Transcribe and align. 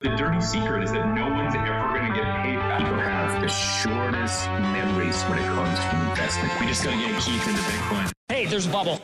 The 0.00 0.10
dirty 0.10 0.40
secret 0.40 0.84
is 0.84 0.92
that 0.92 1.12
no 1.12 1.28
one's 1.28 1.56
ever 1.56 1.88
going 1.88 2.12
to 2.12 2.16
get 2.16 2.24
paid 2.44 2.54
back. 2.54 2.78
People 2.78 2.98
have 3.00 3.42
the 3.42 3.48
shortest 3.48 4.46
memories 4.46 5.20
when 5.24 5.40
it 5.40 5.44
comes 5.46 5.76
to 5.76 6.10
investment. 6.10 6.60
We 6.60 6.66
just 6.68 6.84
got 6.84 6.92
to 6.92 6.96
get 6.98 7.20
Keith 7.20 7.48
into 7.48 7.60
Bitcoin. 7.62 8.12
Hey, 8.28 8.46
there's 8.46 8.66
a 8.66 8.70
bubble. 8.70 9.00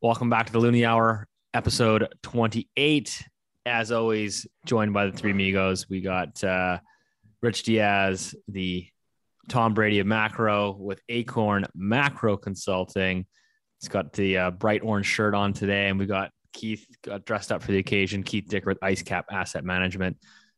Welcome 0.00 0.30
back 0.30 0.46
to 0.46 0.52
the 0.52 0.60
Loonie 0.60 0.86
Hour, 0.86 1.26
episode 1.52 2.06
28. 2.22 3.24
As 3.66 3.90
always, 3.90 4.46
joined 4.66 4.92
by 4.92 5.06
the 5.06 5.12
three 5.12 5.32
amigos. 5.32 5.90
We 5.90 6.00
got 6.00 6.44
uh, 6.44 6.78
Rich 7.42 7.64
Diaz, 7.64 8.36
the 8.46 8.86
Tom 9.48 9.74
Brady 9.74 9.98
of 9.98 10.06
macro 10.06 10.72
with 10.72 11.00
Acorn 11.08 11.66
Macro 11.74 12.36
Consulting. 12.36 13.26
He's 13.80 13.88
got 13.88 14.12
the 14.12 14.36
uh, 14.36 14.50
bright 14.50 14.82
orange 14.82 15.06
shirt 15.06 15.34
on 15.34 15.52
today, 15.52 15.88
and 15.88 15.98
we 15.98 16.06
got 16.06 16.30
Keith 16.52 16.86
got 17.02 17.24
dressed 17.24 17.52
up 17.52 17.62
for 17.62 17.72
the 17.72 17.78
occasion. 17.78 18.22
Keith 18.22 18.46
Dicker 18.48 18.68
with 18.68 18.80
IceCap 18.80 19.24
Asset 19.30 19.64
Management. 19.64 20.16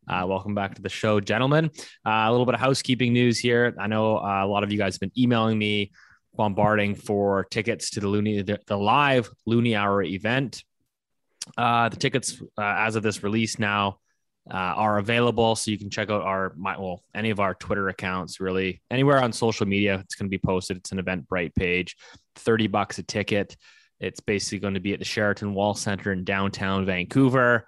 Uh, 0.09 0.25
welcome 0.27 0.55
back 0.55 0.75
to 0.75 0.83
the 0.83 0.89
show, 0.89 1.21
gentlemen. 1.21 1.71
Uh, 2.05 2.25
a 2.27 2.31
little 2.31 2.47
bit 2.47 2.55
of 2.55 2.61
housekeeping 2.61 3.13
news 3.13 3.39
here. 3.39 3.75
I 3.79 3.87
know 3.87 4.19
uh, 4.19 4.45
a 4.45 4.47
lot 4.47 4.65
of 4.65 4.73
you 4.73 4.79
guys 4.79 4.95
have 4.95 5.01
been 5.01 5.13
emailing 5.17 5.59
me, 5.59 5.93
bombarding 6.35 6.97
for 6.97 7.45
tickets 7.45 7.91
to 7.91 8.01
the 8.01 8.09
Loonie, 8.09 8.45
the, 8.45 8.59
the 8.67 8.77
live 8.77 9.31
Loonie 9.49 9.79
Hour 9.79 10.03
event. 10.03 10.65
Uh, 11.57 11.89
the 11.89 11.97
tickets, 11.97 12.41
uh, 12.59 12.63
as 12.79 12.97
of 12.97 13.03
this 13.03 13.23
release 13.23 13.59
now, 13.59 13.99
uh, 14.51 14.55
are 14.55 14.99
available. 14.99 15.55
So 15.57 15.71
you 15.71 15.79
can 15.79 15.91
check 15.91 16.11
out 16.11 16.23
our, 16.23 16.53
my, 16.57 16.77
well, 16.79 17.03
any 17.15 17.31
of 17.31 17.41
our 17.41 17.55
Twitter 17.55 17.89
accounts, 17.89 18.41
really 18.41 18.83
anywhere 18.91 19.23
on 19.23 19.33
social 19.33 19.67
media. 19.67 20.01
It's 20.01 20.15
going 20.15 20.27
to 20.27 20.31
be 20.31 20.39
posted. 20.39 20.79
It's 20.79 20.93
an 20.93 20.99
Eventbrite 21.03 21.55
page, 21.55 21.97
30 22.37 22.67
bucks 22.69 22.99
a 22.99 23.03
ticket. 23.03 23.57
It's 24.01 24.21
basically 24.21 24.59
going 24.59 24.75
to 24.75 24.81
be 24.81 24.93
at 24.93 24.99
the 24.99 25.05
Sheraton 25.05 25.55
Wall 25.55 25.75
Center 25.75 26.13
in 26.13 26.25
downtown 26.25 26.85
Vancouver. 26.85 27.67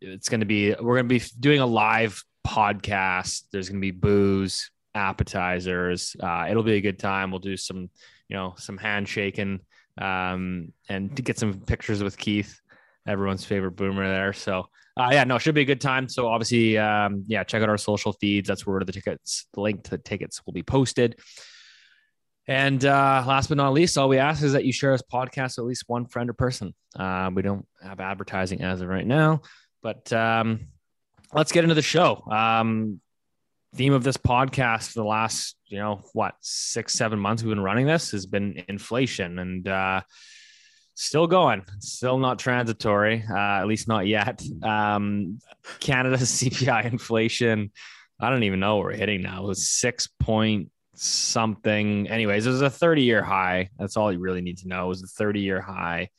It's 0.00 0.28
going 0.28 0.40
to 0.40 0.46
be, 0.46 0.70
we're 0.74 0.96
going 0.96 1.08
to 1.08 1.18
be 1.18 1.24
doing 1.38 1.60
a 1.60 1.66
live 1.66 2.22
podcast. 2.46 3.44
There's 3.52 3.68
going 3.68 3.80
to 3.80 3.86
be 3.86 3.92
booze, 3.92 4.70
appetizers. 4.94 6.16
Uh, 6.20 6.46
it'll 6.50 6.64
be 6.64 6.76
a 6.76 6.80
good 6.80 6.98
time. 6.98 7.30
We'll 7.30 7.38
do 7.38 7.56
some, 7.56 7.90
you 8.28 8.36
know, 8.36 8.54
some 8.56 8.78
handshaking 8.78 9.60
um, 10.00 10.72
and 10.88 11.14
to 11.16 11.22
get 11.22 11.38
some 11.38 11.60
pictures 11.60 12.02
with 12.02 12.16
Keith, 12.16 12.60
everyone's 13.06 13.44
favorite 13.44 13.72
boomer 13.72 14.08
there. 14.08 14.32
So, 14.32 14.68
uh, 14.96 15.10
yeah, 15.12 15.24
no, 15.24 15.38
should 15.38 15.54
be 15.54 15.62
a 15.62 15.66
good 15.66 15.80
time. 15.80 16.08
So 16.08 16.28
obviously, 16.28 16.76
um, 16.78 17.24
yeah, 17.26 17.44
check 17.44 17.62
out 17.62 17.68
our 17.68 17.78
social 17.78 18.12
feeds. 18.12 18.48
That's 18.48 18.66
where 18.66 18.80
the 18.80 18.92
tickets, 18.92 19.46
the 19.54 19.60
link 19.60 19.84
to 19.84 19.90
the 19.90 19.98
tickets 19.98 20.44
will 20.44 20.52
be 20.52 20.62
posted. 20.62 21.18
And 22.46 22.84
uh, 22.84 23.22
last 23.26 23.48
but 23.48 23.56
not 23.56 23.72
least, 23.72 23.96
all 23.96 24.08
we 24.08 24.18
ask 24.18 24.42
is 24.42 24.54
that 24.54 24.64
you 24.64 24.72
share 24.72 24.92
this 24.92 25.02
podcast 25.02 25.56
with 25.56 25.58
at 25.58 25.64
least 25.66 25.84
one 25.86 26.06
friend 26.06 26.28
or 26.28 26.32
person. 26.32 26.74
Uh, 26.98 27.30
we 27.32 27.42
don't 27.42 27.66
have 27.82 28.00
advertising 28.00 28.62
as 28.62 28.80
of 28.80 28.88
right 28.88 29.06
now, 29.06 29.42
but 29.82 30.12
um, 30.12 30.66
let's 31.32 31.52
get 31.52 31.62
into 31.64 31.76
the 31.76 31.82
show. 31.82 32.24
Um, 32.28 33.00
theme 33.76 33.92
of 33.92 34.02
this 34.02 34.16
podcast 34.16 34.88
for 34.88 35.00
the 35.00 35.04
last, 35.04 35.56
you 35.66 35.78
know, 35.78 36.02
what 36.12 36.34
six, 36.40 36.94
seven 36.94 37.20
months 37.20 37.42
we've 37.42 37.50
been 37.50 37.62
running 37.62 37.86
this 37.86 38.10
has 38.10 38.26
been 38.26 38.64
inflation, 38.68 39.38
and 39.38 39.68
uh, 39.68 40.00
still 41.00 41.26
going, 41.26 41.64
still 41.78 42.18
not 42.18 42.38
transitory, 42.38 43.24
uh, 43.30 43.60
at 43.60 43.66
least 43.66 43.88
not 43.88 44.06
yet. 44.06 44.42
Um, 44.62 45.38
Canada's 45.80 46.22
CPI 46.42 46.84
inflation, 46.84 47.70
I 48.20 48.28
don't 48.28 48.42
even 48.42 48.60
know 48.60 48.76
what 48.76 48.84
we're 48.84 48.92
hitting 48.92 49.22
now. 49.22 49.44
It 49.44 49.48
was 49.48 49.68
six 49.68 50.06
point 50.06 50.70
something. 50.94 52.06
Anyways, 52.08 52.46
it 52.46 52.50
was 52.50 52.60
a 52.60 52.68
30 52.68 53.02
year 53.02 53.22
high. 53.22 53.70
That's 53.78 53.96
all 53.96 54.12
you 54.12 54.18
really 54.18 54.42
need 54.42 54.58
to 54.58 54.68
know. 54.68 54.84
It 54.84 54.88
was 54.88 55.02
a 55.02 55.06
30 55.06 55.40
year 55.40 55.60
high. 55.60 56.10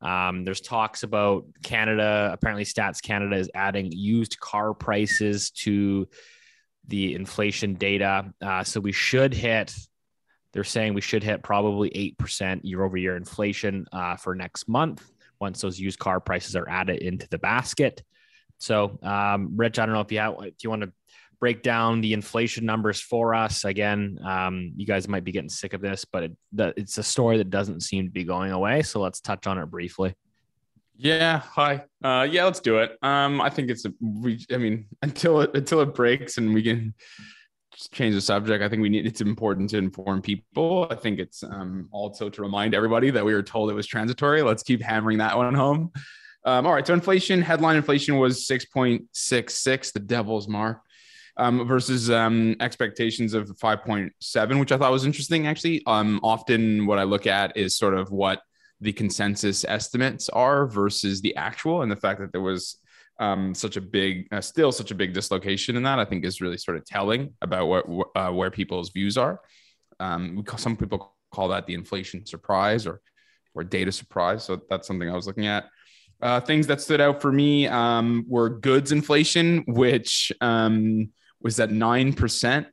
Um, 0.00 0.44
there's 0.44 0.60
talks 0.60 1.04
about 1.04 1.44
Canada. 1.62 2.30
Apparently, 2.32 2.64
Stats 2.64 3.00
Canada 3.00 3.36
is 3.36 3.50
adding 3.54 3.92
used 3.92 4.38
car 4.40 4.74
prices 4.74 5.50
to 5.50 6.08
the 6.88 7.14
inflation 7.14 7.74
data. 7.74 8.32
Uh, 8.42 8.64
so 8.64 8.80
we 8.80 8.92
should 8.92 9.32
hit 9.32 9.74
they're 10.54 10.64
saying 10.64 10.94
we 10.94 11.00
should 11.00 11.24
hit 11.24 11.42
probably 11.42 12.14
8% 12.18 12.60
year 12.62 12.84
over 12.84 12.96
year 12.96 13.16
inflation 13.16 13.86
uh, 13.92 14.16
for 14.16 14.36
next 14.36 14.68
month 14.68 15.04
once 15.40 15.60
those 15.60 15.80
used 15.80 15.98
car 15.98 16.20
prices 16.20 16.54
are 16.54 16.68
added 16.68 17.02
into 17.02 17.28
the 17.28 17.38
basket. 17.38 18.02
So, 18.58 18.98
um, 19.02 19.50
Rich, 19.56 19.80
I 19.80 19.84
don't 19.84 19.94
know 19.94 20.00
if 20.00 20.12
you 20.12 20.20
have, 20.20 20.36
if 20.42 20.62
you 20.62 20.70
want 20.70 20.82
to 20.82 20.92
break 21.40 21.62
down 21.62 22.00
the 22.00 22.12
inflation 22.12 22.64
numbers 22.64 23.00
for 23.00 23.34
us 23.34 23.64
again. 23.64 24.18
Um, 24.24 24.72
you 24.76 24.86
guys 24.86 25.08
might 25.08 25.24
be 25.24 25.32
getting 25.32 25.50
sick 25.50 25.74
of 25.74 25.80
this, 25.80 26.04
but 26.04 26.22
it, 26.22 26.32
the, 26.52 26.72
it's 26.76 26.96
a 26.98 27.02
story 27.02 27.36
that 27.38 27.50
doesn't 27.50 27.82
seem 27.82 28.04
to 28.06 28.10
be 28.10 28.22
going 28.22 28.52
away. 28.52 28.82
So 28.82 29.00
let's 29.00 29.20
touch 29.20 29.48
on 29.48 29.58
it 29.58 29.66
briefly. 29.66 30.14
Yeah. 30.96 31.40
Hi. 31.40 31.84
Uh, 32.02 32.28
yeah, 32.30 32.44
let's 32.44 32.60
do 32.60 32.78
it. 32.78 32.96
Um, 33.02 33.40
I 33.40 33.50
think 33.50 33.70
it's 33.70 33.84
a, 33.84 33.92
we, 34.00 34.46
I 34.52 34.56
mean, 34.56 34.86
until 35.02 35.40
it, 35.40 35.50
until 35.54 35.80
it 35.80 35.94
breaks 35.94 36.38
and 36.38 36.54
we 36.54 36.62
can 36.62 36.94
change 37.92 38.14
the 38.14 38.20
subject. 38.20 38.62
I 38.62 38.68
think 38.68 38.82
we 38.82 38.88
need, 38.88 39.06
it's 39.06 39.20
important 39.20 39.70
to 39.70 39.78
inform 39.78 40.22
people. 40.22 40.86
I 40.90 40.94
think 40.94 41.18
it's 41.18 41.42
um, 41.42 41.88
also 41.90 42.28
to 42.28 42.42
remind 42.42 42.74
everybody 42.74 43.10
that 43.10 43.24
we 43.24 43.34
were 43.34 43.42
told 43.42 43.70
it 43.70 43.74
was 43.74 43.86
transitory. 43.86 44.42
Let's 44.42 44.62
keep 44.62 44.82
hammering 44.82 45.18
that 45.18 45.36
one 45.36 45.54
home. 45.54 45.92
Um, 46.44 46.66
all 46.66 46.74
right. 46.74 46.86
So 46.86 46.94
inflation, 46.94 47.40
headline 47.40 47.76
inflation 47.76 48.18
was 48.18 48.46
6.66, 48.46 49.92
the 49.92 50.00
devil's 50.00 50.48
mark. 50.48 50.80
Um, 51.36 51.66
versus 51.66 52.12
um, 52.12 52.54
expectations 52.60 53.34
of 53.34 53.48
5.7, 53.58 54.60
which 54.60 54.70
I 54.70 54.78
thought 54.78 54.92
was 54.92 55.04
interesting. 55.04 55.48
Actually, 55.48 55.82
um, 55.84 56.20
often 56.22 56.86
what 56.86 57.00
I 57.00 57.02
look 57.02 57.26
at 57.26 57.56
is 57.56 57.76
sort 57.76 57.94
of 57.94 58.12
what 58.12 58.40
the 58.80 58.92
consensus 58.92 59.64
estimates 59.66 60.28
are 60.28 60.68
versus 60.68 61.20
the 61.22 61.34
actual, 61.34 61.82
and 61.82 61.90
the 61.90 61.96
fact 61.96 62.20
that 62.20 62.30
there 62.30 62.40
was 62.40 62.76
um, 63.18 63.54
such 63.54 63.76
a 63.76 63.80
big, 63.80 64.26
uh, 64.32 64.40
still 64.40 64.72
such 64.72 64.90
a 64.90 64.94
big 64.94 65.12
dislocation 65.12 65.76
in 65.76 65.82
that, 65.84 65.98
I 65.98 66.04
think 66.04 66.24
is 66.24 66.40
really 66.40 66.58
sort 66.58 66.76
of 66.76 66.84
telling 66.84 67.34
about 67.42 67.66
what 67.66 67.86
uh, 68.16 68.30
where 68.30 68.50
people's 68.50 68.90
views 68.90 69.16
are. 69.16 69.40
Um, 70.00 70.42
call, 70.42 70.58
some 70.58 70.76
people 70.76 71.14
call 71.32 71.48
that 71.48 71.66
the 71.66 71.74
inflation 71.74 72.26
surprise 72.26 72.86
or 72.86 73.00
or 73.54 73.62
data 73.62 73.92
surprise. 73.92 74.44
So 74.44 74.60
that's 74.68 74.86
something 74.86 75.08
I 75.08 75.14
was 75.14 75.26
looking 75.26 75.46
at. 75.46 75.68
Uh, 76.20 76.40
things 76.40 76.66
that 76.66 76.80
stood 76.80 77.00
out 77.00 77.20
for 77.20 77.30
me 77.30 77.66
um, 77.68 78.24
were 78.28 78.48
goods 78.48 78.92
inflation, 78.92 79.64
which 79.66 80.32
um, 80.40 81.10
was 81.40 81.60
at 81.60 81.70
9%. 81.70 82.66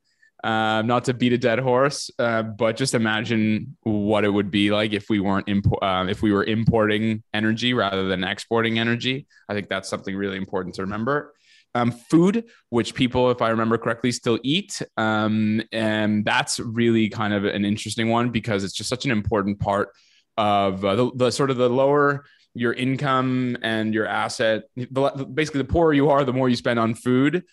Uh, 0.44 0.82
not 0.82 1.04
to 1.04 1.14
beat 1.14 1.34
a 1.34 1.38
dead 1.38 1.60
horse, 1.60 2.10
uh, 2.18 2.42
but 2.42 2.76
just 2.76 2.96
imagine 2.96 3.78
what 3.84 4.26
it 4.26 4.30
would 4.30 4.50
be 4.50 4.72
like 4.72 4.92
if 4.92 5.08
we 5.08 5.20
weren't 5.20 5.46
impo- 5.46 5.78
uh, 5.84 6.10
if 6.10 6.24
we 6.24 6.34
were 6.34 6.44
importing 6.44 7.22
energy 7.32 7.76
rather 7.76 8.08
than 8.08 8.24
exporting 8.24 8.80
energy. 8.80 9.28
I 9.48 9.54
think 9.54 9.70
that's 9.70 9.88
something 9.88 10.16
really 10.16 10.38
important 10.38 10.74
to 10.76 10.82
remember. 10.82 11.36
Um, 11.76 11.92
food, 11.92 12.46
which 12.70 12.96
people, 12.96 13.30
if 13.30 13.42
I 13.42 13.50
remember 13.50 13.78
correctly, 13.78 14.12
still 14.12 14.40
eat, 14.42 14.82
um, 14.98 15.62
and 15.72 16.26
that's 16.26 16.60
really 16.60 17.08
kind 17.08 17.34
of 17.34 17.46
an 17.46 17.64
interesting 17.64 18.10
one 18.10 18.32
because 18.32 18.64
it's 18.64 18.74
just 18.74 18.90
such 18.90 19.06
an 19.06 19.12
important 19.12 19.60
part 19.60 19.90
of 20.38 20.84
uh, 20.84 20.96
the, 20.96 21.12
the 21.16 21.32
sort 21.32 21.52
of 21.52 21.58
the 21.58 21.70
lower 21.70 22.26
your 22.54 22.74
income 22.74 23.58
and 23.62 23.94
your 23.94 24.08
asset. 24.08 24.64
Basically, 24.76 25.60
the 25.60 25.68
poorer 25.70 25.94
you 25.94 26.10
are, 26.10 26.24
the 26.24 26.34
more 26.34 26.50
you 26.50 26.56
spend 26.56 26.80
on 26.80 26.96
food. 26.96 27.44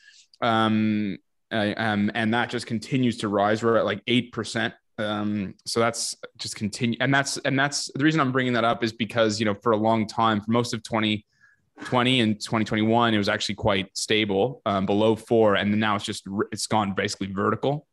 Um, 0.41 1.19
uh, 1.51 1.75
um, 1.77 2.11
and 2.15 2.33
that 2.35 2.51
just 2.51 2.67
continues 2.67 3.17
to 3.19 3.29
rise. 3.29 3.63
We're 3.63 3.77
at 3.77 3.85
like 3.85 4.03
eight 4.07 4.33
percent. 4.33 4.75
Um, 4.99 5.55
so 5.65 5.79
that's 5.81 6.17
just 6.39 6.57
continue, 6.57 6.97
and 7.01 7.15
that's 7.15 7.39
and 7.39 7.59
that's 7.59 7.91
the 7.95 8.05
reason 8.05 8.21
I'm 8.21 8.33
bringing 8.33 8.53
that 8.55 8.65
up 8.65 8.83
is 8.83 8.93
because 8.93 9.39
you 9.39 9.47
know 9.47 9.55
for 9.55 9.73
a 9.73 9.77
long 9.77 10.07
time, 10.07 10.41
for 10.41 10.51
most 10.51 10.75
of 10.75 10.83
2020 10.83 12.21
and 12.21 12.35
2021, 12.41 13.15
it 13.15 13.19
was 13.19 13.29
actually 13.29 13.55
quite 13.55 13.97
stable, 13.97 14.61
um, 14.67 14.87
below 14.87 15.15
four, 15.15 15.55
and 15.55 15.79
now 15.79 15.95
it's 15.95 16.05
just 16.05 16.27
it's 16.53 16.67
gone 16.67 16.95
basically 16.95 17.33
vertical. 17.33 17.87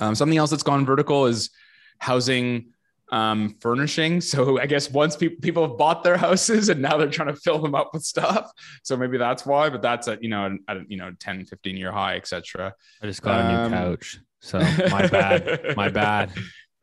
Um, 0.00 0.14
something 0.14 0.38
else 0.38 0.50
that's 0.50 0.62
gone 0.62 0.84
vertical 0.84 1.26
is 1.26 1.50
housing 1.98 2.72
um, 3.10 3.54
furnishing. 3.60 4.20
So 4.28 4.60
I 4.60 4.66
guess 4.66 4.90
once 4.90 5.16
people 5.16 5.38
people 5.40 5.66
have 5.66 5.78
bought 5.78 6.04
their 6.04 6.16
houses 6.16 6.68
and 6.68 6.82
now 6.82 6.96
they're 6.96 7.08
trying 7.08 7.28
to 7.28 7.36
fill 7.36 7.58
them 7.58 7.74
up 7.74 7.94
with 7.94 8.04
stuff. 8.04 8.50
So 8.82 8.96
maybe 8.96 9.16
that's 9.16 9.46
why, 9.46 9.70
but 9.70 9.80
that's 9.80 10.06
a, 10.06 10.18
you 10.20 10.28
know, 10.28 10.58
at, 10.68 10.90
you 10.90 10.98
know, 10.98 11.12
10, 11.18 11.46
15 11.46 11.76
year 11.76 11.90
high, 11.90 12.16
etc. 12.16 12.74
I 13.02 13.06
just 13.06 13.22
got 13.22 13.44
a 13.44 13.48
new 13.48 13.58
um, 13.58 13.72
couch. 13.72 14.18
So 14.40 14.58
my 14.58 15.06
bad, 15.06 15.76
my 15.76 15.88
bad. 16.02 16.30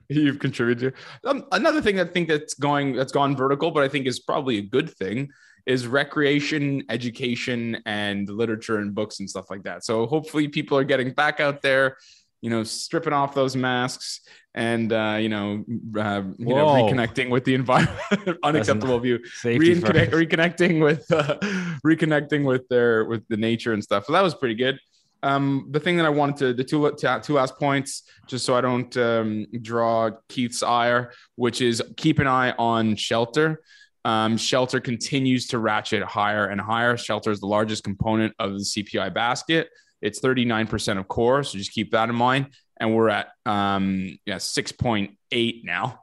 You've 0.09 0.39
contributed. 0.39 0.93
Um, 1.23 1.45
another 1.51 1.81
thing 1.81 1.99
I 1.99 2.05
think 2.05 2.27
that's 2.27 2.53
going, 2.53 2.95
that's 2.95 3.11
gone 3.11 3.35
vertical, 3.35 3.71
but 3.71 3.83
I 3.83 3.87
think 3.87 4.05
is 4.07 4.19
probably 4.19 4.57
a 4.57 4.61
good 4.61 4.89
thing 4.89 5.29
is 5.65 5.87
recreation, 5.87 6.83
education, 6.89 7.81
and 7.85 8.29
literature 8.29 8.77
and 8.77 8.93
books 8.93 9.19
and 9.19 9.29
stuff 9.29 9.49
like 9.49 9.63
that. 9.63 9.83
So 9.83 10.05
hopefully 10.05 10.47
people 10.47 10.77
are 10.77 10.83
getting 10.83 11.11
back 11.11 11.39
out 11.39 11.61
there, 11.61 11.97
you 12.41 12.49
know, 12.49 12.63
stripping 12.63 13.13
off 13.13 13.33
those 13.33 13.55
masks 13.55 14.21
and 14.55 14.93
uh, 14.93 15.17
you 15.19 15.27
know, 15.27 15.65
uh, 15.97 16.23
you 16.37 16.45
know, 16.45 16.67
reconnecting 16.67 17.29
with 17.29 17.43
the 17.43 17.53
environment. 17.53 17.99
unacceptable 18.43 18.97
view. 18.99 19.19
Reconnect, 19.43 20.11
reconnecting 20.11 20.81
with 20.81 21.11
uh, 21.11 21.37
reconnecting 21.85 22.45
with 22.45 22.67
their 22.69 23.03
with 23.05 23.27
the 23.27 23.37
nature 23.37 23.73
and 23.73 23.83
stuff. 23.83 24.05
So 24.05 24.13
that 24.13 24.21
was 24.21 24.33
pretty 24.33 24.55
good. 24.55 24.79
Um, 25.23 25.67
the 25.71 25.79
thing 25.79 25.97
that 25.97 26.05
I 26.05 26.09
wanted 26.09 26.37
to 26.37 26.53
the 26.53 26.63
two 26.63 26.89
two 27.21 27.33
last 27.33 27.57
points, 27.57 28.03
just 28.27 28.45
so 28.45 28.55
I 28.55 28.61
don't 28.61 28.95
um, 28.95 29.45
draw 29.61 30.11
Keith's 30.29 30.63
ire, 30.63 31.11
which 31.35 31.61
is 31.61 31.83
keep 31.97 32.19
an 32.19 32.27
eye 32.27 32.51
on 32.51 32.95
shelter. 32.95 33.61
Um, 34.05 34.37
shelter 34.37 34.79
continues 34.79 35.47
to 35.47 35.59
ratchet 35.59 36.03
higher 36.03 36.45
and 36.45 36.61
higher. 36.61 36.95
Shelter 36.95 37.31
is 37.31 37.39
the 37.41 37.47
largest 37.47 37.83
component 37.83 38.35
of 38.39 38.51
the 38.51 38.59
CPI 38.59 39.13
basket. 39.13 39.67
It's 40.01 40.19
39% 40.19 40.99
of 40.99 41.07
core, 41.07 41.43
so 41.43 41.57
just 41.57 41.71
keep 41.71 41.91
that 41.91 42.07
in 42.09 42.15
mind. 42.15 42.51
And 42.77 42.93
we're 42.93 43.09
at 43.09 43.29
um, 43.45 44.17
yeah 44.25 44.35
6.8 44.35 45.63
now, 45.63 46.01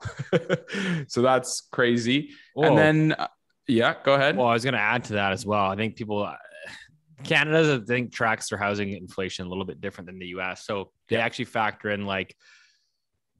so 1.09 1.21
that's 1.23 1.69
crazy. 1.71 2.31
Whoa. 2.55 2.65
And 2.65 2.79
then 2.79 3.13
uh, 3.13 3.29
yeah, 3.69 3.95
go 4.03 4.15
ahead. 4.15 4.37
Well, 4.37 4.47
I 4.47 4.55
was 4.55 4.65
going 4.65 4.75
to 4.75 4.81
add 4.81 5.05
to 5.05 5.15
that 5.15 5.33
as 5.33 5.45
well. 5.45 5.71
I 5.71 5.77
think 5.77 5.97
people 5.97 6.31
Canada, 7.25 7.81
I 7.83 7.87
think, 7.87 8.13
tracks 8.13 8.49
their 8.49 8.59
housing 8.59 8.93
inflation 8.93 9.47
a 9.47 9.49
little 9.49 9.65
bit 9.65 9.81
different 9.81 10.07
than 10.07 10.19
the 10.19 10.29
US. 10.29 10.65
So 10.65 10.91
they 11.09 11.17
yeah. 11.17 11.25
actually 11.25 11.45
factor 11.47 11.91
in 11.91 12.07
like 12.07 12.35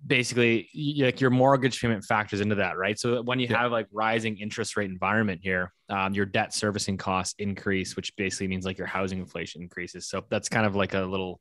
basically 0.05 0.69
like 0.99 1.21
your 1.21 1.31
mortgage 1.31 1.81
payment 1.81 2.05
factors 2.05 2.41
into 2.41 2.57
that, 2.57 2.77
right? 2.77 2.99
So 2.99 3.23
when 3.23 3.39
you 3.39 3.47
yeah. 3.49 3.63
have 3.63 3.73
like 3.73 3.87
rising 3.93 4.39
interest 4.39 4.77
rate 4.77 4.91
environment 4.91 5.41
here, 5.43 5.73
um, 5.89 6.15
your 6.15 6.27
debt 6.27 6.53
servicing 6.55 6.97
costs 6.97 7.35
increase, 7.39 7.95
which 7.95 8.15
basically 8.17 8.49
means 8.49 8.65
like 8.65 8.79
your 8.79 8.87
housing 8.87 9.19
inflation 9.19 9.63
increases. 9.63 10.09
So 10.09 10.25
that's 10.29 10.49
kind 10.49 10.67
of 10.67 10.75
like 10.75 10.95
a 10.95 11.01
little 11.01 11.41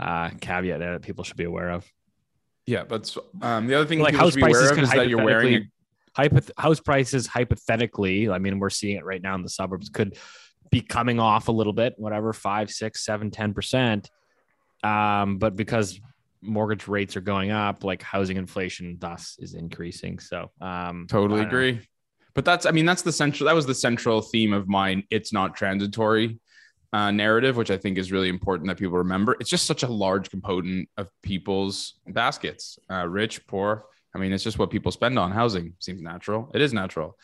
uh, 0.00 0.30
caveat 0.40 0.78
there 0.78 0.92
that 0.94 1.02
people 1.02 1.22
should 1.24 1.36
be 1.36 1.44
aware 1.44 1.70
of. 1.70 1.86
Yeah, 2.66 2.84
but 2.84 3.14
um, 3.42 3.66
the 3.66 3.74
other 3.74 3.86
thing 3.86 4.00
like 4.00 4.14
house 4.14 4.36
prices 4.36 4.70
is 4.70 4.90
that 4.90 5.08
you're 5.08 5.24
wearing 5.24 5.68
a- 6.16 6.20
hypoth- 6.20 6.50
house 6.56 6.80
prices 6.80 7.26
hypothetically. 7.26 8.30
I 8.30 8.38
mean, 8.38 8.58
we're 8.58 8.70
seeing 8.70 8.96
it 8.96 9.04
right 9.04 9.22
now 9.22 9.34
in 9.34 9.42
the 9.42 9.48
suburbs 9.48 9.88
could 9.88 10.16
be 10.70 10.80
coming 10.80 11.20
off 11.20 11.48
a 11.48 11.52
little 11.52 11.72
bit, 11.72 11.94
whatever, 11.96 12.32
five, 12.32 12.70
six, 12.70 13.04
seven, 13.04 13.30
10%. 13.30 14.06
Um, 14.84 15.38
but 15.38 15.56
because 15.56 16.00
mortgage 16.42 16.88
rates 16.88 17.16
are 17.16 17.20
going 17.20 17.50
up, 17.50 17.84
like 17.84 18.02
housing 18.02 18.36
inflation 18.36 18.96
thus 18.98 19.36
is 19.40 19.54
increasing. 19.54 20.18
So 20.18 20.50
um 20.60 21.06
totally 21.08 21.42
agree. 21.42 21.72
Know. 21.72 21.80
But 22.34 22.44
that's 22.44 22.64
I 22.64 22.70
mean, 22.70 22.86
that's 22.86 23.02
the 23.02 23.12
central 23.12 23.46
that 23.46 23.54
was 23.54 23.66
the 23.66 23.74
central 23.74 24.22
theme 24.22 24.52
of 24.54 24.68
mine. 24.68 25.02
It's 25.10 25.32
not 25.32 25.54
transitory 25.54 26.38
uh, 26.92 27.10
narrative, 27.10 27.56
which 27.56 27.70
I 27.70 27.76
think 27.76 27.98
is 27.98 28.12
really 28.12 28.28
important 28.28 28.68
that 28.68 28.78
people 28.78 28.98
remember. 28.98 29.36
It's 29.40 29.50
just 29.50 29.66
such 29.66 29.82
a 29.82 29.88
large 29.88 30.30
component 30.30 30.88
of 30.96 31.08
people's 31.22 31.94
baskets, 32.08 32.78
uh, 32.90 33.06
rich, 33.06 33.46
poor. 33.46 33.84
I 34.14 34.18
mean, 34.18 34.32
it's 34.32 34.44
just 34.44 34.58
what 34.58 34.70
people 34.70 34.90
spend 34.90 35.18
on 35.18 35.30
housing. 35.30 35.74
Seems 35.78 36.02
natural. 36.02 36.50
It 36.52 36.60
is 36.60 36.72
natural. 36.72 37.16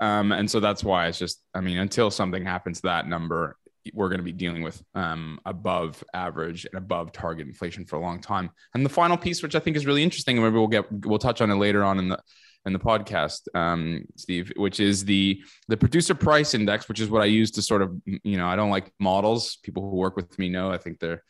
Um, 0.00 0.32
and 0.32 0.50
so 0.50 0.60
that's 0.60 0.84
why 0.84 1.06
it's 1.06 1.18
just, 1.18 1.42
I 1.54 1.60
mean, 1.60 1.78
until 1.78 2.10
something 2.10 2.44
happens 2.44 2.80
to 2.82 2.88
that 2.88 3.08
number, 3.08 3.56
we're 3.94 4.08
going 4.08 4.18
to 4.18 4.24
be 4.24 4.32
dealing 4.32 4.62
with 4.62 4.82
um, 4.94 5.40
above 5.46 6.04
average 6.12 6.66
and 6.66 6.74
above 6.74 7.12
target 7.12 7.46
inflation 7.46 7.86
for 7.86 7.96
a 7.96 8.00
long 8.00 8.20
time. 8.20 8.50
And 8.74 8.84
the 8.84 8.90
final 8.90 9.16
piece, 9.16 9.42
which 9.42 9.54
I 9.54 9.60
think 9.60 9.76
is 9.76 9.86
really 9.86 10.02
interesting, 10.02 10.36
and 10.36 10.44
maybe 10.44 10.58
we'll 10.58 10.68
get 10.68 10.90
we'll 11.06 11.18
touch 11.18 11.40
on 11.40 11.50
it 11.50 11.54
later 11.54 11.82
on 11.82 11.98
in 11.98 12.08
the 12.08 12.18
in 12.68 12.72
the 12.72 12.78
podcast, 12.78 13.48
um, 13.56 14.04
Steve, 14.16 14.52
which 14.56 14.78
is 14.78 15.04
the 15.04 15.42
the 15.66 15.76
producer 15.76 16.14
price 16.14 16.54
index, 16.54 16.88
which 16.88 17.00
is 17.00 17.10
what 17.10 17.22
I 17.22 17.24
use 17.24 17.50
to 17.52 17.62
sort 17.62 17.82
of 17.82 18.00
you 18.04 18.36
know 18.36 18.46
I 18.46 18.54
don't 18.54 18.70
like 18.70 18.92
models. 19.00 19.56
People 19.64 19.90
who 19.90 19.96
work 19.96 20.14
with 20.14 20.38
me 20.38 20.48
know 20.48 20.70
I 20.70 20.78
think 20.78 21.00
they're 21.00 21.24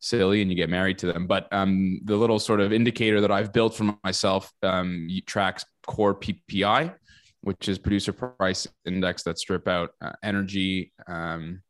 silly 0.00 0.40
and 0.40 0.50
you 0.50 0.56
get 0.56 0.70
married 0.70 0.98
to 0.98 1.06
them. 1.12 1.26
But 1.26 1.52
um, 1.52 2.00
the 2.04 2.16
little 2.16 2.38
sort 2.38 2.60
of 2.60 2.72
indicator 2.72 3.20
that 3.20 3.30
I've 3.30 3.52
built 3.52 3.74
for 3.74 3.94
myself 4.04 4.50
um, 4.62 5.08
tracks 5.26 5.64
core 5.86 6.14
PPI, 6.14 6.94
which 7.42 7.68
is 7.68 7.78
producer 7.78 8.12
price 8.12 8.66
index 8.84 9.24
that 9.24 9.38
strip 9.38 9.68
out 9.68 9.90
uh, 10.00 10.12
energy, 10.22 10.92
um, 11.06 11.62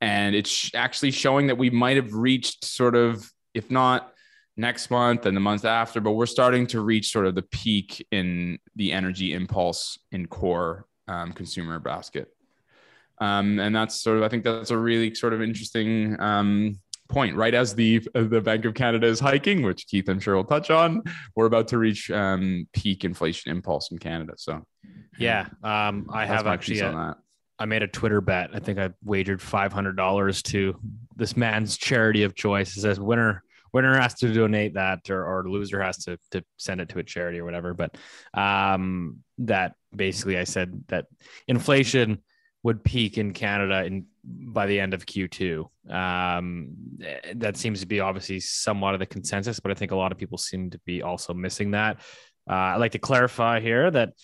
and 0.00 0.34
it's 0.34 0.70
actually 0.74 1.10
showing 1.10 1.46
that 1.46 1.58
we 1.58 1.70
might 1.70 1.96
have 1.96 2.12
reached 2.12 2.64
sort 2.64 2.96
of, 2.96 3.30
if 3.54 3.70
not 3.70 4.12
next 4.56 4.90
month 4.90 5.26
and 5.26 5.36
the 5.36 5.40
month 5.40 5.64
after, 5.64 6.00
but 6.00 6.12
we're 6.12 6.26
starting 6.26 6.66
to 6.68 6.80
reach 6.80 7.12
sort 7.12 7.26
of 7.26 7.34
the 7.34 7.42
peak 7.42 8.06
in 8.10 8.58
the 8.74 8.92
energy 8.92 9.34
impulse 9.34 9.98
in 10.12 10.26
core 10.26 10.86
um, 11.08 11.32
consumer 11.32 11.78
basket. 11.78 12.28
Um, 13.18 13.58
and 13.58 13.74
that's 13.74 14.00
sort 14.00 14.18
of, 14.18 14.22
I 14.22 14.28
think 14.28 14.44
that's 14.44 14.70
a 14.70 14.78
really 14.78 15.14
sort 15.14 15.32
of 15.32 15.42
interesting 15.42 16.20
um, 16.20 16.80
point. 17.08 17.36
Right 17.36 17.54
as 17.54 17.74
the 17.74 18.06
the 18.14 18.40
Bank 18.40 18.64
of 18.64 18.74
Canada 18.74 19.06
is 19.06 19.20
hiking, 19.20 19.62
which 19.62 19.86
Keith 19.86 20.08
I'm 20.08 20.20
sure 20.20 20.36
will 20.36 20.44
touch 20.44 20.70
on, 20.70 21.02
we're 21.34 21.46
about 21.46 21.68
to 21.68 21.78
reach 21.78 22.10
um, 22.10 22.66
peak 22.72 23.04
inflation 23.04 23.52
impulse 23.52 23.90
in 23.90 23.98
Canada. 23.98 24.34
So, 24.36 24.64
yeah, 25.18 25.46
um, 25.62 26.08
I 26.12 26.26
have 26.26 26.46
actually 26.46 26.82
on 26.82 26.94
that. 26.94 27.16
I 27.58 27.64
made 27.64 27.82
a 27.82 27.88
Twitter 27.88 28.20
bet. 28.20 28.50
I 28.52 28.58
think 28.58 28.78
I 28.78 28.90
wagered 29.02 29.40
five 29.40 29.72
hundred 29.72 29.96
dollars 29.96 30.42
to 30.44 30.78
this 31.16 31.36
man's 31.36 31.78
charity 31.78 32.22
of 32.24 32.34
choice. 32.34 32.76
It 32.76 32.80
says 32.80 33.00
winner 33.00 33.42
winner 33.76 34.00
has 34.00 34.14
to 34.14 34.32
donate 34.32 34.72
that, 34.74 35.10
or, 35.10 35.22
or 35.22 35.50
loser 35.50 35.82
has 35.82 35.98
to 36.04 36.18
to 36.30 36.42
send 36.56 36.80
it 36.80 36.88
to 36.88 36.98
a 36.98 37.02
charity 37.02 37.38
or 37.38 37.44
whatever. 37.44 37.74
But 37.74 37.94
um, 38.32 39.18
that 39.38 39.74
basically, 39.94 40.38
I 40.38 40.44
said 40.44 40.84
that 40.88 41.04
inflation 41.46 42.22
would 42.62 42.82
peak 42.82 43.18
in 43.18 43.34
Canada 43.34 43.84
in 43.84 44.06
by 44.24 44.64
the 44.66 44.80
end 44.80 44.94
of 44.94 45.04
Q2. 45.04 45.66
Um, 45.90 46.72
that 47.34 47.58
seems 47.58 47.80
to 47.80 47.86
be 47.86 48.00
obviously 48.00 48.40
somewhat 48.40 48.94
of 48.94 49.00
the 49.00 49.06
consensus, 49.06 49.60
but 49.60 49.70
I 49.70 49.74
think 49.74 49.92
a 49.92 49.96
lot 49.96 50.10
of 50.10 50.16
people 50.16 50.38
seem 50.38 50.70
to 50.70 50.80
be 50.86 51.02
also 51.02 51.34
missing 51.34 51.72
that. 51.72 51.98
Uh, 52.48 52.72
I'd 52.72 52.76
like 52.84 52.92
to 52.92 52.98
clarify 52.98 53.60
here 53.60 53.90
that 53.90 54.14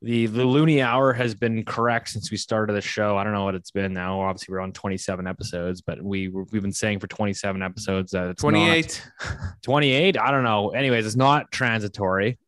the 0.00 0.26
the 0.26 0.44
Loonie 0.44 0.84
hour 0.84 1.12
has 1.12 1.34
been 1.34 1.64
correct 1.64 2.10
since 2.10 2.30
we 2.30 2.36
started 2.36 2.74
the 2.74 2.80
show. 2.80 3.16
I 3.16 3.24
don't 3.24 3.32
know 3.32 3.44
what 3.44 3.56
it's 3.56 3.72
been 3.72 3.92
now. 3.92 4.20
Obviously, 4.20 4.52
we're 4.52 4.60
on 4.60 4.72
27 4.72 5.26
episodes, 5.26 5.80
but 5.80 6.00
we 6.00 6.28
we've 6.28 6.62
been 6.62 6.72
saying 6.72 7.00
for 7.00 7.08
27 7.08 7.62
episodes 7.62 8.12
that 8.12 8.28
it's 8.28 8.40
28. 8.40 9.02
28. 9.62 10.18
I 10.18 10.30
don't 10.30 10.44
know. 10.44 10.70
Anyways, 10.70 11.04
it's 11.04 11.16
not 11.16 11.50
transitory. 11.50 12.38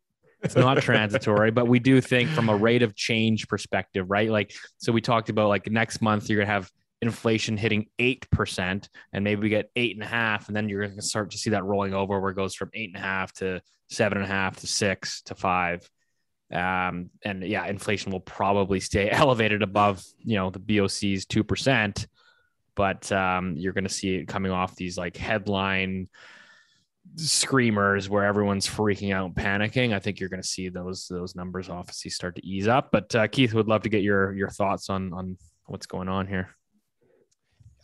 It's 0.42 0.54
not 0.54 0.78
transitory, 0.82 1.50
but 1.50 1.66
we 1.66 1.80
do 1.80 2.00
think 2.00 2.30
from 2.30 2.48
a 2.48 2.56
rate 2.56 2.82
of 2.82 2.94
change 2.94 3.48
perspective, 3.48 4.08
right? 4.08 4.30
Like, 4.30 4.54
so 4.78 4.92
we 4.92 5.00
talked 5.00 5.28
about 5.28 5.48
like 5.48 5.68
next 5.68 6.00
month 6.00 6.30
you're 6.30 6.38
gonna 6.38 6.52
have 6.52 6.70
inflation 7.02 7.56
hitting 7.56 7.86
eight 7.98 8.30
percent, 8.30 8.88
and 9.12 9.24
maybe 9.24 9.42
we 9.42 9.48
get 9.48 9.70
eight 9.74 9.96
and 9.96 10.04
a 10.04 10.08
half, 10.08 10.46
and 10.46 10.56
then 10.56 10.68
you're 10.68 10.86
gonna 10.86 11.02
start 11.02 11.32
to 11.32 11.38
see 11.38 11.50
that 11.50 11.64
rolling 11.64 11.94
over 11.94 12.20
where 12.20 12.30
it 12.30 12.36
goes 12.36 12.54
from 12.54 12.70
eight 12.74 12.90
and 12.94 13.02
a 13.02 13.04
half 13.04 13.32
to 13.32 13.60
seven 13.88 14.18
and 14.18 14.24
a 14.24 14.32
half 14.32 14.58
to 14.58 14.68
six 14.68 15.22
to 15.22 15.34
five 15.34 15.90
um, 16.52 17.10
and 17.24 17.44
yeah, 17.44 17.66
inflation 17.66 18.12
will 18.12 18.20
probably 18.20 18.80
stay 18.80 19.10
elevated 19.10 19.62
above, 19.62 20.04
you 20.18 20.36
know, 20.36 20.50
the 20.50 20.58
BOC's 20.58 21.26
2%, 21.26 22.06
but 22.74 23.10
um, 23.12 23.56
you're 23.56 23.72
going 23.72 23.84
to 23.84 23.90
see 23.90 24.16
it 24.16 24.28
coming 24.28 24.52
off 24.52 24.76
these 24.76 24.98
like 24.98 25.16
headline 25.16 26.08
screamers 27.16 28.08
where 28.08 28.24
everyone's 28.24 28.68
freaking 28.68 29.14
out 29.14 29.26
and 29.26 29.34
panicking. 29.34 29.94
I 29.94 29.98
think 29.98 30.20
you're 30.20 30.28
going 30.28 30.42
to 30.42 30.48
see 30.48 30.68
those, 30.68 31.06
those 31.08 31.34
numbers 31.34 31.68
obviously 31.68 32.10
start 32.10 32.36
to 32.36 32.46
ease 32.46 32.68
up, 32.68 32.90
but 32.92 33.14
uh, 33.14 33.26
Keith 33.28 33.54
would 33.54 33.68
love 33.68 33.82
to 33.82 33.88
get 33.88 34.02
your, 34.02 34.32
your 34.34 34.50
thoughts 34.50 34.90
on, 34.90 35.12
on 35.12 35.36
what's 35.66 35.86
going 35.86 36.08
on 36.08 36.26
here. 36.26 36.54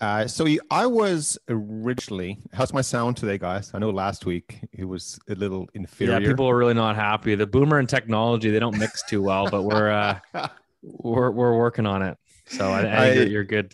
Uh, 0.01 0.27
so 0.27 0.47
I 0.71 0.87
was 0.87 1.39
originally. 1.49 2.39
How's 2.53 2.73
my 2.73 2.83
sound 2.83 3.17
today, 3.17 3.39
guys? 3.39 3.71
I 3.73 3.79
know 3.79 3.91
last 3.91 4.27
week 4.27 4.61
it 4.73 4.85
was 4.85 5.19
a 5.29 5.35
little 5.35 5.69
inferior. 5.75 6.21
Yeah, 6.21 6.29
people 6.29 6.49
are 6.49 6.57
really 6.57 6.75
not 6.75 6.97
happy. 6.97 7.35
The 7.35 7.47
boomer 7.47 7.79
and 7.79 7.89
technology 7.89 8.51
they 8.51 8.59
don't 8.59 8.79
mix 8.79 9.03
too 9.05 9.23
well, 9.23 9.49
but 9.51 9.63
we're 9.63 9.91
uh, 9.91 10.19
we're 10.83 11.31
we're 11.31 11.57
working 11.57 11.87
on 11.87 12.03
it. 12.03 12.19
So 12.47 12.69
I, 12.69 12.83
I, 12.83 12.85
I 12.85 13.13
you're, 13.13 13.27
you're 13.27 13.45
good. 13.45 13.73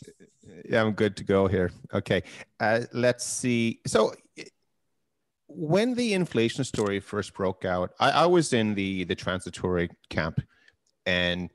Yeah, 0.69 0.83
I'm 0.83 0.93
good 0.93 1.17
to 1.17 1.25
go 1.25 1.49
here. 1.49 1.73
Okay, 1.93 2.23
uh, 2.61 2.83
let's 2.93 3.27
see. 3.27 3.81
So 3.87 4.13
when 5.49 5.95
the 5.95 6.15
inflation 6.15 6.63
story 6.63 7.01
first 7.01 7.35
broke 7.35 7.65
out, 7.65 7.91
I, 7.99 8.11
I 8.11 8.27
was 8.27 8.53
in 8.53 8.75
the 8.75 9.05
the 9.05 9.17
transitory 9.17 9.91
camp, 10.09 10.41
and 11.05 11.51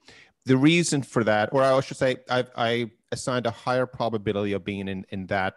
the 0.45 0.57
reason 0.57 1.03
for 1.03 1.23
that, 1.23 1.49
or 1.53 1.63
I 1.63 1.79
should 1.79 1.97
say, 1.97 2.17
I 2.29 2.45
I 2.57 2.91
assigned 3.11 3.45
a 3.45 3.51
higher 3.51 3.85
probability 3.85 4.53
of 4.53 4.63
being 4.63 4.87
in, 4.87 5.05
in 5.09 5.27
that 5.27 5.55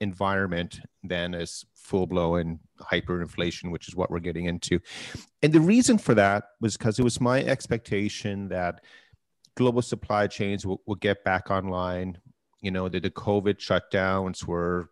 environment 0.00 0.80
than 1.02 1.34
as 1.34 1.64
full 1.74 2.06
blown 2.06 2.60
hyperinflation, 2.80 3.70
which 3.70 3.88
is 3.88 3.94
what 3.94 4.10
we're 4.10 4.18
getting 4.18 4.46
into. 4.46 4.80
And 5.42 5.52
the 5.52 5.60
reason 5.60 5.98
for 5.98 6.14
that 6.14 6.44
was 6.60 6.76
because 6.76 6.98
it 6.98 7.04
was 7.04 7.20
my 7.20 7.42
expectation 7.42 8.48
that 8.48 8.82
global 9.56 9.82
supply 9.82 10.26
chains 10.26 10.66
will, 10.66 10.82
will 10.86 10.96
get 10.96 11.24
back 11.24 11.50
online. 11.50 12.18
You 12.60 12.70
know, 12.70 12.88
that 12.88 13.02
the 13.02 13.10
COVID 13.10 13.56
shutdowns 13.56 14.46
were 14.46 14.90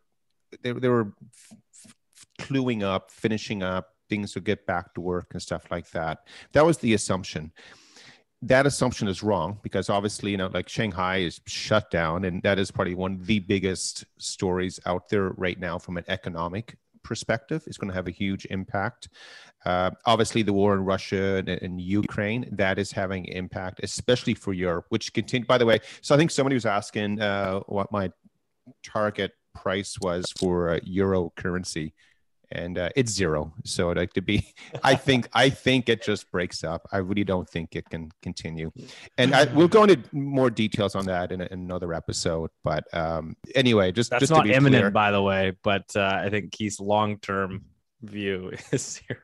they, 0.63 0.73
they 0.73 0.89
were 0.89 1.15
f- 1.33 2.83
up, 2.83 3.11
finishing 3.11 3.63
up, 3.63 3.95
things 4.11 4.35
would 4.35 4.45
get 4.45 4.67
back 4.67 4.93
to 4.93 5.01
work 5.01 5.29
and 5.33 5.41
stuff 5.41 5.65
like 5.71 5.91
that. 5.93 6.19
That 6.53 6.67
was 6.67 6.79
the 6.79 6.93
assumption 6.93 7.53
that 8.43 8.67
assumption 8.67 9.07
is 9.09 9.23
wrong 9.23 9.59
because 9.63 9.89
obviously, 9.89 10.33
you 10.33 10.37
know, 10.37 10.51
like 10.53 10.69
Shanghai 10.69 11.19
is 11.19 11.41
shut 11.47 11.91
down, 11.91 12.25
and 12.25 12.43
that 12.43 12.59
is 12.59 12.71
probably 12.71 12.95
one 12.95 13.15
of 13.15 13.27
the 13.27 13.39
biggest 13.39 14.05
stories 14.19 14.81
out 14.85 15.09
there 15.09 15.31
right 15.31 15.59
now 15.59 15.79
from 15.79 15.97
an 15.97 16.05
economic 16.09 16.77
perspective. 17.05 17.63
It's 17.67 17.77
going 17.77 17.89
to 17.89 17.95
have 17.95 18.09
a 18.09 18.13
huge 18.13 18.47
impact. 18.47 19.09
Uh, 19.65 19.91
obviously, 20.07 20.43
the 20.43 20.53
war 20.53 20.75
in 20.75 20.85
Russia 20.85 21.37
and, 21.37 21.49
and, 21.49 21.81
Ukraine 21.81 22.49
that 22.51 22.81
is 22.81 22.91
having 22.91 23.27
impact, 23.27 23.81
especially 23.85 24.35
for 24.35 24.53
Europe, 24.53 24.87
which 24.89 25.13
continue. 25.13 25.47
By 25.47 25.59
the 25.59 25.67
way, 25.67 25.79
so 26.01 26.15
I 26.15 26.19
think 26.19 26.33
somebody 26.33 26.55
was 26.55 26.67
asking 26.67 27.21
uh, 27.21 27.61
what 27.67 27.93
my 27.93 28.11
target 28.83 29.33
price 29.55 29.97
was 30.01 30.25
for 30.37 30.71
uh, 30.71 30.81
euro 30.83 31.33
currency, 31.37 31.95
and 32.53 32.79
uh, 32.79 32.89
it's 32.95 33.11
zero. 33.13 33.53
So 33.65 33.91
I'd 33.91 33.97
like 33.97 34.13
to 34.15 34.23
be, 34.23 34.55
I 34.83 34.95
think 34.95 35.29
I 35.33 35.51
think 35.51 35.89
it 35.89 36.03
just 36.03 36.31
breaks 36.31 36.63
up. 36.65 36.87
I 36.93 36.99
really 36.99 37.25
don't 37.25 37.49
think 37.49 37.75
it 37.75 37.89
can 37.91 38.11
continue, 38.23 38.71
and 39.19 39.35
I, 39.35 39.45
we'll 39.53 39.69
go 39.69 39.85
into 39.85 39.99
more 40.13 40.51
details 40.51 40.95
on 40.95 41.07
that 41.07 41.33
in, 41.33 41.41
a, 41.41 41.45
in 41.47 41.61
another 41.61 41.93
episode. 41.93 42.51
But 42.63 42.85
um, 42.95 43.37
anyway, 43.55 43.93
just 43.93 44.11
That's 44.11 44.21
just 44.21 44.33
not 44.33 44.43
to 44.43 44.49
be 44.49 44.55
imminent, 44.55 44.83
clear, 44.83 44.91
by 44.91 45.11
the 45.11 45.23
way, 45.23 45.53
but 45.63 45.91
uh, 45.97 46.21
I 46.25 46.31
think 46.31 46.53
Keith's 46.53 46.81
long 46.81 47.19
term 47.19 47.65
view 48.03 48.53
is 48.73 49.01
zero. 49.09 49.21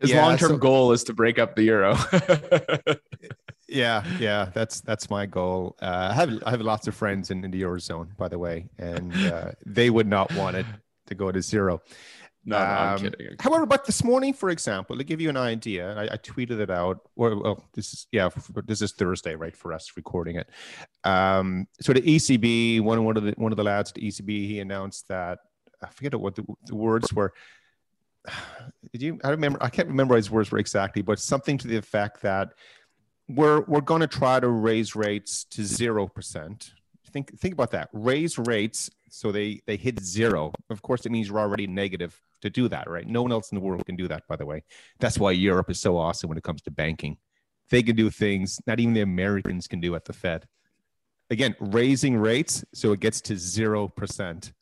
His 0.00 0.10
Yeah, 0.10 0.26
long-term 0.26 0.52
so- 0.52 0.58
goal 0.58 0.92
is 0.92 1.04
to 1.04 1.12
break 1.12 1.38
up 1.38 1.54
the 1.54 1.62
euro. 1.62 1.96
yeah, 3.68 4.04
yeah, 4.18 4.50
that's 4.52 4.80
that's 4.80 5.08
my 5.08 5.26
goal. 5.26 5.76
Uh, 5.80 6.08
I 6.10 6.14
have 6.14 6.42
I 6.44 6.50
have 6.50 6.60
lots 6.60 6.88
of 6.88 6.94
friends 6.94 7.30
in, 7.30 7.44
in 7.44 7.50
the 7.50 7.62
eurozone, 7.62 8.16
by 8.16 8.28
the 8.28 8.38
way, 8.38 8.68
and 8.78 9.14
uh, 9.14 9.52
they 9.64 9.88
would 9.90 10.08
not 10.08 10.34
want 10.34 10.56
it 10.56 10.66
to 11.06 11.14
go 11.14 11.30
to 11.30 11.40
zero. 11.40 11.80
No, 12.44 12.58
no, 12.58 12.64
I'm 12.64 12.94
Um, 12.94 12.98
kidding. 12.98 13.36
However, 13.38 13.66
but 13.66 13.84
this 13.84 14.02
morning, 14.02 14.32
for 14.34 14.50
example, 14.50 14.96
to 14.96 15.04
give 15.04 15.20
you 15.20 15.28
an 15.28 15.36
idea, 15.36 15.94
I, 15.96 16.14
I 16.14 16.16
tweeted 16.16 16.58
it 16.60 16.70
out. 16.70 17.00
Or 17.14 17.36
well, 17.36 17.64
this 17.74 17.92
is 17.92 18.06
yeah, 18.10 18.30
this 18.66 18.82
is 18.82 18.92
Thursday, 18.92 19.34
right, 19.36 19.56
for 19.56 19.72
us 19.72 19.92
recording 19.96 20.36
it. 20.36 20.48
Um, 21.04 21.68
so 21.80 21.92
the 21.92 22.02
ECB, 22.02 22.80
one 22.80 23.04
one 23.04 23.16
of 23.16 23.22
the 23.22 23.34
one 23.36 23.52
of 23.52 23.56
the 23.56 23.64
lads 23.64 23.90
at 23.90 23.94
the 23.94 24.08
ECB, 24.08 24.28
he 24.28 24.58
announced 24.60 25.08
that 25.08 25.38
I 25.82 25.88
forget 25.88 26.14
what 26.18 26.34
the, 26.34 26.44
the 26.66 26.74
words 26.74 27.12
were. 27.12 27.32
Did 28.92 29.02
you? 29.02 29.20
I 29.22 29.30
remember. 29.30 29.62
I 29.62 29.68
can't 29.68 29.88
remember 29.88 30.16
his 30.16 30.30
words 30.30 30.50
were 30.50 30.58
exactly, 30.58 31.02
but 31.02 31.18
something 31.20 31.58
to 31.58 31.68
the 31.68 31.76
effect 31.76 32.22
that 32.22 32.54
we're 33.28 33.60
we're 33.62 33.80
going 33.80 34.00
to 34.00 34.06
try 34.08 34.40
to 34.40 34.48
raise 34.48 34.96
rates 34.96 35.44
to 35.44 35.64
zero 35.64 36.08
percent. 36.08 36.72
Think 37.12 37.38
think 37.38 37.54
about 37.54 37.70
that. 37.70 37.88
Raise 37.92 38.36
rates 38.38 38.90
so 39.10 39.30
they 39.30 39.60
they 39.66 39.76
hit 39.76 40.00
zero. 40.00 40.52
Of 40.70 40.82
course, 40.82 41.06
it 41.06 41.12
means 41.12 41.28
you're 41.28 41.38
already 41.38 41.66
negative 41.66 42.20
to 42.42 42.50
do 42.50 42.68
that, 42.68 42.88
right? 42.88 43.06
No 43.06 43.22
one 43.22 43.32
else 43.32 43.50
in 43.50 43.56
the 43.56 43.62
world 43.62 43.86
can 43.86 43.96
do 43.96 44.08
that. 44.08 44.24
By 44.28 44.36
the 44.36 44.46
way, 44.46 44.62
that's 45.00 45.18
why 45.18 45.32
Europe 45.32 45.70
is 45.70 45.80
so 45.80 45.96
awesome 45.96 46.28
when 46.28 46.38
it 46.38 46.44
comes 46.44 46.62
to 46.62 46.70
banking. 46.70 47.16
They 47.70 47.82
can 47.82 47.96
do 47.96 48.10
things 48.10 48.60
not 48.66 48.80
even 48.80 48.94
the 48.94 49.00
Americans 49.00 49.66
can 49.66 49.80
do 49.80 49.94
at 49.94 50.04
the 50.04 50.12
Fed. 50.12 50.46
Again, 51.30 51.56
raising 51.60 52.16
rates 52.16 52.64
so 52.74 52.92
it 52.92 53.00
gets 53.00 53.20
to 53.22 53.36
zero 53.36 53.88
percent. 53.88 54.52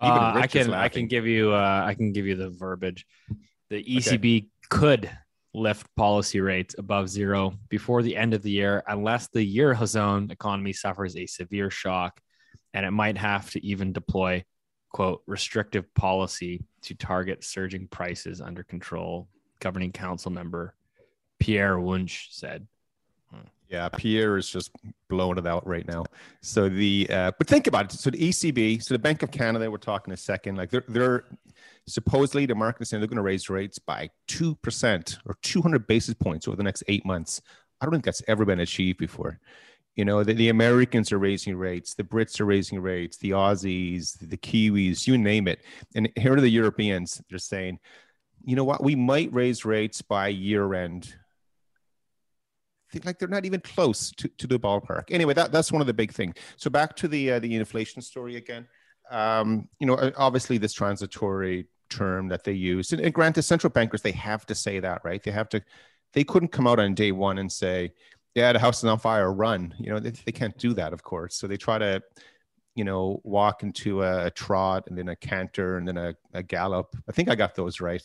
Uh, 0.00 0.32
I 0.36 0.46
can 0.46 0.72
I 0.72 0.88
can 0.88 1.08
give 1.08 1.26
you 1.26 1.52
uh, 1.52 1.82
I 1.84 1.94
can 1.94 2.12
give 2.12 2.26
you 2.26 2.36
the 2.36 2.50
verbiage. 2.50 3.06
The 3.70 3.82
ECB 3.82 4.48
could 4.68 5.10
lift 5.54 5.86
policy 5.96 6.40
rates 6.40 6.74
above 6.78 7.08
zero 7.08 7.54
before 7.68 8.02
the 8.02 8.16
end 8.16 8.34
of 8.34 8.42
the 8.42 8.50
year 8.50 8.82
unless 8.88 9.28
the 9.28 9.56
eurozone 9.56 10.30
economy 10.30 10.72
suffers 10.72 11.16
a 11.16 11.26
severe 11.26 11.70
shock, 11.70 12.20
and 12.74 12.84
it 12.84 12.90
might 12.90 13.16
have 13.16 13.50
to 13.50 13.64
even 13.64 13.92
deploy 13.92 14.44
quote 14.94 15.24
restrictive 15.26 15.92
policy 15.94 16.62
to 16.80 16.94
target 16.94 17.42
surging 17.42 17.88
prices 17.88 18.40
under 18.40 18.62
control. 18.62 19.26
Governing 19.58 19.90
council 19.90 20.30
member 20.30 20.76
Pierre 21.40 21.80
Wunsch 21.80 22.28
said. 22.30 22.66
Yeah, 23.68 23.88
Pierre 23.88 24.36
is 24.36 24.48
just 24.48 24.70
blowing 25.08 25.36
it 25.36 25.48
out 25.48 25.66
right 25.66 25.84
now. 25.88 26.04
So 26.42 26.68
the 26.68 27.08
uh, 27.10 27.32
but 27.36 27.48
think 27.48 27.66
about 27.66 27.92
it. 27.92 27.98
So 27.98 28.10
the 28.10 28.18
ECB, 28.18 28.80
so 28.84 28.94
the 28.94 29.00
Bank 29.00 29.24
of 29.24 29.32
Canada, 29.32 29.68
we're 29.68 29.78
talking 29.78 30.14
a 30.14 30.16
second. 30.16 30.56
Like 30.56 30.70
they're 30.70 30.84
they're 30.86 31.24
supposedly 31.88 32.46
the 32.46 32.54
market 32.54 32.82
is 32.82 32.90
saying 32.90 33.00
they're 33.00 33.08
going 33.08 33.16
to 33.16 33.22
raise 33.22 33.50
rates 33.50 33.80
by 33.80 34.10
two 34.28 34.54
percent 34.56 35.18
or 35.26 35.36
two 35.42 35.60
hundred 35.60 35.88
basis 35.88 36.14
points 36.14 36.46
over 36.46 36.56
the 36.56 36.62
next 36.62 36.84
eight 36.86 37.04
months. 37.04 37.42
I 37.80 37.86
don't 37.86 37.92
think 37.92 38.04
that's 38.04 38.22
ever 38.28 38.44
been 38.44 38.60
achieved 38.60 38.98
before. 38.98 39.40
You 39.96 40.04
know, 40.04 40.24
the, 40.24 40.34
the 40.34 40.48
Americans 40.48 41.12
are 41.12 41.18
raising 41.18 41.56
rates, 41.56 41.94
the 41.94 42.02
Brits 42.04 42.40
are 42.40 42.44
raising 42.44 42.80
rates, 42.80 43.16
the 43.16 43.30
Aussies, 43.30 44.18
the 44.20 44.36
Kiwis, 44.36 45.06
you 45.06 45.16
name 45.16 45.46
it. 45.46 45.62
And 45.94 46.10
here 46.16 46.34
are 46.34 46.40
the 46.40 46.48
Europeans. 46.48 47.22
They're 47.30 47.38
saying, 47.38 47.78
you 48.44 48.56
know 48.56 48.64
what, 48.64 48.82
we 48.82 48.96
might 48.96 49.32
raise 49.32 49.64
rates 49.64 50.02
by 50.02 50.28
year 50.28 50.74
end 50.74 51.14
think 52.94 53.04
like 53.04 53.18
they're 53.18 53.28
not 53.28 53.44
even 53.44 53.60
close 53.60 54.10
to, 54.12 54.28
to 54.28 54.46
the 54.46 54.58
ballpark. 54.58 55.04
Anyway, 55.10 55.34
that, 55.34 55.52
that's 55.52 55.72
one 55.72 55.80
of 55.80 55.86
the 55.86 55.94
big 55.94 56.12
things. 56.12 56.36
So 56.56 56.70
back 56.70 56.96
to 56.96 57.08
the 57.08 57.32
uh, 57.32 57.38
the 57.40 57.54
inflation 57.54 58.00
story 58.00 58.36
again. 58.36 58.66
Um, 59.10 59.68
you 59.80 59.86
know, 59.86 60.12
obviously 60.16 60.56
this 60.58 60.72
transitory 60.72 61.66
term 61.90 62.28
that 62.28 62.44
they 62.44 62.52
use, 62.52 62.92
and, 62.92 63.02
and 63.02 63.12
granted, 63.12 63.42
central 63.42 63.70
bankers 63.70 64.00
they 64.00 64.12
have 64.12 64.46
to 64.46 64.54
say 64.54 64.80
that, 64.80 65.02
right? 65.04 65.22
They 65.22 65.32
have 65.32 65.48
to. 65.50 65.62
They 66.14 66.24
couldn't 66.24 66.52
come 66.52 66.68
out 66.68 66.78
on 66.78 66.94
day 66.94 67.10
one 67.10 67.38
and 67.38 67.50
say, 67.50 67.92
"Yeah, 68.34 68.52
the 68.52 68.58
house 68.58 68.78
is 68.78 68.84
on 68.84 68.98
fire, 68.98 69.32
run." 69.32 69.74
You 69.78 69.90
know, 69.90 69.98
they, 69.98 70.10
they 70.10 70.32
can't 70.32 70.56
do 70.58 70.74
that, 70.74 70.92
of 70.92 71.02
course. 71.02 71.36
So 71.36 71.46
they 71.46 71.56
try 71.56 71.78
to, 71.78 72.02
you 72.74 72.84
know, 72.84 73.20
walk 73.24 73.62
into 73.62 74.02
a, 74.02 74.26
a 74.26 74.30
trot 74.30 74.84
and 74.88 74.96
then 74.98 75.08
a 75.08 75.16
canter 75.16 75.78
and 75.78 75.86
then 75.86 75.96
a, 75.96 76.14
a 76.32 76.42
gallop. 76.42 76.94
I 77.08 77.12
think 77.12 77.28
I 77.28 77.34
got 77.34 77.54
those 77.54 77.80
right. 77.80 78.02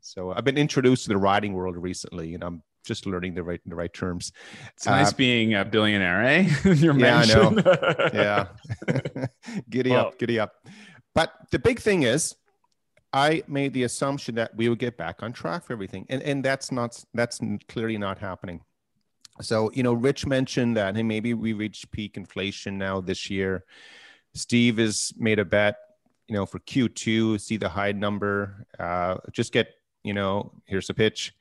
So 0.00 0.32
I've 0.32 0.44
been 0.44 0.58
introduced 0.58 1.04
to 1.04 1.08
the 1.08 1.16
riding 1.16 1.52
world 1.54 1.76
recently, 1.76 2.34
and 2.34 2.44
I'm 2.44 2.62
just 2.84 3.06
learning 3.06 3.34
the 3.34 3.42
right 3.42 3.60
the 3.66 3.74
right 3.74 3.92
terms. 3.92 4.32
It's 4.74 4.86
nice 4.86 5.12
uh, 5.12 5.16
being 5.16 5.54
a 5.54 5.64
billionaire, 5.64 6.24
eh? 6.24 6.48
Your 6.74 6.96
Yeah, 6.98 7.18
I 7.18 7.26
know. 7.26 8.10
yeah 8.14 8.46
giddy 9.70 9.90
Well- 9.90 10.06
up 10.08 10.18
giddy 10.18 10.38
up 10.40 10.52
but 11.14 11.32
the 11.50 11.58
big 11.58 11.80
thing 11.80 12.02
is 12.02 12.36
i 13.12 13.42
made 13.48 13.72
the 13.72 13.84
assumption 13.84 14.34
that 14.36 14.54
we 14.56 14.68
would 14.68 14.78
get 14.78 14.96
back 14.96 15.22
on 15.22 15.32
track 15.32 15.64
for 15.64 15.72
everything 15.72 16.06
and 16.08 16.22
and 16.22 16.44
that's 16.44 16.70
not 16.70 17.02
that's 17.14 17.40
clearly 17.68 17.98
not 17.98 18.18
happening 18.18 18.60
so 19.40 19.70
you 19.74 19.82
know 19.82 19.92
rich 19.92 20.26
mentioned 20.26 20.76
that 20.76 20.96
hey 20.96 21.02
maybe 21.02 21.34
we 21.34 21.52
reached 21.52 21.90
peak 21.90 22.16
inflation 22.16 22.78
now 22.78 23.00
this 23.00 23.30
year. 23.30 23.64
Steve 24.34 24.78
has 24.78 25.12
made 25.16 25.38
a 25.38 25.44
bet 25.44 25.76
you 26.28 26.34
know 26.34 26.46
for 26.46 26.58
q2 26.60 27.40
see 27.40 27.56
the 27.56 27.68
high 27.68 27.92
number 27.92 28.66
uh 28.78 29.16
just 29.32 29.52
get 29.52 29.74
you 30.04 30.14
know 30.14 30.52
here's 30.66 30.90
a 30.90 30.94
pitch. 30.94 31.34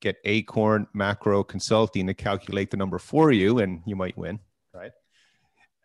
Get 0.00 0.16
acorn 0.24 0.86
macro 0.92 1.42
consulting 1.42 2.06
to 2.08 2.14
calculate 2.14 2.70
the 2.70 2.76
number 2.76 2.98
for 2.98 3.32
you 3.32 3.58
and 3.60 3.82
you 3.86 3.96
might 3.96 4.16
win 4.18 4.38
right 4.74 4.92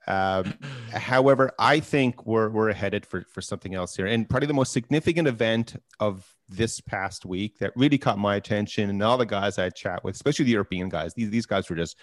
um, 0.10 0.56
however, 0.92 1.52
I 1.60 1.80
think 1.80 2.26
we're 2.26 2.50
we're 2.50 2.74
headed 2.74 3.06
for 3.06 3.26
for 3.32 3.42
something 3.42 3.76
else 3.76 3.96
here, 3.96 4.08
and 4.08 4.28
probably 4.28 4.48
the 4.48 4.54
most 4.54 4.74
significant 4.74 5.28
event 5.28 5.76
of 6.00 6.28
this 6.50 6.82
past 6.82 7.26
week 7.26 7.60
that 7.60 7.72
really 7.76 8.00
caught 8.00 8.18
my 8.18 8.36
attention, 8.36 8.90
and 8.90 9.04
all 9.04 9.20
the 9.20 9.26
guys 9.26 9.60
I 9.60 9.70
chat 9.70 10.04
with, 10.04 10.16
especially 10.16 10.46
the 10.46 10.52
European 10.52 10.90
guys, 10.90 11.14
these 11.14 11.30
these 11.30 11.46
guys 11.46 11.70
were 11.70 11.76
just 11.76 11.96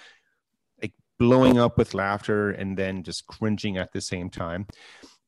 like 0.81 0.93
blowing 1.19 1.59
up 1.59 1.77
with 1.77 1.95
laughter 1.95 2.53
and 2.53 2.77
then 2.77 3.03
just 3.03 3.27
cringing 3.27 3.77
at 3.77 3.93
the 3.93 4.01
same 4.01 4.31
time. 4.31 4.69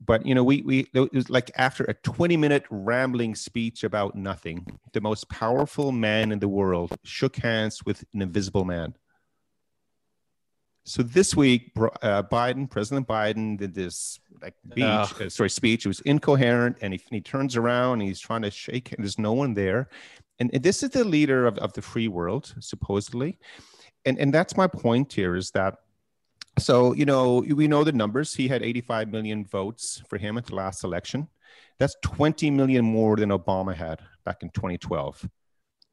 But 0.00 0.24
you 0.24 0.36
know, 0.36 0.44
we 0.44 0.62
we 0.62 0.86
it 0.94 1.12
was 1.12 1.28
like 1.28 1.50
after 1.56 1.82
a 1.84 1.94
20 1.94 2.36
minute 2.36 2.62
rambling 2.70 3.34
speech 3.34 3.82
about 3.82 4.14
nothing, 4.14 4.64
the 4.92 5.00
most 5.00 5.28
powerful 5.28 5.90
man 5.90 6.30
in 6.30 6.38
the 6.38 6.48
world 6.48 6.96
shook 7.02 7.36
hands 7.36 7.84
with 7.84 8.04
an 8.14 8.22
invisible 8.22 8.64
man. 8.64 8.94
So 10.88 11.02
this 11.02 11.36
week, 11.36 11.72
uh, 11.76 12.22
Biden, 12.22 12.68
President 12.68 13.06
Biden, 13.06 13.58
did 13.58 13.74
this 13.74 14.18
like 14.40 14.54
speech, 14.70 15.20
uh, 15.20 15.28
sorry, 15.28 15.50
speech. 15.50 15.84
It 15.84 15.88
was 15.88 16.00
incoherent, 16.00 16.78
and 16.80 16.94
he, 16.94 17.00
he 17.10 17.20
turns 17.20 17.56
around, 17.56 18.00
and 18.00 18.08
he's 18.08 18.20
trying 18.20 18.40
to 18.40 18.50
shake. 18.50 18.92
And 18.92 19.04
there's 19.04 19.18
no 19.18 19.34
one 19.34 19.52
there, 19.52 19.90
and, 20.38 20.48
and 20.50 20.62
this 20.62 20.82
is 20.82 20.88
the 20.88 21.04
leader 21.04 21.46
of, 21.46 21.58
of 21.58 21.74
the 21.74 21.82
free 21.82 22.08
world, 22.08 22.54
supposedly, 22.60 23.38
and 24.06 24.18
and 24.18 24.32
that's 24.32 24.56
my 24.56 24.66
point 24.66 25.12
here 25.12 25.36
is 25.36 25.50
that. 25.50 25.76
So 26.58 26.94
you 26.94 27.04
know 27.04 27.44
we 27.46 27.68
know 27.68 27.84
the 27.84 27.92
numbers. 27.92 28.34
He 28.34 28.48
had 28.48 28.62
85 28.62 29.08
million 29.10 29.44
votes 29.44 30.02
for 30.08 30.16
him 30.16 30.38
at 30.38 30.46
the 30.46 30.54
last 30.54 30.84
election. 30.84 31.28
That's 31.78 31.96
20 32.02 32.50
million 32.50 32.84
more 32.84 33.16
than 33.16 33.28
Obama 33.28 33.74
had 33.74 34.00
back 34.24 34.42
in 34.42 34.48
2012 34.50 35.28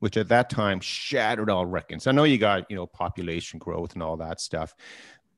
which 0.06 0.18
at 0.18 0.28
that 0.28 0.52
time 0.52 0.80
shattered 0.80 1.50
all 1.50 1.66
records. 1.66 2.06
I 2.06 2.12
know 2.12 2.26
you 2.26 2.38
got, 2.38 2.70
you 2.70 2.76
know, 2.76 2.86
population 2.86 3.58
growth 3.58 3.96
and 3.96 4.04
all 4.04 4.16
that 4.18 4.40
stuff, 4.40 4.76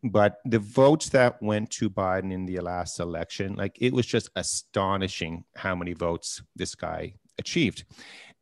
but 0.04 0.40
the 0.44 0.60
votes 0.60 1.08
that 1.12 1.42
went 1.42 1.70
to 1.70 1.90
Biden 1.90 2.34
in 2.34 2.46
the 2.46 2.60
last 2.60 3.00
election, 3.00 3.56
like 3.56 3.78
it 3.80 3.94
was 3.94 4.06
just 4.06 4.30
astonishing 4.36 5.46
how 5.56 5.74
many 5.74 5.94
votes 5.94 6.42
this 6.58 6.76
guy 6.76 7.14
achieved. 7.38 7.86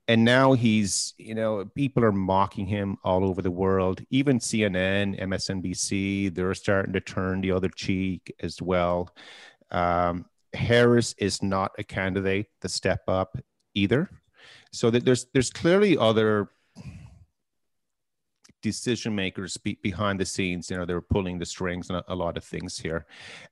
And 0.08 0.26
now 0.26 0.54
he's, 0.54 1.14
you 1.20 1.36
know, 1.36 1.64
people 1.76 2.04
are 2.04 2.12
mocking 2.12 2.66
him 2.66 2.98
all 3.04 3.24
over 3.24 3.44
the 3.44 3.52
world. 3.52 4.02
Even 4.10 4.40
CNN, 4.40 5.22
MSNBC, 5.22 6.34
they're 6.34 6.56
starting 6.56 6.94
to 6.94 7.02
turn 7.02 7.42
the 7.42 7.52
other 7.52 7.70
cheek 7.70 8.34
as 8.40 8.60
well. 8.64 9.16
Um, 9.70 10.26
Harris 10.56 11.14
is 11.20 11.44
not 11.44 11.74
a 11.78 11.84
candidate 11.84 12.48
to 12.62 12.68
step 12.68 13.02
up 13.08 13.38
either 13.76 14.10
so 14.76 14.90
that 14.90 15.06
there's 15.06 15.26
there's 15.34 15.50
clearly 15.50 15.98
other 15.98 16.50
decision 18.62 19.16
makers 19.16 19.58
be, 19.58 19.78
behind 19.82 20.20
the 20.20 20.26
scenes 20.26 20.70
you 20.70 20.78
know 20.78 20.86
they're 20.86 21.02
pulling 21.02 21.38
the 21.40 21.46
strings 21.46 21.90
and 21.90 22.00
a, 22.00 22.04
a, 22.14 22.16
lot 22.16 22.36
of 22.36 22.44
things 22.44 22.78
here 22.78 23.06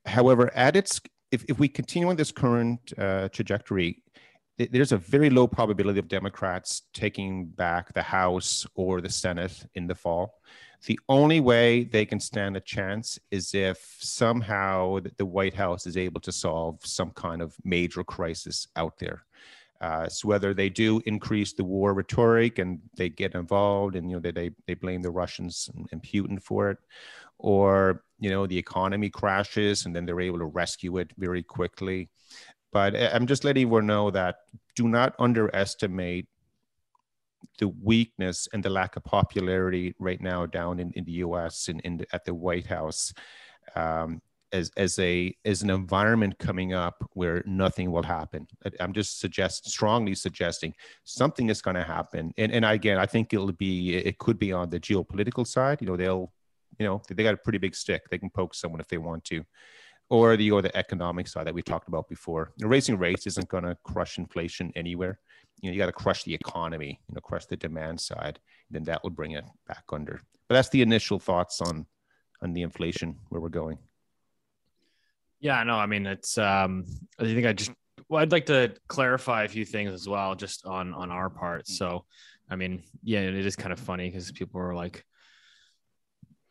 however 0.06 0.52
at 0.54 0.76
its 0.76 1.00
if, 1.30 1.44
if 1.48 1.58
we 1.58 1.68
continue 1.68 2.08
on 2.08 2.16
this 2.16 2.32
current 2.32 2.92
uh, 2.98 3.28
trajectory 3.28 4.02
th- 4.58 4.70
there's 4.70 4.92
a 4.92 4.98
very 4.98 5.30
low 5.30 5.46
probability 5.46 6.00
of 6.00 6.08
democrats 6.08 6.82
taking 6.92 7.46
back 7.46 7.92
the 7.92 8.02
house 8.02 8.66
or 8.74 9.00
the 9.00 9.08
senate 9.08 9.66
in 9.74 9.86
the 9.86 9.94
fall 9.94 10.34
The 10.86 11.00
only 11.08 11.40
way 11.40 11.84
they 11.84 12.04
can 12.04 12.20
stand 12.20 12.56
a 12.56 12.60
chance 12.60 13.18
is 13.30 13.54
if 13.54 13.96
somehow 14.00 14.98
the 15.16 15.24
White 15.24 15.54
House 15.54 15.86
is 15.86 15.96
able 15.96 16.20
to 16.20 16.32
solve 16.32 16.78
some 16.84 17.10
kind 17.12 17.40
of 17.40 17.56
major 17.64 18.04
crisis 18.04 18.68
out 18.76 18.98
there. 18.98 19.24
Uh, 19.80 20.08
so 20.08 20.28
whether 20.28 20.54
they 20.54 20.68
do 20.68 21.02
increase 21.04 21.52
the 21.52 21.64
war 21.64 21.94
rhetoric 21.94 22.58
and 22.58 22.80
they 22.96 23.08
get 23.08 23.34
involved 23.34 23.96
and 23.96 24.08
you 24.08 24.16
know 24.16 24.20
they 24.20 24.30
they, 24.30 24.50
they 24.66 24.74
blame 24.74 25.02
the 25.02 25.10
Russians 25.10 25.68
and, 25.74 25.88
and 25.92 26.02
Putin 26.02 26.40
for 26.40 26.70
it, 26.70 26.78
or 27.38 28.04
you 28.18 28.30
know 28.30 28.46
the 28.46 28.56
economy 28.56 29.10
crashes 29.10 29.84
and 29.84 29.94
then 29.94 30.06
they're 30.06 30.20
able 30.20 30.38
to 30.38 30.46
rescue 30.46 30.98
it 30.98 31.10
very 31.18 31.42
quickly. 31.42 32.08
But 32.72 32.96
I'm 32.96 33.26
just 33.26 33.44
letting 33.44 33.62
everyone 33.62 33.86
know 33.86 34.10
that 34.10 34.36
do 34.74 34.88
not 34.88 35.14
underestimate 35.18 36.26
the 37.58 37.68
weakness 37.68 38.48
and 38.52 38.62
the 38.62 38.70
lack 38.70 38.96
of 38.96 39.04
popularity 39.04 39.94
right 39.98 40.20
now 40.20 40.46
down 40.46 40.80
in, 40.80 40.90
in 40.92 41.04
the 41.04 41.12
US 41.12 41.68
and 41.68 41.80
in, 41.82 42.00
in 42.00 42.06
at 42.12 42.24
the 42.24 42.34
White 42.34 42.66
House. 42.66 43.12
Um, 43.76 44.20
as 44.54 44.70
as 44.76 44.98
a 45.00 45.36
as 45.44 45.62
an 45.62 45.70
environment 45.70 46.38
coming 46.38 46.72
up 46.72 47.04
where 47.12 47.42
nothing 47.44 47.90
will 47.90 48.04
happen. 48.04 48.46
I'm 48.80 48.92
just 48.92 49.20
suggest 49.20 49.68
strongly 49.68 50.14
suggesting 50.14 50.72
something 51.02 51.50
is 51.50 51.60
going 51.60 51.74
to 51.74 51.82
happen. 51.82 52.32
And 52.38 52.52
and 52.52 52.64
again, 52.64 52.98
I 52.98 53.06
think 53.06 53.34
it'll 53.34 53.52
be 53.52 53.96
it 53.96 54.18
could 54.18 54.38
be 54.38 54.52
on 54.52 54.70
the 54.70 54.80
geopolitical 54.80 55.46
side. 55.46 55.80
You 55.80 55.88
know, 55.88 55.96
they'll 55.96 56.32
you 56.78 56.86
know 56.86 57.02
they 57.10 57.22
got 57.22 57.34
a 57.34 57.44
pretty 57.44 57.58
big 57.58 57.74
stick. 57.74 58.02
They 58.10 58.18
can 58.18 58.30
poke 58.30 58.54
someone 58.54 58.80
if 58.80 58.88
they 58.88 58.98
want 58.98 59.24
to. 59.24 59.44
Or 60.10 60.36
the 60.36 60.50
or 60.50 60.62
the 60.62 60.76
economic 60.76 61.26
side 61.26 61.46
that 61.46 61.54
we 61.54 61.62
talked 61.62 61.88
about 61.88 62.08
before. 62.08 62.52
You 62.56 62.64
know, 62.64 62.70
raising 62.70 62.98
rates 62.98 63.26
isn't 63.26 63.48
going 63.48 63.64
to 63.64 63.76
crush 63.84 64.18
inflation 64.18 64.70
anywhere. 64.76 65.18
You 65.60 65.70
know, 65.70 65.72
you 65.72 65.78
got 65.78 65.86
to 65.86 65.92
crush 65.92 66.24
the 66.24 66.34
economy. 66.34 67.00
You 67.08 67.14
know, 67.14 67.22
crush 67.22 67.46
the 67.46 67.56
demand 67.56 68.00
side. 68.00 68.38
Then 68.70 68.84
that 68.84 69.02
will 69.02 69.10
bring 69.10 69.32
it 69.32 69.44
back 69.66 69.84
under. 69.90 70.20
But 70.46 70.56
that's 70.56 70.68
the 70.68 70.82
initial 70.82 71.18
thoughts 71.18 71.60
on 71.62 71.86
on 72.42 72.52
the 72.52 72.62
inflation 72.62 73.16
where 73.30 73.40
we're 73.40 73.48
going. 73.48 73.78
Yeah, 75.44 75.62
no, 75.62 75.74
I 75.74 75.84
mean 75.84 76.06
it's 76.06 76.38
um 76.38 76.86
I 77.20 77.24
think 77.24 77.46
I 77.46 77.52
just 77.52 77.70
well 78.08 78.22
I'd 78.22 78.32
like 78.32 78.46
to 78.46 78.74
clarify 78.88 79.44
a 79.44 79.48
few 79.48 79.66
things 79.66 79.92
as 79.92 80.08
well 80.08 80.34
just 80.34 80.64
on 80.64 80.94
on 80.94 81.10
our 81.10 81.28
part. 81.28 81.68
So 81.68 82.06
I 82.48 82.56
mean, 82.56 82.82
yeah, 83.02 83.20
it 83.20 83.34
is 83.34 83.54
kind 83.54 83.70
of 83.70 83.78
funny 83.78 84.08
because 84.08 84.32
people 84.32 84.58
are 84.62 84.74
like 84.74 85.04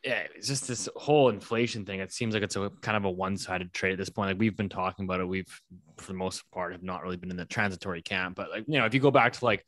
yeah, 0.03 0.27
it's 0.35 0.47
just 0.47 0.67
this 0.67 0.88
whole 0.95 1.29
inflation 1.29 1.85
thing. 1.85 2.01
It 2.01 2.12
seems 2.12 2.35
like 2.35 2.43
it's 2.43 2.55
a 2.55 2.69
kind 2.81 2.95
of 2.95 3.05
a 3.05 3.09
one-sided 3.09 3.73
trade 3.73 3.93
at 3.93 3.97
this 3.97 4.09
point. 4.09 4.29
Like 4.29 4.39
we've 4.39 4.55
been 4.55 4.69
talking 4.69 5.05
about 5.05 5.21
it. 5.21 5.27
We've, 5.27 5.62
for 5.97 6.07
the 6.12 6.17
most 6.17 6.43
part, 6.51 6.73
have 6.73 6.83
not 6.83 7.03
really 7.03 7.15
been 7.15 7.31
in 7.31 7.38
the 7.38 7.45
transitory 7.45 8.01
camp. 8.01 8.35
But 8.35 8.50
like, 8.51 8.65
you 8.67 8.77
know, 8.79 8.85
if 8.85 8.93
you 8.93 9.00
go 9.00 9.12
back 9.12 9.31
to 9.31 9.45
like 9.45 9.65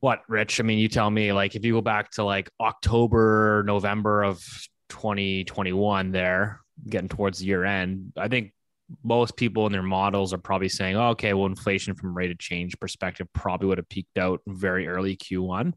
what, 0.00 0.22
Rich? 0.28 0.58
I 0.58 0.64
mean, 0.64 0.80
you 0.80 0.88
tell 0.88 1.08
me. 1.08 1.32
Like, 1.32 1.54
if 1.54 1.64
you 1.64 1.74
go 1.74 1.80
back 1.80 2.10
to 2.12 2.24
like 2.24 2.50
October, 2.60 3.62
November 3.64 4.24
of 4.24 4.42
2021, 4.88 6.10
there, 6.10 6.61
getting 6.88 7.08
towards 7.08 7.38
the 7.38 7.46
year 7.46 7.64
end, 7.64 8.12
I 8.16 8.28
think 8.28 8.52
most 9.02 9.36
people 9.36 9.66
in 9.66 9.72
their 9.72 9.82
models 9.82 10.32
are 10.32 10.38
probably 10.38 10.68
saying, 10.68 10.96
oh, 10.96 11.10
okay, 11.10 11.32
well, 11.32 11.46
inflation 11.46 11.94
from 11.94 12.16
rate 12.16 12.30
of 12.30 12.38
change 12.38 12.78
perspective 12.78 13.26
probably 13.32 13.68
would 13.68 13.78
have 13.78 13.88
peaked 13.88 14.18
out 14.18 14.40
very 14.46 14.88
early 14.88 15.16
Q1. 15.16 15.72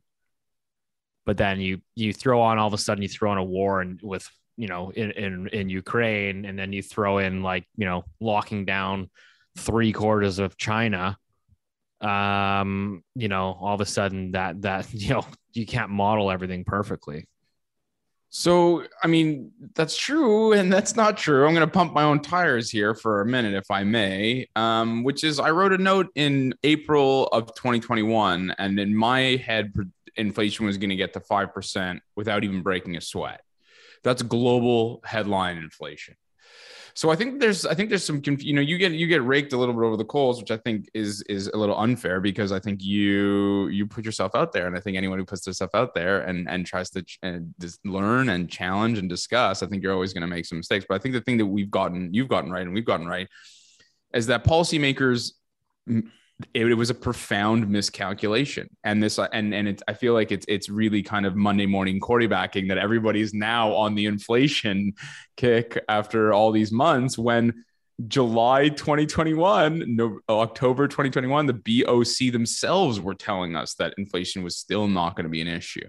But 1.25 1.37
then 1.37 1.59
you 1.59 1.81
you 1.95 2.13
throw 2.13 2.41
on 2.41 2.59
all 2.59 2.67
of 2.67 2.73
a 2.73 2.77
sudden 2.77 3.01
you 3.01 3.07
throw 3.09 3.31
in 3.31 3.39
a 3.39 3.43
war 3.43 3.81
and 3.81 3.99
with 4.03 4.29
you 4.57 4.67
know 4.67 4.91
in, 4.91 5.11
in 5.11 5.47
in 5.47 5.69
Ukraine, 5.69 6.45
and 6.45 6.57
then 6.57 6.71
you 6.71 6.83
throw 6.83 7.17
in 7.17 7.41
like 7.41 7.65
you 7.75 7.85
know 7.85 8.03
locking 8.19 8.65
down 8.65 9.09
three 9.57 9.91
quarters 9.91 10.37
of 10.37 10.57
China. 10.57 11.17
Um, 11.99 13.03
you 13.15 13.27
know, 13.27 13.57
all 13.59 13.73
of 13.73 13.81
a 13.81 13.85
sudden 13.85 14.33
that 14.33 14.61
that 14.61 14.93
you 14.93 15.09
know 15.09 15.25
you 15.53 15.65
can't 15.65 15.89
model 15.89 16.29
everything 16.29 16.63
perfectly. 16.63 17.27
So, 18.37 18.83
I 19.01 19.07
mean, 19.07 19.53
that's 19.75 19.95
true 19.95 20.51
and 20.51 20.71
that's 20.71 20.97
not 20.97 21.15
true. 21.15 21.47
I'm 21.47 21.53
going 21.53 21.65
to 21.65 21.71
pump 21.71 21.93
my 21.93 22.03
own 22.03 22.19
tires 22.19 22.69
here 22.69 22.93
for 22.93 23.21
a 23.21 23.25
minute, 23.25 23.53
if 23.53 23.71
I 23.71 23.85
may, 23.85 24.49
um, 24.57 25.05
which 25.05 25.23
is 25.23 25.39
I 25.39 25.51
wrote 25.51 25.71
a 25.71 25.77
note 25.77 26.09
in 26.15 26.53
April 26.61 27.27
of 27.27 27.55
2021, 27.55 28.53
and 28.57 28.77
in 28.77 28.93
my 28.93 29.37
head, 29.37 29.73
inflation 30.17 30.65
was 30.65 30.77
going 30.77 30.89
to 30.89 30.97
get 30.97 31.13
to 31.13 31.21
5% 31.21 32.01
without 32.17 32.43
even 32.43 32.61
breaking 32.61 32.97
a 32.97 33.01
sweat. 33.01 33.39
That's 34.03 34.21
global 34.21 34.99
headline 35.05 35.55
inflation. 35.55 36.15
So 36.97 37.09
I 37.09 37.17
think 37.17 37.41
there's 37.41 37.65
I 37.65 37.73
think 37.73 37.89
there's 37.89 38.05
some 38.05 38.21
you 38.25 38.53
know 38.53 38.61
you 38.61 38.77
get 38.77 38.93
you 38.93 39.05
get 39.05 39.21
raked 39.21 39.51
a 39.51 39.57
little 39.57 39.75
bit 39.75 39.83
over 39.83 39.97
the 39.97 40.05
coals, 40.05 40.39
which 40.39 40.49
I 40.49 40.55
think 40.55 40.89
is 40.93 41.21
is 41.23 41.47
a 41.47 41.57
little 41.57 41.77
unfair 41.77 42.21
because 42.21 42.53
I 42.53 42.59
think 42.59 42.81
you 42.81 43.67
you 43.67 43.85
put 43.85 44.05
yourself 44.05 44.33
out 44.33 44.53
there, 44.53 44.65
and 44.65 44.77
I 44.77 44.79
think 44.79 44.95
anyone 44.95 45.19
who 45.19 45.25
puts 45.25 45.43
themselves 45.43 45.73
out 45.75 45.93
there 45.93 46.21
and 46.21 46.49
and 46.49 46.65
tries 46.65 46.89
to 46.91 47.03
and 47.21 47.53
learn 47.83 48.29
and 48.29 48.49
challenge 48.49 48.97
and 48.97 49.09
discuss, 49.09 49.61
I 49.61 49.67
think 49.67 49.83
you're 49.83 49.91
always 49.93 50.13
going 50.13 50.21
to 50.21 50.27
make 50.27 50.45
some 50.45 50.57
mistakes. 50.57 50.85
But 50.87 50.95
I 50.95 50.99
think 50.99 51.13
the 51.13 51.21
thing 51.21 51.37
that 51.37 51.45
we've 51.45 51.69
gotten 51.69 52.13
you've 52.13 52.29
gotten 52.29 52.49
right 52.49 52.63
and 52.63 52.73
we've 52.73 52.85
gotten 52.85 53.07
right 53.07 53.27
is 54.13 54.27
that 54.27 54.45
policymakers 54.45 55.33
it, 56.53 56.67
it, 56.67 56.73
was 56.73 56.89
a 56.89 56.95
profound 56.95 57.69
miscalculation. 57.69 58.67
And 58.83 59.01
this 59.01 59.19
uh, 59.19 59.27
and 59.31 59.53
and 59.53 59.67
it, 59.67 59.81
i 59.87 59.93
feel 59.93 60.13
like 60.13 60.31
it's 60.31 60.45
it's 60.49 60.69
really 60.69 61.01
kind 61.01 61.25
of 61.25 61.35
monday 61.35 61.65
morning 61.65 61.99
quarterbacking 61.99 62.67
that 62.69 62.77
everybody's 62.77 63.33
now 63.33 63.73
on 63.73 63.95
the 63.95 64.05
inflation 64.05 64.93
kick 65.37 65.81
after 65.87 66.33
all 66.33 66.51
these 66.51 66.71
months 66.71 67.17
when 67.17 67.65
july 68.07 68.67
2021 68.67 69.95
no, 69.95 70.19
october 70.27 70.87
2021 70.87 71.45
the 71.45 71.53
boc 71.53 72.31
themselves 72.31 72.99
were 72.99 73.13
telling 73.13 73.55
us 73.55 73.75
that 73.75 73.93
inflation 73.97 74.43
was 74.43 74.57
still 74.57 74.87
not 74.87 75.15
going 75.15 75.23
to 75.23 75.29
be 75.29 75.41
an 75.41 75.47
issue 75.47 75.87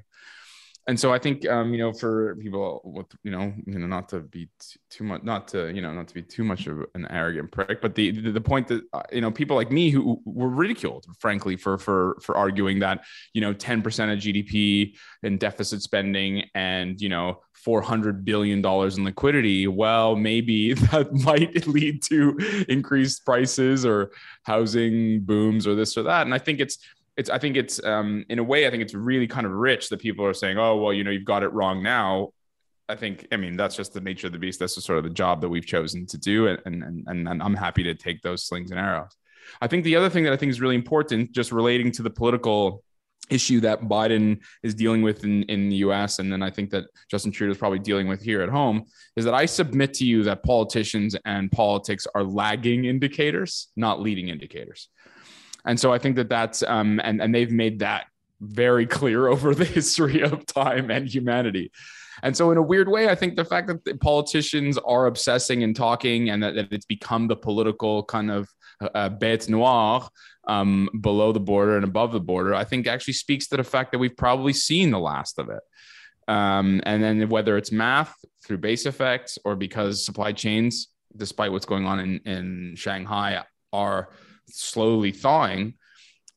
and 0.88 0.98
so 0.98 1.12
I 1.12 1.18
think 1.18 1.48
um, 1.48 1.74
you 1.74 1.78
know 1.78 1.92
for 1.92 2.36
people 2.36 2.80
with 2.84 3.06
you 3.24 3.32
know 3.32 3.52
you 3.66 3.78
know 3.78 3.88
not 3.88 4.08
to 4.10 4.20
be 4.20 4.48
too, 4.88 5.02
much 5.02 5.24
not 5.24 5.48
to 5.48 5.74
you 5.74 5.82
know 5.82 5.92
not 5.92 6.06
to 6.08 6.14
be 6.14 6.22
too 6.22 6.44
much 6.44 6.68
of 6.68 6.84
an 6.94 7.06
arrogant 7.10 7.50
prick, 7.50 7.80
but 7.80 7.96
the 7.96 8.12
the, 8.12 8.30
the 8.30 8.40
point 8.40 8.68
that 8.68 8.82
uh, 8.92 9.02
you 9.10 9.20
know 9.20 9.30
people 9.30 9.56
like 9.56 9.72
me 9.72 9.90
who 9.90 10.20
were 10.24 10.48
ridiculed, 10.48 11.06
frankly, 11.18 11.56
for 11.56 11.76
for 11.76 12.16
for 12.22 12.36
arguing 12.36 12.78
that 12.78 13.04
you 13.32 13.40
know 13.40 13.52
ten 13.52 13.82
percent 13.82 14.12
of 14.12 14.18
GDP 14.20 14.94
and 15.24 15.40
deficit 15.40 15.82
spending 15.82 16.44
and 16.54 17.00
you 17.00 17.08
know 17.08 17.40
four 17.52 17.80
hundred 17.80 18.24
billion 18.24 18.62
dollars 18.62 18.96
in 18.96 19.04
liquidity. 19.04 19.66
Well, 19.66 20.14
maybe 20.14 20.72
that 20.92 21.12
might 21.12 21.66
lead 21.66 22.00
to 22.04 22.38
increased 22.68 23.24
prices 23.24 23.84
or 23.84 24.12
housing 24.44 25.22
booms 25.22 25.66
or 25.66 25.74
this 25.74 25.96
or 25.96 26.04
that. 26.04 26.26
And 26.26 26.32
I 26.32 26.38
think 26.38 26.60
it's 26.60 26.78
it's 27.16 27.30
I 27.30 27.38
think 27.38 27.56
it's 27.56 27.82
um, 27.84 28.24
in 28.28 28.38
a 28.38 28.44
way 28.44 28.66
I 28.66 28.70
think 28.70 28.82
it's 28.82 28.94
really 28.94 29.26
kind 29.26 29.46
of 29.46 29.52
rich 29.52 29.88
that 29.88 30.00
people 30.00 30.24
are 30.26 30.34
saying, 30.34 30.58
oh 30.58 30.76
well, 30.76 30.92
you 30.92 31.04
know, 31.04 31.10
you've 31.10 31.24
got 31.24 31.42
it 31.42 31.52
wrong 31.52 31.82
now. 31.82 32.30
I 32.88 32.94
think 32.94 33.26
I 33.32 33.36
mean 33.36 33.56
that's 33.56 33.76
just 33.76 33.94
the 33.94 34.00
nature 34.00 34.26
of 34.26 34.32
the 34.32 34.38
beast. 34.38 34.60
That's 34.60 34.74
just 34.74 34.86
sort 34.86 34.98
of 34.98 35.04
the 35.04 35.10
job 35.10 35.40
that 35.40 35.48
we've 35.48 35.66
chosen 35.66 36.06
to 36.06 36.18
do, 36.18 36.48
and 36.48 36.60
and 36.66 37.04
and, 37.06 37.28
and 37.28 37.42
I'm 37.42 37.54
happy 37.54 37.82
to 37.84 37.94
take 37.94 38.22
those 38.22 38.44
slings 38.44 38.70
and 38.70 38.78
arrows. 38.78 39.16
I 39.60 39.66
think 39.66 39.84
the 39.84 39.96
other 39.96 40.10
thing 40.10 40.24
that 40.24 40.32
I 40.32 40.36
think 40.36 40.50
is 40.50 40.60
really 40.60 40.74
important, 40.74 41.32
just 41.32 41.52
relating 41.52 41.92
to 41.92 42.02
the 42.02 42.10
political 42.10 42.82
issue 43.30 43.60
that 43.60 43.82
Biden 43.82 44.40
is 44.62 44.74
dealing 44.74 45.02
with 45.02 45.24
in, 45.24 45.42
in 45.44 45.68
the 45.68 45.76
US, 45.76 46.18
and 46.18 46.32
then 46.32 46.42
I 46.42 46.50
think 46.50 46.70
that 46.70 46.84
Justin 47.10 47.32
Trudeau 47.32 47.52
is 47.52 47.58
probably 47.58 47.78
dealing 47.78 48.08
with 48.08 48.22
here 48.22 48.42
at 48.42 48.48
home, 48.48 48.84
is 49.16 49.24
that 49.24 49.34
I 49.34 49.46
submit 49.46 49.94
to 49.94 50.04
you 50.04 50.22
that 50.24 50.42
politicians 50.42 51.16
and 51.24 51.50
politics 51.50 52.06
are 52.14 52.22
lagging 52.22 52.84
indicators, 52.84 53.68
not 53.76 54.00
leading 54.00 54.28
indicators. 54.28 54.88
And 55.66 55.78
so 55.78 55.92
I 55.92 55.98
think 55.98 56.16
that 56.16 56.28
that's 56.28 56.62
um, 56.62 57.00
and 57.02 57.20
and 57.20 57.34
they've 57.34 57.50
made 57.50 57.80
that 57.80 58.06
very 58.40 58.86
clear 58.86 59.28
over 59.34 59.54
the 59.54 59.64
history 59.64 60.22
of 60.22 60.46
time 60.46 60.90
and 60.90 61.08
humanity. 61.08 61.72
And 62.22 62.36
so, 62.36 62.50
in 62.50 62.56
a 62.56 62.62
weird 62.62 62.88
way, 62.88 63.08
I 63.08 63.14
think 63.14 63.36
the 63.36 63.44
fact 63.44 63.68
that 63.68 64.00
politicians 64.00 64.78
are 64.78 65.06
obsessing 65.06 65.62
and 65.62 65.76
talking, 65.76 66.30
and 66.30 66.42
that, 66.42 66.54
that 66.54 66.72
it's 66.72 66.86
become 66.86 67.28
the 67.28 67.36
political 67.36 68.04
kind 68.04 68.30
of 68.30 68.48
uh, 68.80 68.88
uh, 68.94 69.10
bête 69.10 69.48
noire 69.48 70.08
um, 70.46 70.88
below 71.00 71.32
the 71.32 71.40
border 71.40 71.76
and 71.76 71.84
above 71.84 72.12
the 72.12 72.20
border, 72.20 72.54
I 72.54 72.64
think 72.64 72.86
actually 72.86 73.14
speaks 73.14 73.48
to 73.48 73.56
the 73.56 73.64
fact 73.64 73.92
that 73.92 73.98
we've 73.98 74.16
probably 74.16 74.52
seen 74.52 74.90
the 74.90 74.98
last 74.98 75.38
of 75.38 75.50
it. 75.50 75.60
Um, 76.28 76.80
and 76.84 77.02
then 77.02 77.28
whether 77.28 77.56
it's 77.56 77.70
math 77.70 78.14
through 78.44 78.58
base 78.58 78.86
effects 78.86 79.38
or 79.44 79.54
because 79.54 80.04
supply 80.04 80.32
chains, 80.32 80.88
despite 81.16 81.52
what's 81.52 81.66
going 81.66 81.86
on 81.86 82.00
in, 82.00 82.18
in 82.24 82.74
Shanghai, 82.76 83.44
are 83.72 84.08
slowly 84.48 85.12
thawing, 85.12 85.74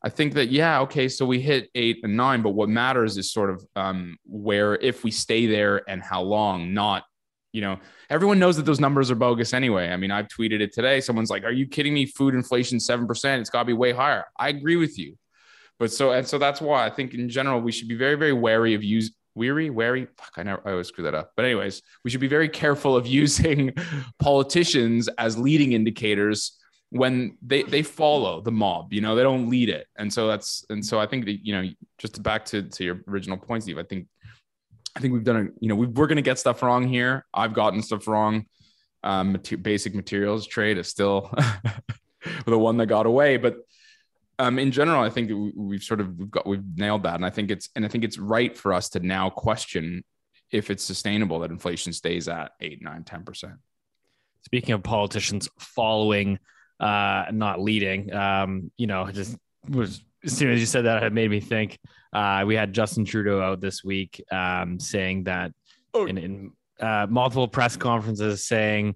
I 0.02 0.10
think 0.10 0.34
that 0.36 0.50
yeah, 0.50 0.82
okay, 0.82 1.10
so 1.10 1.26
we 1.26 1.42
hit 1.42 1.70
eight 1.76 2.00
and 2.04 2.16
nine, 2.16 2.42
but 2.42 2.52
what 2.52 2.70
matters 2.70 3.18
is 3.18 3.32
sort 3.32 3.50
of 3.50 3.66
um, 3.76 4.18
where 4.26 4.76
if 4.76 5.04
we 5.04 5.12
stay 5.12 5.46
there 5.46 5.88
and 5.90 6.02
how 6.02 6.22
long, 6.22 6.74
not 6.74 7.04
you 7.52 7.62
know, 7.62 7.80
everyone 8.10 8.38
knows 8.38 8.58
that 8.58 8.66
those 8.66 8.80
numbers 8.80 9.10
are 9.10 9.16
bogus 9.16 9.54
anyway. 9.54 9.90
I 9.90 9.98
mean, 9.98 10.12
I've 10.12 10.28
tweeted 10.28 10.62
it 10.62 10.72
today. 10.72 11.02
Someone's 11.02 11.32
like, 11.32 11.44
"Are 11.44 11.52
you 11.52 11.68
kidding 11.68 11.94
me? 11.94 12.06
Food 12.06 12.36
inflation 12.36 12.80
seven 12.80 13.08
percent? 13.08 13.42
It's 13.42 13.50
got 13.50 13.62
to 13.62 13.66
be 13.66 13.74
way 13.74 13.92
higher." 13.92 14.26
I 14.38 14.50
agree 14.50 14.76
with 14.76 15.00
you, 15.00 15.18
but 15.80 15.92
so 15.92 16.12
and 16.12 16.28
so 16.28 16.38
that's 16.38 16.62
why 16.62 16.86
I 16.86 16.90
think 16.90 17.14
in 17.14 17.28
general 17.28 17.60
we 17.60 17.72
should 17.72 17.88
be 17.88 17.96
very 17.96 18.16
very 18.16 18.34
wary 18.34 18.76
of 18.76 18.84
use 18.84 19.12
weary 19.34 19.70
wary. 19.70 20.06
Fuck, 20.18 20.34
I 20.38 20.44
never 20.44 20.62
I 20.64 20.72
always 20.72 20.90
screw 20.90 21.06
that 21.06 21.16
up. 21.16 21.32
But 21.36 21.46
anyways, 21.46 21.82
we 22.04 22.12
should 22.12 22.22
be 22.22 22.28
very 22.28 22.50
careful 22.50 22.96
of 22.96 23.08
using 23.22 23.74
politicians 24.20 25.08
as 25.18 25.38
leading 25.38 25.74
indicators 25.74 26.59
when 26.92 27.38
they 27.42 27.62
they 27.64 27.84
follow 27.84 28.42
the 28.42 28.52
mob 28.52 28.92
you 28.92 29.00
know 29.00 29.16
they 29.16 29.22
don't 29.22 29.48
lead 29.48 29.70
it 29.70 29.86
and 29.98 30.12
so 30.12 30.28
that's 30.28 30.66
and 30.72 30.84
so 30.84 31.00
i 31.00 31.06
think 31.06 31.24
that 31.26 31.46
you 31.46 31.54
know 31.54 31.70
just 32.00 32.22
back 32.24 32.44
to 32.44 32.64
to 32.64 32.84
your 32.84 33.00
original 33.08 33.38
point 33.38 33.62
steve 33.62 33.78
i 33.78 33.84
think 33.84 34.08
I 34.96 35.00
think 35.00 35.14
we've 35.14 35.24
done 35.24 35.36
a, 35.38 35.48
you 35.62 35.70
know, 35.70 35.76
we, 35.76 35.88
we're 35.88 36.08
going 36.08 36.18
to 36.18 36.22
get 36.22 36.40
stuff 36.40 36.62
wrong 36.62 36.88
here. 36.88 37.26
I've 37.34 37.54
gotten 37.54 37.82
stuff 37.82 38.08
wrong. 38.08 38.46
Um, 39.04 39.38
basic 39.62 39.96
materials 39.96 40.46
trade 40.46 40.78
is 40.78 40.90
still 40.90 41.34
the 42.46 42.60
one 42.60 42.78
that 42.78 42.88
got 42.88 43.06
away, 43.06 43.38
but 43.38 43.58
um, 44.40 44.60
in 44.60 44.72
general, 44.72 45.02
I 45.02 45.10
think 45.10 45.32
we've 45.56 45.84
sort 45.84 46.02
of 46.02 46.18
we've 46.18 46.32
got 46.32 46.46
we've 46.46 46.64
nailed 46.76 47.04
that, 47.04 47.16
and 47.16 47.26
I 47.26 47.30
think 47.30 47.52
it's 47.52 47.70
and 47.76 47.86
I 47.86 47.88
think 47.88 48.04
it's 48.04 48.18
right 48.18 48.58
for 48.58 48.74
us 48.74 48.90
to 48.90 49.00
now 49.00 49.30
question 49.30 50.04
if 50.52 50.70
it's 50.70 50.84
sustainable 50.84 51.40
that 51.40 51.52
inflation 51.52 51.94
stays 51.94 52.28
at 52.28 52.52
eight, 52.60 52.82
nine, 52.82 53.04
ten 53.04 53.24
percent. 53.24 53.56
Speaking 54.46 54.74
of 54.74 54.84
politicians 54.84 55.50
following, 55.60 56.40
uh, 56.80 57.26
not 57.32 57.62
leading, 57.62 58.14
um, 58.14 58.72
you 58.78 58.88
know, 58.88 59.10
just 59.12 59.38
was 59.68 60.02
as 60.24 60.36
soon 60.36 60.52
as 60.52 60.60
you 60.60 60.66
said 60.66 60.86
that, 60.86 61.04
it 61.04 61.14
made 61.14 61.30
me 61.30 61.40
think. 61.40 61.78
Uh, 62.12 62.44
we 62.46 62.56
had 62.56 62.74
Justin 62.74 63.06
Trudeau 63.06 63.42
out 63.42 63.62
this 63.62 63.84
week 63.84 64.24
um, 64.32 64.80
saying 64.80 65.26
that 65.26 65.52
oh. 65.94 66.06
in, 66.06 66.18
in 66.18 66.52
uh, 66.80 67.08
multiple 67.10 67.48
press 67.48 67.78
conferences 67.78 68.46
saying 68.46 68.96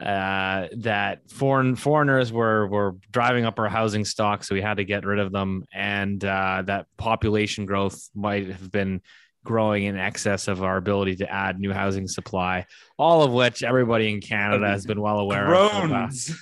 uh, 0.00 0.68
that 0.78 1.30
foreign 1.30 1.76
foreigners 1.76 2.32
were 2.32 2.66
were 2.66 2.96
driving 3.10 3.44
up 3.44 3.58
our 3.58 3.68
housing 3.68 4.04
stock, 4.04 4.44
so 4.44 4.54
we 4.54 4.62
had 4.62 4.78
to 4.78 4.84
get 4.84 5.04
rid 5.04 5.18
of 5.18 5.32
them, 5.32 5.64
and 5.74 6.24
uh, 6.24 6.62
that 6.64 6.86
population 6.96 7.66
growth 7.66 8.08
might 8.14 8.46
have 8.48 8.70
been 8.70 9.00
growing 9.44 9.84
in 9.84 9.96
excess 9.96 10.48
of 10.48 10.62
our 10.62 10.76
ability 10.76 11.16
to 11.16 11.30
add 11.30 11.58
new 11.58 11.72
housing 11.72 12.06
supply. 12.06 12.66
All 12.98 13.22
of 13.22 13.32
which 13.32 13.62
everybody 13.62 14.12
in 14.12 14.20
Canada 14.20 14.68
has 14.68 14.86
been 14.86 15.00
well 15.00 15.18
aware 15.18 15.46
Groans. 15.46 16.30
of 16.30 16.36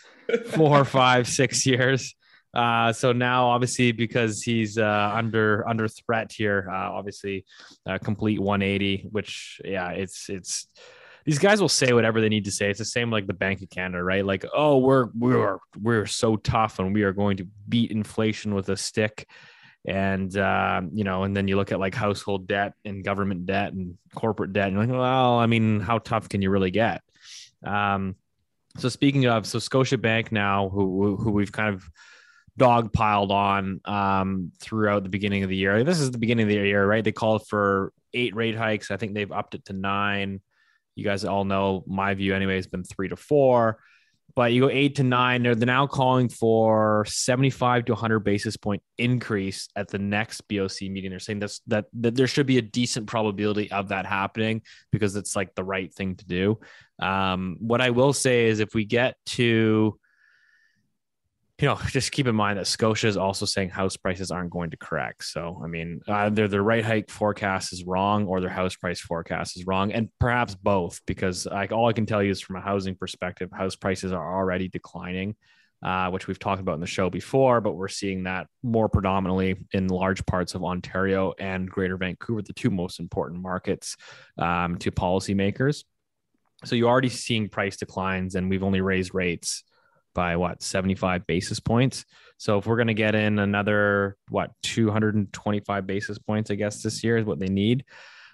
four, 0.51 0.85
five, 0.85 1.27
six 1.29 1.65
years. 1.67 2.15
Uh, 2.55 2.93
so 2.93 3.13
now, 3.13 3.49
obviously, 3.49 3.93
because 3.93 4.43
he's 4.43 4.79
uh, 4.79 5.11
under 5.15 5.69
under 5.69 5.87
threat 5.87 6.33
here, 6.33 6.69
uh, 6.73 6.91
obviously, 6.93 7.45
uh, 7.87 7.99
complete 7.99 8.41
180. 8.41 9.09
Which, 9.11 9.61
yeah, 9.65 9.91
it's 9.91 10.29
it's 10.29 10.67
these 11.25 11.39
guys 11.39 11.61
will 11.61 11.69
say 11.69 11.93
whatever 11.93 12.21
they 12.21 12.31
need 12.31 12.47
to 12.47 12.51
say. 12.51 12.71
It's 12.71 12.79
the 12.79 12.87
same 12.87 13.11
like 13.11 13.27
the 13.27 13.35
Bank 13.35 13.61
of 13.61 13.69
Canada, 13.69 14.03
right? 14.03 14.25
Like, 14.25 14.47
oh, 14.55 14.79
we're 14.79 15.09
we're 15.15 15.59
we're 15.81 16.07
so 16.07 16.37
tough 16.37 16.79
and 16.79 16.95
we 16.95 17.03
are 17.03 17.13
going 17.13 17.37
to 17.37 17.47
beat 17.69 17.91
inflation 17.91 18.55
with 18.55 18.71
a 18.71 18.77
stick. 18.77 19.29
And 19.87 20.35
uh, 20.37 20.83
you 20.93 21.05
know, 21.05 21.25
and 21.25 21.37
then 21.37 21.47
you 21.47 21.57
look 21.57 21.71
at 21.71 21.81
like 21.81 21.95
household 21.95 22.47
debt 22.47 22.73
and 22.85 23.05
government 23.05 23.45
debt 23.45 23.75
and 23.75 23.99
corporate 24.15 24.55
debt, 24.55 24.69
and 24.69 24.77
you're 24.77 24.87
like, 24.87 24.99
well, 24.99 25.39
I 25.39 25.47
mean, 25.47 25.81
how 25.81 25.99
tough 25.99 26.31
can 26.31 26.41
you 26.41 26.51
really 26.51 26.71
get? 26.71 27.03
Um, 27.63 28.17
so 28.79 28.89
speaking 28.89 29.27
of, 29.27 29.47
so 29.47 29.59
Scotiabank 29.59 30.33
now, 30.33 30.69
who 30.69 31.17
who 31.17 31.31
we've 31.31 31.53
kind 31.53 31.75
of 31.75 31.89
dog 32.57 32.93
piled 32.93 33.31
on 33.31 33.81
um, 33.85 34.53
throughout 34.61 35.05
the 35.05 35.09
beginning 35.09 35.45
of 35.45 35.49
the 35.49 35.57
year. 35.57 35.85
This 35.85 36.01
is 36.01 36.11
the 36.11 36.19
beginning 36.19 36.45
of 36.45 36.49
the 36.49 36.57
year, 36.57 36.87
right? 36.87 37.05
They 37.05 37.13
called 37.13 37.47
for 37.47 37.93
eight 38.15 38.35
rate 38.35 38.57
hikes. 38.57 38.91
I 38.91 38.97
think 38.97 39.15
they've 39.15 39.31
upped 39.31 39.55
it 39.55 39.65
to 39.67 39.73
nine. 39.73 40.41
You 40.95 41.05
guys 41.05 41.25
all 41.25 41.45
know 41.45 41.85
my 41.87 42.15
view 42.15 42.35
anyway 42.35 42.57
has 42.57 42.67
been 42.67 42.83
three 42.83 43.09
to 43.09 43.17
four, 43.17 43.79
but 44.39 44.53
you 44.53 44.61
go 44.61 44.71
eight 44.71 44.95
to 44.95 45.03
nine. 45.03 45.43
They're, 45.43 45.57
now 45.57 45.89
calling 45.89 46.29
for 46.29 47.05
75 47.09 47.87
to 47.87 47.93
100 47.93 48.21
basis 48.21 48.57
point 48.57 48.81
increase 48.97 49.67
at 49.75 49.89
the 49.89 49.99
next 49.99 50.43
BOC 50.43 50.83
meeting. 50.83 51.11
They're 51.11 51.19
saying 51.19 51.41
that's, 51.41 51.61
that, 51.67 51.87
that 51.95 52.15
there 52.15 52.29
should 52.29 52.47
be 52.47 52.59
a 52.59 52.63
decent 52.63 53.09
probability 53.09 53.69
of 53.73 53.89
that 53.89 54.07
happening 54.07 54.63
because 54.93 55.17
it's 55.17 55.35
like 55.35 55.57
the 55.57 55.65
right 55.65 55.93
thing 55.93 56.15
to 56.15 56.25
do. 56.25 56.61
Um, 57.01 57.57
what 57.59 57.81
I 57.81 57.91
will 57.91 58.13
say 58.13 58.47
is 58.47 58.61
if 58.61 58.75
we 58.75 58.85
get 58.85 59.17
to 59.27 59.99
you 61.61 61.67
know, 61.67 61.79
just 61.89 62.13
keep 62.13 62.27
in 62.27 62.35
mind 62.35 62.59
that 62.59 62.67
Scotia 62.67 63.09
is 63.09 63.17
also 63.17 63.47
saying 63.47 63.71
house 63.71 63.97
prices 63.97 64.31
aren't 64.31 64.51
going 64.51 64.71
to 64.71 64.77
correct. 64.77 65.25
So, 65.25 65.61
I 65.63 65.67
mean, 65.67 66.01
either 66.07 66.49
their 66.49 66.63
rate 66.63 66.85
hike 66.85 67.11
forecast 67.11 67.73
is 67.73 67.85
wrong 67.85 68.27
or 68.27 68.41
their 68.41 68.51
house 68.51 68.77
price 68.77 69.01
forecast 69.01 69.57
is 69.57 69.67
wrong, 69.67 69.93
and 69.93 70.09
perhaps 70.19 70.55
both, 70.55 71.01
because 71.07 71.47
like 71.47 71.73
all 71.73 71.89
I 71.89 71.93
can 71.93 72.07
tell 72.07 72.23
you 72.23 72.31
is 72.31 72.41
from 72.41 72.57
a 72.57 72.61
housing 72.61 72.95
perspective, 72.95 73.51
house 73.53 73.77
prices 73.77 74.13
are 74.13 74.37
already 74.37 74.69
declining, 74.69 75.35
uh, 75.83 76.11
which 76.11 76.27
we've 76.27 76.39
talked 76.39 76.61
about 76.61 76.75
in 76.75 76.81
the 76.81 76.87
show 76.87 77.11
before, 77.11 77.61
but 77.61 77.75
we're 77.75 77.89
seeing 77.89 78.25
that 78.25 78.47
more 78.63 78.89
predominantly 78.89 79.57
in 79.73 79.89
large 79.89 80.25
parts 80.27 80.55
of 80.55 80.65
Ontario 80.65 81.35
and 81.39 81.69
Greater 81.69 81.97
Vancouver, 81.97 82.43
the 82.43 82.53
two 82.53 82.71
most 82.71 83.01
important 83.01 83.43
markets 83.43 83.97
um, 84.39 84.77
to 84.79 84.91
policymakers. 84.91 85.85
So 86.65 86.75
you're 86.75 86.89
already 86.89 87.09
seeing 87.09 87.49
price 87.49 87.77
declines, 87.77 88.35
and 88.35 88.51
we've 88.51 88.65
only 88.65 88.81
raised 88.81 89.15
rates 89.15 89.63
by 90.15 90.37
what 90.37 90.63
75 90.63 91.27
basis 91.27 91.61
points. 91.61 92.05
So 92.39 92.59
if 92.59 92.67
we're 92.67 92.77
going 92.77 92.89
to 92.89 92.95
get 92.95 93.15
in 93.15 93.39
another 93.39 94.17
what 94.29 94.53
225 94.63 95.87
basis 95.87 96.19
points, 96.19 96.51
I 96.51 96.55
guess 96.55 96.83
this 96.83 97.03
year 97.03 97.17
is 97.17 97.25
what 97.25 97.39
they 97.39 97.49
need. 97.49 97.85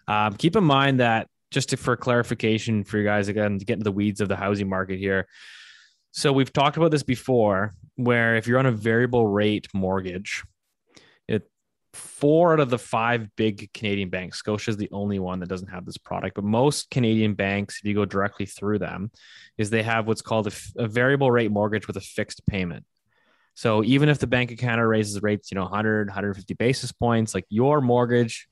Um, 0.07 0.35
keep 0.35 0.57
in 0.57 0.65
mind 0.65 1.01
that 1.01 1.29
just 1.51 1.71
to, 1.71 1.77
for 1.77 1.97
clarification 1.97 2.85
for 2.85 2.99
you 2.99 3.05
guys 3.05 3.29
again 3.29 3.59
to 3.59 3.65
get 3.65 3.75
into 3.75 3.85
the 3.85 3.93
weeds 3.93 4.21
of 4.21 4.29
the 4.29 4.37
housing 4.37 4.69
market 4.69 4.99
here. 4.99 5.27
So 6.13 6.33
we've 6.33 6.53
talked 6.53 6.77
about 6.77 6.91
this 6.91 7.03
before, 7.03 7.75
where 7.97 8.37
if 8.37 8.47
you're 8.47 8.59
on 8.59 8.67
a 8.67 8.73
variable 8.73 9.27
rate 9.27 9.69
mortgage, 9.75 10.45
four 11.95 12.53
out 12.53 12.61
of 12.61 12.71
the 12.71 12.79
five 12.79 13.29
big 13.37 13.73
Canadian 13.73 14.09
banks, 14.09 14.39
Scotia 14.39 14.71
is 14.71 14.77
the 14.77 14.91
only 14.93 15.19
one 15.19 15.41
that 15.41 15.49
doesn't 15.49 15.69
have 15.69 15.85
this 15.85 15.97
product, 15.97 16.35
but 16.35 16.45
most 16.45 16.91
Canadian 16.91 17.35
banks, 17.35 17.79
if 17.79 17.85
you 17.87 17.95
go 17.95 18.05
directly 18.05 18.47
through 18.47 18.79
them, 18.79 19.11
is 19.59 19.71
they 19.71 19.83
have 19.83 20.07
what's 20.07 20.23
called 20.23 20.47
a, 20.47 20.53
a 20.77 20.89
variable 20.89 21.31
rate 21.31 21.51
mortgage 21.51 21.87
with 21.87 21.97
a 21.97 22.01
fixed 22.01 22.47
payment. 22.47 22.85
So 23.55 23.85
even 23.85 24.09
if 24.09 24.19
the 24.19 24.27
Bank 24.27 24.51
of 24.51 24.59
Canada 24.59 24.87
raises 24.87 25.23
rates, 25.23 25.51
you 25.51 25.55
know, 25.55 25.63
100, 25.63 26.09
150 26.09 26.55
basis 26.55 26.93
points, 26.93 27.35
like 27.35 27.47
your 27.49 27.81
mortgage 27.81 28.49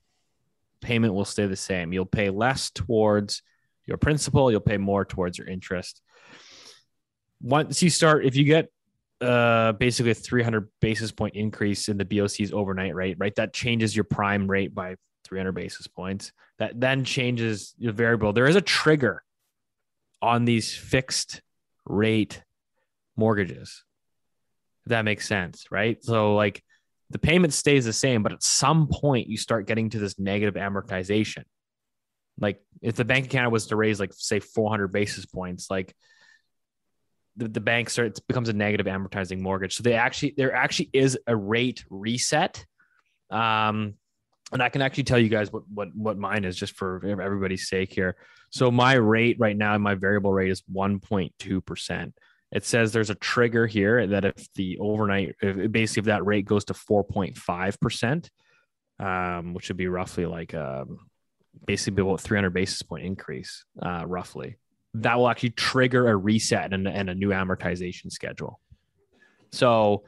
payment 0.81 1.13
will 1.13 1.25
stay 1.25 1.45
the 1.45 1.55
same. 1.55 1.91
You'll 1.91 2.05
pay 2.05 2.29
less 2.29 2.69
towards 2.71 3.41
your 3.85 3.97
principal, 3.97 4.49
you'll 4.49 4.61
pay 4.61 4.77
more 4.77 5.03
towards 5.03 5.37
your 5.37 5.47
interest. 5.47 6.01
Once 7.41 7.83
you 7.83 7.89
start, 7.89 8.25
if 8.25 8.35
you 8.35 8.45
get 8.45 8.69
uh, 9.23 9.73
basically 9.73 10.11
a 10.11 10.15
300 10.15 10.69
basis 10.81 11.11
point 11.11 11.35
increase 11.35 11.89
in 11.89 11.97
the 11.97 12.05
BOC's 12.05 12.51
overnight 12.51 12.95
rate, 12.95 13.17
right? 13.19 13.33
That 13.35 13.53
changes 13.53 13.95
your 13.95 14.03
prime 14.03 14.49
rate 14.49 14.75
by 14.75 14.95
300 15.25 15.53
basis 15.53 15.87
points. 15.87 16.31
That 16.59 16.79
then 16.79 17.03
changes 17.05 17.73
your 17.77 17.93
variable. 17.93 18.33
There 18.33 18.47
is 18.47 18.55
a 18.55 18.61
trigger 18.61 19.23
on 20.21 20.45
these 20.45 20.73
fixed 20.75 21.41
rate 21.85 22.43
mortgages. 23.15 23.83
That 24.87 25.05
makes 25.05 25.27
sense, 25.27 25.65
right? 25.71 26.03
So, 26.03 26.35
like 26.35 26.61
the 27.09 27.19
payment 27.19 27.53
stays 27.53 27.85
the 27.85 27.93
same, 27.93 28.23
but 28.23 28.33
at 28.33 28.43
some 28.43 28.87
point 28.87 29.27
you 29.27 29.37
start 29.37 29.67
getting 29.67 29.89
to 29.91 29.99
this 29.99 30.19
negative 30.19 30.55
amortization. 30.55 31.43
Like 32.39 32.61
if 32.81 32.95
the 32.95 33.05
Bank 33.05 33.25
of 33.25 33.31
Canada 33.31 33.49
was 33.49 33.67
to 33.67 33.75
raise, 33.75 33.99
like, 33.99 34.11
say, 34.13 34.39
400 34.39 34.87
basis 34.89 35.25
points, 35.25 35.69
like 35.69 35.95
the, 37.35 37.47
the 37.47 37.85
starts 37.87 38.19
becomes 38.19 38.49
a 38.49 38.53
negative 38.53 38.85
amortizing 38.85 39.39
mortgage. 39.39 39.75
So 39.75 39.83
they 39.83 39.93
actually 39.93 40.33
there 40.37 40.53
actually 40.53 40.89
is 40.93 41.17
a 41.27 41.35
rate 41.35 41.83
reset. 41.89 42.65
Um, 43.29 43.95
and 44.51 44.61
I 44.61 44.69
can 44.69 44.81
actually 44.81 45.05
tell 45.05 45.17
you 45.17 45.29
guys 45.29 45.51
what 45.51 45.63
what 45.67 45.95
what 45.95 46.17
mine 46.17 46.45
is 46.45 46.55
just 46.55 46.75
for 46.75 47.01
everybody's 47.03 47.67
sake 47.67 47.91
here. 47.91 48.15
So 48.51 48.69
my 48.69 48.93
rate 48.93 49.37
right 49.39 49.57
now, 49.57 49.75
my 49.79 49.95
variable 49.95 50.31
rate 50.31 50.51
is 50.51 50.61
1.2 50.71 51.65
percent. 51.65 52.13
It 52.51 52.63
says 52.63 52.91
there's 52.91 53.09
a 53.09 53.15
trigger 53.15 53.65
here 53.65 54.05
that 54.05 54.25
if 54.25 54.53
the 54.53 54.77
overnight, 54.77 55.35
if, 55.41 55.71
basically 55.71 56.01
if 56.01 56.05
that 56.05 56.25
rate 56.25 56.45
goes 56.45 56.65
to 56.65 56.73
4.5 56.73 57.79
percent, 57.79 58.29
um, 58.99 59.55
which 59.55 59.69
would 59.69 59.77
be 59.77 59.87
roughly 59.87 60.27
like 60.27 60.53
um, 60.53 60.99
basically 61.65 61.99
about 62.03 62.21
300 62.21 62.51
basis 62.51 62.83
point 62.83 63.05
increase, 63.05 63.65
uh, 63.81 64.03
roughly 64.05 64.57
that 64.95 65.17
will 65.17 65.29
actually 65.29 65.51
trigger 65.51 66.07
a 66.07 66.15
reset 66.15 66.73
and, 66.73 66.87
and 66.87 67.09
a 67.09 67.15
new 67.15 67.29
amortization 67.29 68.11
schedule. 68.11 68.59
So 69.51 70.03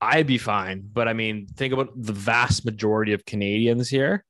I'd 0.00 0.26
be 0.26 0.38
fine. 0.38 0.88
But 0.92 1.08
I 1.08 1.12
mean, 1.12 1.46
think 1.46 1.72
about 1.72 1.90
the 1.96 2.12
vast 2.12 2.64
majority 2.64 3.12
of 3.12 3.24
Canadians 3.24 3.88
here 3.88 4.24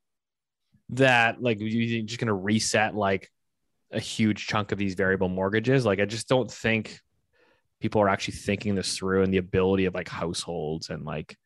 that 0.90 1.42
like 1.42 1.58
you're 1.60 2.04
just 2.04 2.20
going 2.20 2.28
to 2.28 2.34
reset 2.34 2.94
like 2.94 3.30
a 3.90 4.00
huge 4.00 4.46
chunk 4.46 4.72
of 4.72 4.78
these 4.78 4.94
variable 4.94 5.28
mortgages. 5.28 5.86
Like, 5.86 6.00
I 6.00 6.04
just 6.04 6.28
don't 6.28 6.50
think 6.50 7.00
people 7.80 8.00
are 8.02 8.08
actually 8.08 8.34
thinking 8.34 8.74
this 8.74 8.96
through 8.96 9.22
and 9.22 9.32
the 9.32 9.38
ability 9.38 9.86
of 9.86 9.94
like 9.94 10.08
households 10.08 10.90
and 10.90 11.04
like 11.04 11.36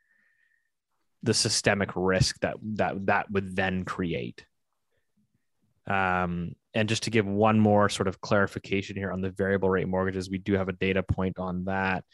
the 1.22 1.34
systemic 1.34 1.90
risk 1.96 2.38
that 2.40 2.56
that 2.74 3.06
that 3.06 3.30
would 3.30 3.56
then 3.56 3.84
create. 3.84 4.44
Um, 5.86 6.52
and 6.74 6.88
just 6.88 7.04
to 7.04 7.10
give 7.10 7.26
one 7.26 7.60
more 7.60 7.88
sort 7.88 8.08
of 8.08 8.20
clarification 8.20 8.96
here 8.96 9.12
on 9.12 9.20
the 9.20 9.30
variable 9.30 9.70
rate 9.70 9.88
mortgages, 9.88 10.28
we 10.28 10.38
do 10.38 10.54
have 10.54 10.68
a 10.68 10.72
data 10.72 11.02
point 11.02 11.38
on 11.38 11.64
that, 11.64 12.04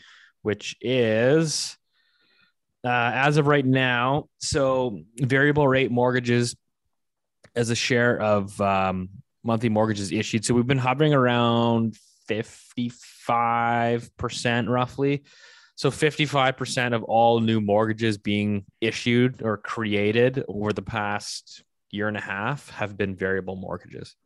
which 0.42 0.76
is 0.80 1.76
uh, 2.84 3.10
as 3.14 3.38
of 3.38 3.46
right 3.46 3.64
now. 3.64 4.28
So 4.38 5.00
variable 5.18 5.66
rate 5.66 5.90
mortgages 5.90 6.54
as 7.54 7.70
a 7.70 7.74
share 7.74 8.20
of 8.20 8.60
um, 8.60 9.08
monthly 9.42 9.68
mortgages 9.68 10.12
issued. 10.12 10.44
So 10.44 10.54
we've 10.54 10.66
been 10.66 10.78
hovering 10.78 11.14
around 11.14 11.96
55% 12.28 14.68
roughly. 14.68 15.22
So 15.74 15.90
55% 15.90 16.94
of 16.94 17.02
all 17.04 17.40
new 17.40 17.60
mortgages 17.60 18.18
being 18.18 18.64
issued 18.80 19.42
or 19.42 19.56
created 19.56 20.44
over 20.46 20.72
the 20.72 20.82
past 20.82 21.64
year 21.92 22.08
and 22.08 22.16
a 22.16 22.20
half 22.20 22.70
have 22.70 22.96
been 22.96 23.14
variable 23.14 23.54
mortgages. 23.54 24.16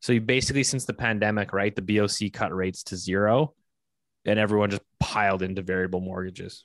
So 0.00 0.12
you 0.12 0.20
basically 0.20 0.64
since 0.64 0.84
the 0.84 0.92
pandemic, 0.92 1.52
right? 1.52 1.74
The 1.74 1.82
BOC 1.82 2.32
cut 2.32 2.54
rates 2.54 2.82
to 2.84 2.96
zero 2.96 3.54
and 4.24 4.38
everyone 4.38 4.70
just 4.70 4.82
piled 5.00 5.42
into 5.42 5.62
variable 5.62 6.00
mortgages. 6.00 6.64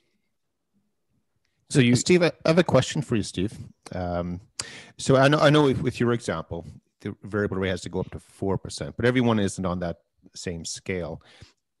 So 1.70 1.80
you, 1.80 1.96
Steve, 1.96 2.22
I 2.22 2.32
have 2.46 2.58
a 2.58 2.64
question 2.64 3.02
for 3.02 3.16
you, 3.16 3.22
Steve. 3.22 3.52
Um, 3.92 4.40
so 4.96 5.16
I 5.16 5.28
know, 5.28 5.38
I 5.38 5.50
know, 5.50 5.64
with, 5.64 5.82
with 5.82 6.00
your 6.00 6.12
example, 6.12 6.66
the 7.00 7.14
variable 7.22 7.58
rate 7.58 7.68
has 7.68 7.82
to 7.82 7.88
go 7.88 8.00
up 8.00 8.10
to 8.12 8.18
four 8.18 8.58
percent, 8.58 8.96
but 8.96 9.04
everyone 9.04 9.38
isn't 9.38 9.64
on 9.64 9.80
that 9.80 9.98
same 10.34 10.64
scale. 10.64 11.22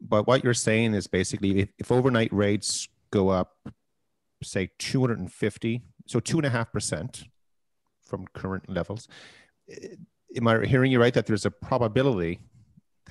But 0.00 0.26
what 0.26 0.44
you're 0.44 0.54
saying 0.54 0.94
is 0.94 1.06
basically, 1.06 1.60
if, 1.60 1.68
if 1.78 1.90
overnight 1.90 2.32
rates 2.32 2.88
go 3.10 3.30
up, 3.30 3.56
say 4.42 4.70
250, 4.78 5.82
so 6.06 6.20
two 6.20 6.36
and 6.36 6.46
a 6.46 6.50
half 6.50 6.70
percent 6.70 7.24
from 8.08 8.26
current 8.32 8.68
levels, 8.68 9.06
am 10.36 10.48
I 10.48 10.64
hearing 10.64 10.90
you 10.90 11.00
right 11.00 11.14
that 11.14 11.26
there's 11.26 11.46
a 11.46 11.50
probability 11.50 12.40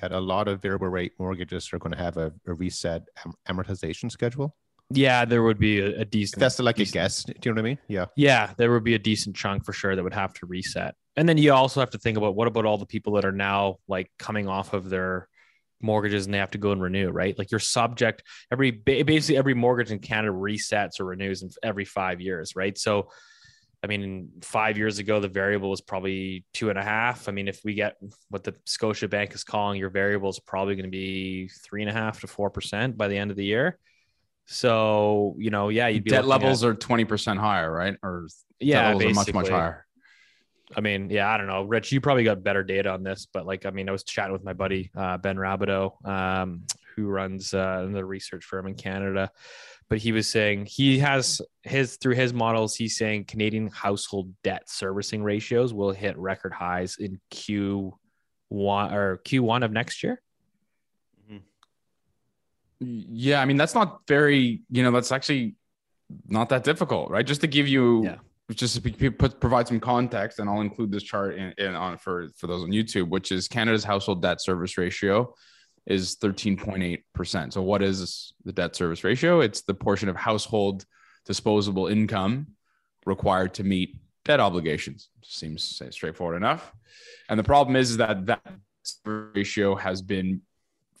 that 0.00 0.12
a 0.12 0.20
lot 0.20 0.48
of 0.48 0.60
variable 0.60 0.88
rate 0.88 1.12
mortgages 1.18 1.72
are 1.72 1.78
going 1.78 1.92
to 1.92 1.98
have 1.98 2.16
a, 2.16 2.32
a 2.46 2.54
reset 2.54 3.02
am- 3.24 3.34
amortization 3.48 4.10
schedule? 4.10 4.56
Yeah, 4.90 5.24
there 5.24 5.42
would 5.42 5.58
be 5.58 5.80
a, 5.80 6.00
a 6.00 6.04
decent. 6.04 6.40
That's 6.40 6.58
like 6.58 6.76
decent, 6.76 6.94
a 6.94 6.98
guess. 6.98 7.24
Do 7.24 7.34
you 7.44 7.52
know 7.52 7.60
what 7.60 7.66
I 7.66 7.70
mean? 7.70 7.78
Yeah. 7.88 8.06
Yeah, 8.16 8.52
there 8.56 8.72
would 8.72 8.84
be 8.84 8.94
a 8.94 8.98
decent 8.98 9.36
chunk 9.36 9.64
for 9.64 9.72
sure 9.72 9.94
that 9.94 10.02
would 10.02 10.14
have 10.14 10.32
to 10.34 10.46
reset. 10.46 10.94
And 11.16 11.28
then 11.28 11.36
you 11.36 11.52
also 11.52 11.80
have 11.80 11.90
to 11.90 11.98
think 11.98 12.16
about 12.16 12.34
what 12.34 12.48
about 12.48 12.64
all 12.64 12.78
the 12.78 12.86
people 12.86 13.14
that 13.14 13.24
are 13.24 13.32
now 13.32 13.78
like 13.86 14.10
coming 14.18 14.48
off 14.48 14.72
of 14.72 14.88
their 14.88 15.28
mortgages 15.82 16.24
and 16.24 16.34
they 16.34 16.38
have 16.38 16.52
to 16.52 16.58
go 16.58 16.72
and 16.72 16.80
renew, 16.80 17.10
right? 17.10 17.38
Like 17.38 17.50
you're 17.50 17.60
subject 17.60 18.22
every 18.50 18.70
basically 18.70 19.36
every 19.36 19.54
mortgage 19.54 19.90
in 19.90 19.98
Canada 19.98 20.32
resets 20.32 21.00
or 21.00 21.04
renews 21.04 21.44
every 21.62 21.84
five 21.84 22.20
years, 22.20 22.56
right? 22.56 22.76
So 22.78 23.10
I 23.82 23.86
mean, 23.86 24.30
five 24.42 24.76
years 24.76 24.98
ago, 24.98 25.20
the 25.20 25.28
variable 25.28 25.70
was 25.70 25.80
probably 25.80 26.44
two 26.52 26.68
and 26.70 26.78
a 26.78 26.82
half. 26.82 27.28
I 27.28 27.32
mean, 27.32 27.46
if 27.46 27.60
we 27.64 27.74
get 27.74 27.96
what 28.28 28.42
the 28.42 28.54
Scotia 28.64 29.06
Bank 29.06 29.34
is 29.34 29.44
calling 29.44 29.78
your 29.78 29.90
variable 29.90 30.30
is 30.30 30.40
probably 30.40 30.74
going 30.74 30.84
to 30.84 30.90
be 30.90 31.48
three 31.48 31.82
and 31.82 31.90
a 31.90 31.92
half 31.92 32.20
to 32.20 32.26
four 32.26 32.50
percent 32.50 32.96
by 32.96 33.06
the 33.06 33.16
end 33.16 33.30
of 33.30 33.36
the 33.36 33.44
year. 33.44 33.78
So 34.46 35.36
you 35.38 35.50
know, 35.50 35.68
yeah, 35.68 35.88
you'd 35.88 36.04
be 36.04 36.10
debt 36.10 36.26
levels 36.26 36.64
at, 36.64 36.70
are 36.70 36.74
twenty 36.74 37.04
percent 37.04 37.38
higher, 37.38 37.70
right? 37.70 37.96
Or 38.02 38.26
yeah, 38.58 38.88
levels 38.88 39.04
are 39.04 39.14
much 39.14 39.32
much 39.34 39.48
higher. 39.48 39.86
I 40.76 40.80
mean, 40.80 41.08
yeah, 41.08 41.28
I 41.30 41.38
don't 41.38 41.46
know, 41.46 41.62
Rich. 41.62 41.92
You 41.92 42.00
probably 42.00 42.24
got 42.24 42.42
better 42.42 42.62
data 42.62 42.90
on 42.90 43.02
this, 43.02 43.26
but 43.32 43.46
like, 43.46 43.64
I 43.64 43.70
mean, 43.70 43.88
I 43.88 43.92
was 43.92 44.04
chatting 44.04 44.32
with 44.32 44.44
my 44.44 44.52
buddy 44.52 44.90
uh, 44.94 45.16
Ben 45.16 45.36
Rabidoux, 45.36 46.06
um, 46.06 46.64
who 46.94 47.06
runs 47.06 47.54
uh, 47.54 47.88
the 47.90 48.04
research 48.04 48.44
firm 48.44 48.66
in 48.66 48.74
Canada, 48.74 49.30
but 49.88 49.98
he 49.98 50.12
was 50.12 50.28
saying 50.28 50.66
he 50.66 50.98
has 50.98 51.40
his 51.62 51.96
through 51.96 52.14
his 52.14 52.32
models 52.32 52.74
he's 52.74 52.96
saying 52.96 53.24
canadian 53.24 53.68
household 53.68 54.32
debt 54.44 54.68
servicing 54.68 55.22
ratios 55.22 55.72
will 55.72 55.90
hit 55.90 56.16
record 56.18 56.52
highs 56.52 56.96
in 56.98 57.20
q1 57.32 57.92
or 58.50 59.20
q1 59.24 59.64
of 59.64 59.72
next 59.72 60.02
year. 60.02 60.20
Mm-hmm. 61.30 61.38
Yeah 62.80 63.40
i 63.40 63.44
mean 63.44 63.56
that's 63.56 63.74
not 63.74 64.00
very 64.06 64.62
you 64.70 64.82
know 64.82 64.90
that's 64.90 65.12
actually 65.12 65.54
not 66.26 66.48
that 66.50 66.64
difficult 66.64 67.10
right? 67.10 67.26
Just 67.26 67.42
to 67.42 67.46
give 67.46 67.68
you 67.68 68.04
yeah. 68.04 68.16
just 68.50 68.82
to 68.82 69.10
put, 69.10 69.40
provide 69.40 69.68
some 69.68 69.80
context 69.80 70.38
and 70.38 70.48
i'll 70.48 70.62
include 70.62 70.90
this 70.90 71.02
chart 71.02 71.36
in, 71.36 71.52
in 71.58 71.74
on 71.74 71.98
for 71.98 72.28
for 72.36 72.46
those 72.46 72.62
on 72.62 72.70
youtube 72.70 73.08
which 73.08 73.30
is 73.30 73.46
canada's 73.46 73.84
household 73.84 74.22
debt 74.22 74.40
service 74.40 74.78
ratio 74.78 75.34
is 75.88 76.16
13.8%. 76.16 77.52
So, 77.52 77.62
what 77.62 77.82
is 77.82 78.34
the 78.44 78.52
debt 78.52 78.76
service 78.76 79.02
ratio? 79.02 79.40
It's 79.40 79.62
the 79.62 79.74
portion 79.74 80.08
of 80.08 80.16
household 80.16 80.84
disposable 81.24 81.88
income 81.88 82.48
required 83.06 83.54
to 83.54 83.64
meet 83.64 83.96
debt 84.24 84.38
obligations. 84.38 85.08
Seems 85.22 85.82
straightforward 85.90 86.36
enough. 86.36 86.72
And 87.28 87.38
the 87.38 87.44
problem 87.44 87.74
is 87.74 87.96
that 87.96 88.26
that 88.26 88.42
ratio 89.04 89.74
has 89.74 90.02
been 90.02 90.42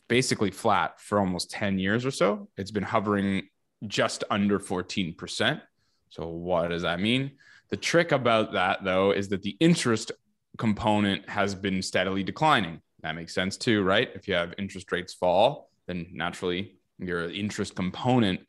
basically 0.08 0.50
flat 0.50 1.00
for 1.00 1.20
almost 1.20 1.50
10 1.50 1.78
years 1.78 2.06
or 2.06 2.10
so. 2.10 2.48
It's 2.56 2.70
been 2.70 2.82
hovering 2.82 3.48
just 3.86 4.24
under 4.30 4.58
14%. 4.58 5.60
So, 6.08 6.28
what 6.28 6.68
does 6.68 6.82
that 6.82 6.98
mean? 6.98 7.32
The 7.68 7.76
trick 7.76 8.12
about 8.12 8.52
that, 8.52 8.82
though, 8.82 9.10
is 9.10 9.28
that 9.28 9.42
the 9.42 9.56
interest 9.60 10.12
component 10.56 11.28
has 11.28 11.54
been 11.54 11.82
steadily 11.82 12.22
declining. 12.22 12.80
That 13.02 13.14
makes 13.14 13.34
sense 13.34 13.56
too, 13.56 13.82
right? 13.82 14.10
If 14.14 14.26
you 14.28 14.34
have 14.34 14.54
interest 14.58 14.90
rates 14.92 15.14
fall, 15.14 15.70
then 15.86 16.06
naturally 16.12 16.78
your 16.98 17.30
interest 17.30 17.74
component 17.74 18.40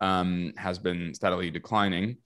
um, 0.00 0.52
has 0.56 0.78
been 0.78 1.14
steadily 1.14 1.50
declining 1.50 2.16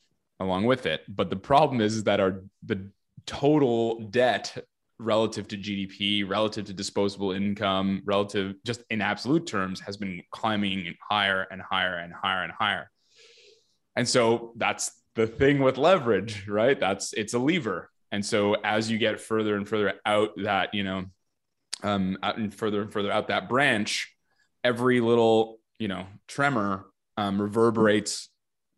along 0.40 0.64
with 0.64 0.86
it. 0.86 1.02
But 1.08 1.30
the 1.30 1.36
problem 1.36 1.80
is, 1.80 1.96
is 1.96 2.04
that 2.04 2.20
our 2.20 2.42
the 2.64 2.90
total 3.26 4.00
debt 4.08 4.56
relative 4.98 5.46
to 5.48 5.58
GDP, 5.58 6.28
relative 6.28 6.64
to 6.66 6.72
disposable 6.72 7.32
income, 7.32 8.02
relative 8.04 8.54
just 8.64 8.82
in 8.90 9.02
absolute 9.02 9.46
terms, 9.46 9.80
has 9.80 9.96
been 9.96 10.22
climbing 10.30 10.94
higher 11.00 11.46
and 11.50 11.60
higher 11.60 11.96
and 11.96 12.12
higher 12.12 12.42
and 12.44 12.52
higher. 12.52 12.90
And 13.94 14.08
so 14.08 14.52
that's 14.56 14.92
the 15.14 15.26
thing 15.26 15.60
with 15.60 15.78
leverage, 15.78 16.46
right? 16.48 16.78
That's 16.78 17.12
it's 17.12 17.34
a 17.34 17.38
lever. 17.38 17.90
And 18.12 18.24
so 18.24 18.54
as 18.62 18.90
you 18.90 18.98
get 18.98 19.20
further 19.20 19.56
and 19.56 19.68
further 19.68 19.94
out 20.06 20.30
that, 20.44 20.72
you 20.74 20.84
know, 20.84 21.06
um, 21.82 22.18
out 22.22 22.38
and 22.38 22.54
further 22.54 22.82
and 22.82 22.92
further 22.92 23.12
out 23.12 23.28
that 23.28 23.48
branch, 23.48 24.14
every 24.64 25.00
little 25.00 25.60
you 25.78 25.88
know 25.88 26.06
tremor 26.28 26.86
um, 27.16 27.40
reverberates. 27.40 28.28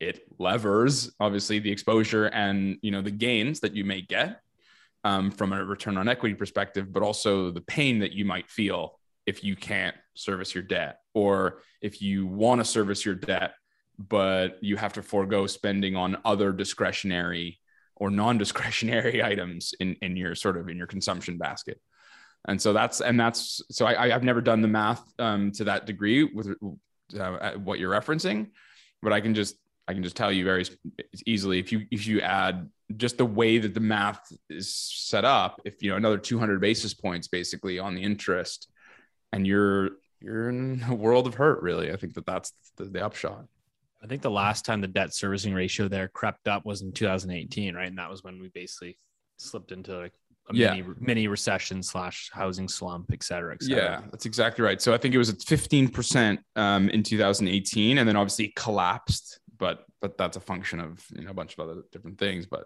It 0.00 0.20
levers 0.38 1.12
obviously 1.18 1.58
the 1.58 1.72
exposure 1.72 2.26
and 2.26 2.78
you 2.82 2.90
know 2.90 3.02
the 3.02 3.10
gains 3.10 3.60
that 3.60 3.74
you 3.74 3.84
may 3.84 4.00
get 4.00 4.40
um, 5.04 5.30
from 5.30 5.52
a 5.52 5.64
return 5.64 5.96
on 5.96 6.08
equity 6.08 6.34
perspective, 6.34 6.92
but 6.92 7.02
also 7.02 7.50
the 7.50 7.60
pain 7.60 8.00
that 8.00 8.12
you 8.12 8.24
might 8.24 8.48
feel 8.48 8.98
if 9.26 9.44
you 9.44 9.56
can't 9.56 9.96
service 10.14 10.54
your 10.54 10.64
debt 10.64 11.00
or 11.14 11.62
if 11.82 12.00
you 12.00 12.26
want 12.26 12.60
to 12.60 12.64
service 12.64 13.04
your 13.04 13.14
debt 13.14 13.52
but 13.98 14.58
you 14.62 14.76
have 14.76 14.92
to 14.92 15.02
forego 15.02 15.46
spending 15.46 15.96
on 15.96 16.16
other 16.24 16.52
discretionary 16.52 17.58
or 17.96 18.10
non-discretionary 18.10 19.22
items 19.32 19.74
in, 19.80 19.96
in 20.02 20.16
your 20.16 20.34
sort 20.34 20.56
of 20.56 20.68
in 20.68 20.76
your 20.76 20.86
consumption 20.86 21.36
basket 21.36 21.80
and 22.46 22.60
so 22.60 22.72
that's 22.72 23.00
and 23.00 23.18
that's 23.18 23.62
so 23.70 23.86
I, 23.86 24.14
I've 24.14 24.22
never 24.22 24.40
done 24.40 24.62
the 24.62 24.68
math 24.68 25.02
um, 25.18 25.50
to 25.52 25.64
that 25.64 25.86
degree 25.86 26.24
with 26.24 26.54
uh, 27.18 27.52
what 27.52 27.78
you're 27.78 27.92
referencing, 27.92 28.50
but 29.02 29.12
I 29.12 29.20
can 29.20 29.34
just 29.34 29.56
I 29.86 29.94
can 29.94 30.02
just 30.02 30.16
tell 30.16 30.30
you 30.30 30.44
very 30.44 30.64
easily 31.26 31.58
if 31.58 31.72
you 31.72 31.86
if 31.90 32.06
you 32.06 32.20
add 32.20 32.68
just 32.96 33.18
the 33.18 33.26
way 33.26 33.58
that 33.58 33.74
the 33.74 33.80
math 33.80 34.32
is 34.48 34.72
set 34.72 35.24
up, 35.24 35.60
if 35.64 35.82
you 35.82 35.90
know 35.90 35.96
another 35.96 36.18
200 36.18 36.60
basis 36.60 36.94
points 36.94 37.28
basically 37.28 37.78
on 37.78 37.94
the 37.94 38.02
interest, 38.02 38.68
and 39.32 39.46
you're 39.46 39.90
you're 40.20 40.48
in 40.48 40.84
a 40.88 40.94
world 40.94 41.26
of 41.26 41.34
hurt 41.34 41.62
really. 41.62 41.92
I 41.92 41.96
think 41.96 42.14
that 42.14 42.26
that's 42.26 42.52
the, 42.76 42.84
the 42.84 43.04
upshot. 43.04 43.46
I 44.02 44.06
think 44.06 44.22
the 44.22 44.30
last 44.30 44.64
time 44.64 44.80
the 44.80 44.86
debt 44.86 45.12
servicing 45.12 45.54
ratio 45.54 45.88
there 45.88 46.08
crept 46.08 46.46
up 46.46 46.64
was 46.64 46.82
in 46.82 46.92
2018, 46.92 47.74
right? 47.74 47.88
And 47.88 47.98
that 47.98 48.10
was 48.10 48.22
when 48.22 48.40
we 48.40 48.48
basically 48.48 48.96
slipped 49.38 49.72
into 49.72 49.96
like 49.96 50.12
a 50.50 50.54
yeah. 50.54 50.74
mini 50.74 50.84
mini 50.98 51.28
recession 51.28 51.82
slash 51.82 52.30
housing 52.32 52.68
slump, 52.68 53.10
et 53.12 53.22
cetera, 53.22 53.54
et 53.54 53.62
cetera. 53.62 53.82
Yeah, 53.82 54.00
that's 54.10 54.26
exactly 54.26 54.64
right. 54.64 54.80
So 54.80 54.94
I 54.94 54.98
think 54.98 55.14
it 55.14 55.18
was 55.18 55.30
at 55.30 55.38
15% 55.38 56.38
um, 56.56 56.88
in 56.90 57.02
2018, 57.02 57.98
and 57.98 58.08
then 58.08 58.16
obviously 58.16 58.52
collapsed, 58.56 59.40
but 59.58 59.84
but 60.00 60.16
that's 60.16 60.36
a 60.36 60.40
function 60.40 60.80
of 60.80 61.04
you 61.14 61.24
know 61.24 61.30
a 61.30 61.34
bunch 61.34 61.54
of 61.54 61.60
other 61.60 61.82
different 61.92 62.18
things. 62.18 62.46
But 62.46 62.64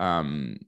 um, 0.00 0.58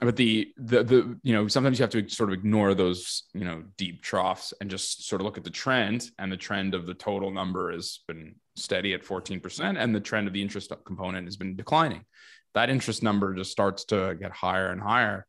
but 0.00 0.16
the 0.16 0.52
the 0.56 0.84
the 0.84 1.18
you 1.22 1.32
know 1.32 1.48
sometimes 1.48 1.78
you 1.78 1.82
have 1.82 1.90
to 1.90 2.08
sort 2.08 2.30
of 2.30 2.34
ignore 2.34 2.74
those 2.74 3.24
you 3.32 3.44
know 3.44 3.64
deep 3.76 4.02
troughs 4.02 4.52
and 4.60 4.70
just 4.70 5.06
sort 5.06 5.20
of 5.20 5.24
look 5.24 5.38
at 5.38 5.44
the 5.44 5.50
trend, 5.50 6.10
and 6.18 6.30
the 6.30 6.36
trend 6.36 6.74
of 6.74 6.86
the 6.86 6.94
total 6.94 7.30
number 7.30 7.72
has 7.72 8.00
been 8.06 8.34
steady 8.56 8.94
at 8.94 9.04
14%, 9.04 9.78
and 9.78 9.94
the 9.94 10.00
trend 10.00 10.26
of 10.26 10.32
the 10.32 10.42
interest 10.42 10.72
component 10.84 11.26
has 11.26 11.36
been 11.36 11.56
declining. 11.56 12.04
That 12.54 12.70
interest 12.70 13.02
number 13.02 13.34
just 13.34 13.52
starts 13.52 13.84
to 13.86 14.16
get 14.18 14.32
higher 14.32 14.70
and 14.70 14.80
higher 14.80 15.26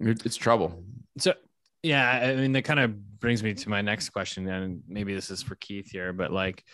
it's 0.00 0.36
trouble. 0.36 0.82
So, 1.18 1.34
yeah, 1.82 2.10
I 2.10 2.34
mean, 2.36 2.52
that 2.52 2.62
kind 2.62 2.80
of 2.80 3.20
brings 3.20 3.42
me 3.42 3.54
to 3.54 3.68
my 3.68 3.82
next 3.82 4.10
question, 4.10 4.48
and 4.48 4.82
maybe 4.88 5.14
this 5.14 5.30
is 5.30 5.42
for 5.42 5.54
Keith 5.56 5.90
here, 5.90 6.12
but 6.12 6.32
like, 6.32 6.64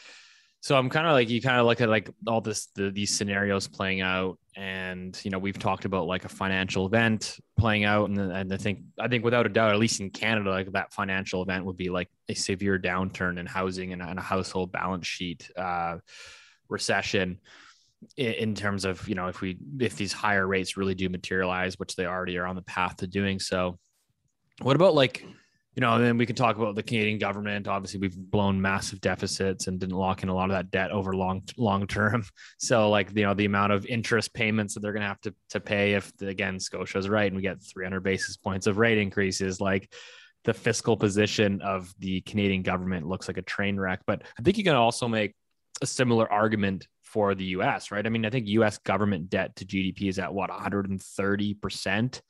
so 0.60 0.76
I'm 0.76 0.90
kind 0.90 1.06
of 1.06 1.12
like 1.12 1.28
you 1.28 1.40
kind 1.40 1.60
of 1.60 1.66
look 1.66 1.80
at 1.80 1.88
like 1.88 2.10
all 2.26 2.40
this 2.40 2.66
the, 2.74 2.90
these 2.90 3.14
scenarios 3.16 3.68
playing 3.68 4.00
out, 4.00 4.38
and 4.56 5.18
you 5.22 5.30
know 5.30 5.38
we've 5.38 5.58
talked 5.58 5.84
about 5.84 6.06
like 6.06 6.24
a 6.24 6.28
financial 6.28 6.86
event 6.86 7.38
playing 7.56 7.84
out, 7.84 8.08
and, 8.08 8.18
and 8.18 8.52
I 8.52 8.56
think 8.56 8.80
I 8.98 9.06
think 9.06 9.24
without 9.24 9.46
a 9.46 9.48
doubt, 9.48 9.72
at 9.72 9.78
least 9.78 10.00
in 10.00 10.10
Canada, 10.10 10.50
like 10.50 10.72
that 10.72 10.92
financial 10.92 11.42
event 11.42 11.64
would 11.66 11.76
be 11.76 11.88
like 11.88 12.08
a 12.28 12.34
severe 12.34 12.78
downturn 12.78 13.38
in 13.38 13.46
housing 13.46 13.92
and, 13.92 14.02
and 14.02 14.18
a 14.18 14.22
household 14.22 14.72
balance 14.72 15.06
sheet 15.06 15.48
uh, 15.56 15.98
recession 16.68 17.38
in 18.16 18.54
terms 18.54 18.84
of 18.84 19.08
you 19.08 19.14
know 19.14 19.28
if 19.28 19.40
we 19.40 19.56
if 19.80 19.96
these 19.96 20.12
higher 20.12 20.46
rates 20.46 20.76
really 20.76 20.94
do 20.94 21.08
materialize 21.08 21.78
which 21.78 21.96
they 21.96 22.06
already 22.06 22.36
are 22.36 22.46
on 22.46 22.54
the 22.54 22.62
path 22.62 22.96
to 22.96 23.06
doing 23.06 23.38
so 23.38 23.78
what 24.60 24.76
about 24.76 24.94
like 24.94 25.24
you 25.76 25.82
know, 25.82 25.92
and 25.92 26.02
then 26.02 26.16
we 26.16 26.24
can 26.24 26.34
talk 26.36 26.56
about 26.56 26.74
the 26.74 26.82
Canadian 26.82 27.18
government. 27.18 27.68
Obviously, 27.68 28.00
we've 28.00 28.16
blown 28.16 28.60
massive 28.60 28.98
deficits 29.02 29.66
and 29.66 29.78
didn't 29.78 29.94
lock 29.94 30.22
in 30.22 30.30
a 30.30 30.34
lot 30.34 30.48
of 30.48 30.56
that 30.56 30.70
debt 30.70 30.90
over 30.90 31.12
long 31.12 31.42
long 31.58 31.86
term. 31.86 32.24
So, 32.58 32.88
like 32.88 33.10
you 33.14 33.24
know, 33.24 33.34
the 33.34 33.44
amount 33.44 33.72
of 33.72 33.84
interest 33.84 34.32
payments 34.32 34.72
that 34.74 34.80
they're 34.80 34.94
going 34.94 35.02
to 35.02 35.08
have 35.08 35.20
to 35.22 35.34
to 35.50 35.60
pay 35.60 35.92
if 35.92 36.10
again 36.22 36.58
Scotia's 36.58 37.08
right 37.08 37.26
and 37.26 37.36
we 37.36 37.42
get 37.42 37.62
300 37.62 38.00
basis 38.00 38.38
points 38.38 38.66
of 38.66 38.78
rate 38.78 38.96
increases, 38.96 39.60
like 39.60 39.92
the 40.44 40.54
fiscal 40.54 40.96
position 40.96 41.60
of 41.60 41.92
the 41.98 42.22
Canadian 42.22 42.62
government 42.62 43.06
looks 43.06 43.28
like 43.28 43.36
a 43.36 43.42
train 43.42 43.78
wreck. 43.78 44.00
But 44.06 44.22
I 44.38 44.42
think 44.42 44.56
you 44.56 44.64
can 44.64 44.76
also 44.76 45.06
make 45.08 45.34
a 45.82 45.86
similar 45.86 46.30
argument 46.32 46.86
for 47.16 47.34
the 47.34 47.44
U.S. 47.44 47.90
Right? 47.90 48.04
I 48.04 48.10
mean, 48.10 48.26
I 48.26 48.30
think 48.30 48.46
U.S. 48.48 48.76
government 48.76 49.30
debt 49.30 49.56
to 49.56 49.64
GDP 49.64 50.10
is 50.10 50.18
at 50.18 50.34
what 50.34 50.50
130 50.50 51.54
percent, 51.54 52.20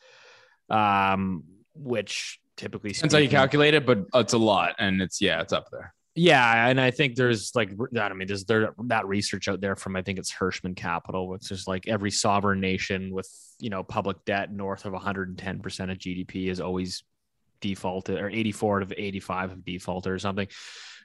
um, 0.70 1.42
which 1.74 2.38
typically 2.56 2.92
Depends 2.92 3.12
how 3.12 3.18
you 3.18 3.28
calculate 3.28 3.74
it, 3.74 3.84
but 3.84 4.04
it's 4.14 4.32
a 4.32 4.38
lot, 4.38 4.76
and 4.78 5.02
it's 5.02 5.20
yeah, 5.20 5.40
it's 5.40 5.52
up 5.52 5.66
there. 5.72 5.92
Yeah, 6.14 6.68
and 6.68 6.80
I 6.80 6.92
think 6.92 7.16
there's 7.16 7.50
like 7.56 7.72
that. 7.92 8.12
I 8.12 8.14
mean, 8.14 8.28
there's 8.28 8.44
there 8.44 8.72
that 8.84 9.08
research 9.08 9.48
out 9.48 9.60
there 9.60 9.74
from 9.74 9.96
I 9.96 10.02
think 10.02 10.20
it's 10.20 10.32
Hirschman 10.32 10.76
Capital, 10.76 11.26
which 11.26 11.50
is 11.50 11.66
like 11.66 11.88
every 11.88 12.12
sovereign 12.12 12.60
nation 12.60 13.12
with 13.12 13.28
you 13.58 13.70
know 13.70 13.82
public 13.82 14.24
debt 14.24 14.52
north 14.52 14.84
of 14.84 14.92
110 14.92 15.58
percent 15.58 15.90
of 15.90 15.98
GDP 15.98 16.46
is 16.46 16.60
always 16.60 17.02
defaulted, 17.60 18.18
or 18.18 18.28
84 18.28 18.78
out 18.78 18.82
of 18.82 18.92
85 18.96 19.52
of 19.52 19.64
defaulted 19.64 20.12
or 20.12 20.18
something. 20.18 20.48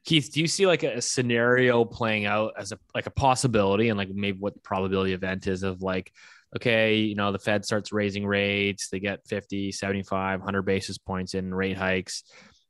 Keith, 0.03 0.31
do 0.33 0.41
you 0.41 0.47
see 0.47 0.65
like 0.65 0.83
a, 0.83 1.01
scenario 1.01 1.85
playing 1.85 2.25
out 2.25 2.53
as 2.57 2.71
a 2.71 2.79
like 2.95 3.05
a 3.05 3.11
possibility, 3.11 3.89
and 3.89 3.97
like 3.97 4.09
maybe 4.09 4.39
what 4.39 4.53
the 4.53 4.59
probability 4.61 5.13
event 5.13 5.47
is 5.47 5.63
of 5.63 5.81
like 5.81 6.11
okay, 6.55 6.97
you 6.97 7.15
know, 7.15 7.31
the 7.31 7.39
Fed 7.39 7.65
starts 7.65 7.93
raising 7.93 8.25
rates, 8.25 8.89
they 8.89 8.99
get 8.99 9.25
50, 9.27 9.71
75, 9.71 10.39
100 10.39 10.61
basis 10.63 10.97
points 10.97 11.33
in 11.33 11.53
rate 11.53 11.77
hikes, 11.77 12.23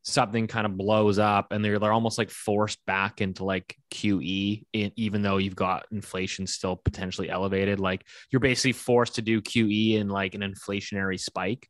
something 0.04 0.48
kind 0.48 0.66
of 0.66 0.78
blows 0.78 1.20
up 1.20 1.52
and 1.52 1.64
they're, 1.64 1.80
they're 1.80 1.94
almost 1.94 2.18
like 2.18 2.30
forced 2.30 2.84
back 2.86 3.22
into 3.22 3.44
like 3.44 3.76
QE, 3.92 4.64
even 4.74 5.22
though 5.22 5.38
you've 5.38 5.56
got 5.56 5.86
inflation 5.92 6.48
still 6.48 6.76
potentially 6.76 7.30
elevated. 7.30 7.80
Like 7.80 8.06
you're 8.32 8.40
basically 8.40 8.74
forced 8.74 9.16
to 9.16 9.22
do 9.22 9.42
QE 9.42 9.96
in 9.96 10.10
like 10.10 10.36
an 10.36 10.42
inflationary 10.42 11.20
spike. 11.20 11.68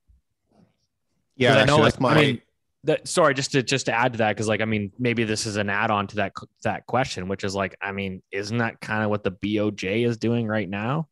Yeah, 1.41 1.57
I 1.57 1.65
know, 1.65 1.77
like, 1.77 1.99
my... 1.99 2.11
I 2.11 2.15
mean, 2.15 2.41
that, 2.83 3.07
sorry, 3.07 3.33
just 3.33 3.51
to 3.51 3.61
just 3.61 3.85
to 3.85 3.93
add 3.93 4.13
to 4.13 4.17
that, 4.19 4.29
because 4.29 4.47
like 4.47 4.61
I 4.61 4.65
mean, 4.65 4.91
maybe 4.97 5.23
this 5.23 5.45
is 5.45 5.55
an 5.55 5.69
add-on 5.69 6.07
to 6.07 6.15
that 6.17 6.33
that 6.63 6.87
question, 6.87 7.27
which 7.27 7.43
is 7.43 7.53
like, 7.53 7.75
I 7.81 7.91
mean, 7.91 8.23
isn't 8.31 8.57
that 8.57 8.81
kind 8.81 9.03
of 9.03 9.09
what 9.09 9.23
the 9.23 9.31
BOJ 9.31 10.05
is 10.07 10.17
doing 10.17 10.47
right 10.47 10.67
now? 10.67 11.07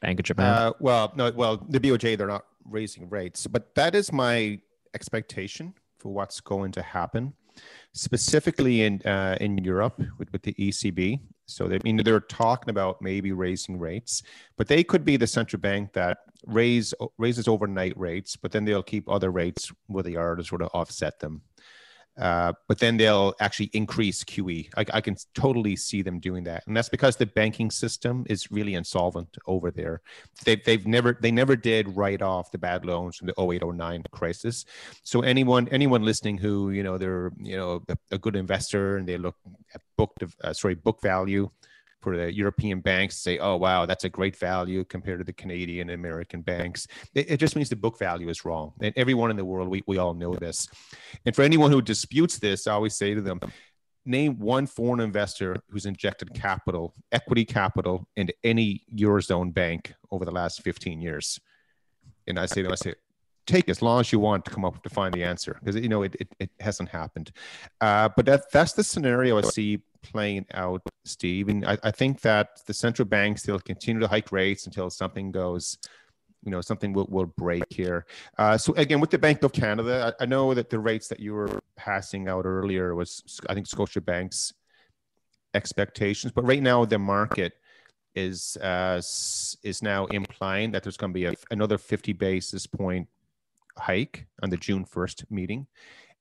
Bank 0.00 0.20
of 0.20 0.24
Japan? 0.24 0.46
Uh, 0.46 0.72
well, 0.78 1.12
no, 1.16 1.32
well, 1.34 1.64
the 1.68 1.80
BOJ 1.80 2.18
they're 2.18 2.26
not 2.26 2.44
raising 2.64 3.08
rates, 3.08 3.46
but 3.46 3.74
that 3.76 3.94
is 3.94 4.12
my 4.12 4.60
expectation 4.94 5.74
for 5.98 6.12
what's 6.12 6.40
going 6.40 6.72
to 6.72 6.82
happen, 6.82 7.32
specifically 7.92 8.82
in 8.82 9.00
uh, 9.02 9.36
in 9.40 9.58
Europe 9.58 10.00
with, 10.18 10.30
with 10.32 10.42
the 10.42 10.52
ECB. 10.54 11.20
So 11.48 11.66
they 11.66 11.76
I 11.76 11.80
mean 11.82 11.96
they're 11.96 12.20
talking 12.20 12.70
about 12.70 13.00
maybe 13.02 13.32
raising 13.32 13.78
rates, 13.78 14.22
but 14.56 14.68
they 14.68 14.84
could 14.84 15.04
be 15.04 15.16
the 15.16 15.26
central 15.26 15.60
bank 15.60 15.92
that 15.94 16.18
raise 16.46 16.94
raises 17.16 17.48
overnight 17.48 17.98
rates, 17.98 18.36
but 18.36 18.52
then 18.52 18.64
they'll 18.64 18.82
keep 18.82 19.08
other 19.08 19.30
rates 19.30 19.72
where 19.86 20.04
they 20.04 20.14
are 20.14 20.36
to 20.36 20.44
sort 20.44 20.62
of 20.62 20.70
offset 20.74 21.18
them. 21.20 21.42
Uh, 22.18 22.52
but 22.66 22.78
then 22.80 22.96
they'll 22.96 23.32
actually 23.40 23.70
increase 23.72 24.24
QE. 24.24 24.68
I, 24.76 24.84
I, 24.92 25.00
can 25.00 25.14
totally 25.34 25.76
see 25.76 26.02
them 26.02 26.18
doing 26.18 26.42
that, 26.44 26.66
and 26.66 26.76
that's 26.76 26.88
because 26.88 27.16
the 27.16 27.26
banking 27.26 27.70
system 27.70 28.26
is 28.28 28.50
really 28.50 28.74
insolvent 28.74 29.38
over 29.46 29.70
there. 29.70 30.00
They've, 30.44 30.62
they've 30.64 30.84
never 30.84 31.16
they 31.22 31.30
never 31.30 31.54
did 31.54 31.96
write 31.96 32.20
off 32.20 32.50
the 32.50 32.58
bad 32.58 32.84
loans 32.84 33.16
from 33.16 33.28
the 33.28 33.40
0809 33.40 34.02
crisis. 34.10 34.64
So 35.04 35.20
anyone 35.20 35.68
anyone 35.68 36.02
listening 36.02 36.38
who 36.38 36.70
you 36.70 36.82
know 36.82 36.98
they're 36.98 37.30
you 37.38 37.56
know 37.56 37.84
a, 37.88 37.96
a 38.10 38.18
good 38.18 38.34
investor 38.34 38.96
and 38.96 39.06
they 39.06 39.16
look 39.16 39.36
at 39.72 39.80
book 39.98 40.12
uh, 40.42 40.52
sorry 40.54 40.74
book 40.74 41.02
value 41.02 41.50
for 42.00 42.16
the 42.16 42.32
European 42.32 42.80
banks 42.80 43.16
say, 43.16 43.38
oh, 43.38 43.56
wow, 43.56 43.86
that's 43.86 44.04
a 44.04 44.08
great 44.08 44.36
value 44.36 44.84
compared 44.84 45.18
to 45.18 45.24
the 45.24 45.32
Canadian 45.32 45.90
and 45.90 45.98
American 45.98 46.42
banks. 46.42 46.86
It, 47.14 47.32
it, 47.32 47.36
just 47.38 47.56
means 47.56 47.68
the 47.68 47.76
book 47.76 47.98
value 47.98 48.28
is 48.28 48.44
wrong. 48.44 48.72
And 48.80 48.92
everyone 48.96 49.30
in 49.30 49.36
the 49.36 49.44
world, 49.44 49.68
we, 49.68 49.82
we 49.86 49.98
all 49.98 50.14
know 50.14 50.34
this. 50.34 50.68
And 51.26 51.34
for 51.34 51.42
anyone 51.42 51.72
who 51.72 51.82
disputes 51.82 52.38
this, 52.38 52.66
I 52.66 52.72
always 52.72 52.94
say 52.94 53.14
to 53.14 53.20
them, 53.20 53.40
name 54.06 54.38
one 54.38 54.66
foreign 54.66 55.00
investor 55.00 55.56
who's 55.70 55.86
injected 55.86 56.32
capital, 56.34 56.94
equity 57.12 57.44
capital 57.44 58.08
into 58.16 58.32
any 58.44 58.84
Eurozone 58.94 59.52
bank 59.52 59.92
over 60.10 60.24
the 60.24 60.30
last 60.30 60.62
15 60.62 61.00
years. 61.00 61.40
And 62.26 62.38
I 62.38 62.46
say 62.46 62.62
to 62.62 62.64
them, 62.64 62.72
I 62.72 62.76
say, 62.76 62.94
take 63.48 63.68
as 63.68 63.80
long 63.82 64.00
as 64.00 64.12
you 64.12 64.18
want 64.18 64.44
to 64.44 64.50
come 64.50 64.64
up 64.64 64.82
to 64.82 64.90
find 64.90 65.12
the 65.14 65.24
answer 65.24 65.58
because 65.58 65.74
you 65.74 65.88
know 65.88 66.02
it, 66.02 66.14
it, 66.20 66.28
it 66.38 66.50
hasn't 66.60 66.88
happened 66.88 67.32
uh, 67.80 68.08
but 68.16 68.24
that 68.26 68.42
that's 68.52 68.74
the 68.74 68.84
scenario 68.84 69.38
i 69.38 69.40
see 69.40 69.80
playing 70.02 70.46
out, 70.54 70.82
Steve. 71.04 71.48
And 71.48 71.64
I, 71.66 71.78
I 71.82 71.90
think 71.90 72.20
that 72.22 72.64
the 72.66 72.74
central 72.74 73.06
banks 73.06 73.42
they'll 73.42 73.60
continue 73.60 74.00
to 74.00 74.08
hike 74.08 74.32
rates 74.32 74.66
until 74.66 74.90
something 74.90 75.30
goes 75.30 75.78
you 76.44 76.52
know 76.52 76.60
something 76.60 76.92
will, 76.92 77.08
will 77.10 77.26
break 77.26 77.64
here 77.68 78.06
uh, 78.38 78.56
so 78.56 78.72
again 78.74 79.00
with 79.00 79.10
the 79.10 79.18
bank 79.18 79.42
of 79.42 79.52
canada 79.52 80.14
I, 80.20 80.22
I, 80.22 80.26
know 80.26 80.54
that 80.54 80.70
the 80.70 80.78
rates 80.78 81.08
that 81.08 81.18
you 81.18 81.34
were 81.34 81.58
passing 81.74 82.28
out 82.28 82.46
earlier 82.46 82.94
was 82.94 83.40
i 83.48 83.54
think 83.54 83.66
Scotiabank's 83.66 84.54
expectations 85.52 86.32
but 86.32 86.46
right 86.46 86.62
now 86.62 86.84
the 86.84 86.96
market 86.96 87.54
is 88.14 88.56
uh, 88.58 88.98
is 89.64 89.82
now 89.82 90.06
implying 90.06 90.70
that 90.70 90.84
there's 90.84 90.96
going 90.96 91.12
to 91.12 91.14
be 91.14 91.24
a, 91.24 91.34
another 91.50 91.76
50 91.76 92.12
basis 92.12 92.68
point 92.68 93.08
hike 93.78 94.26
on 94.42 94.50
the 94.50 94.56
june 94.56 94.84
1st 94.84 95.24
meeting 95.30 95.66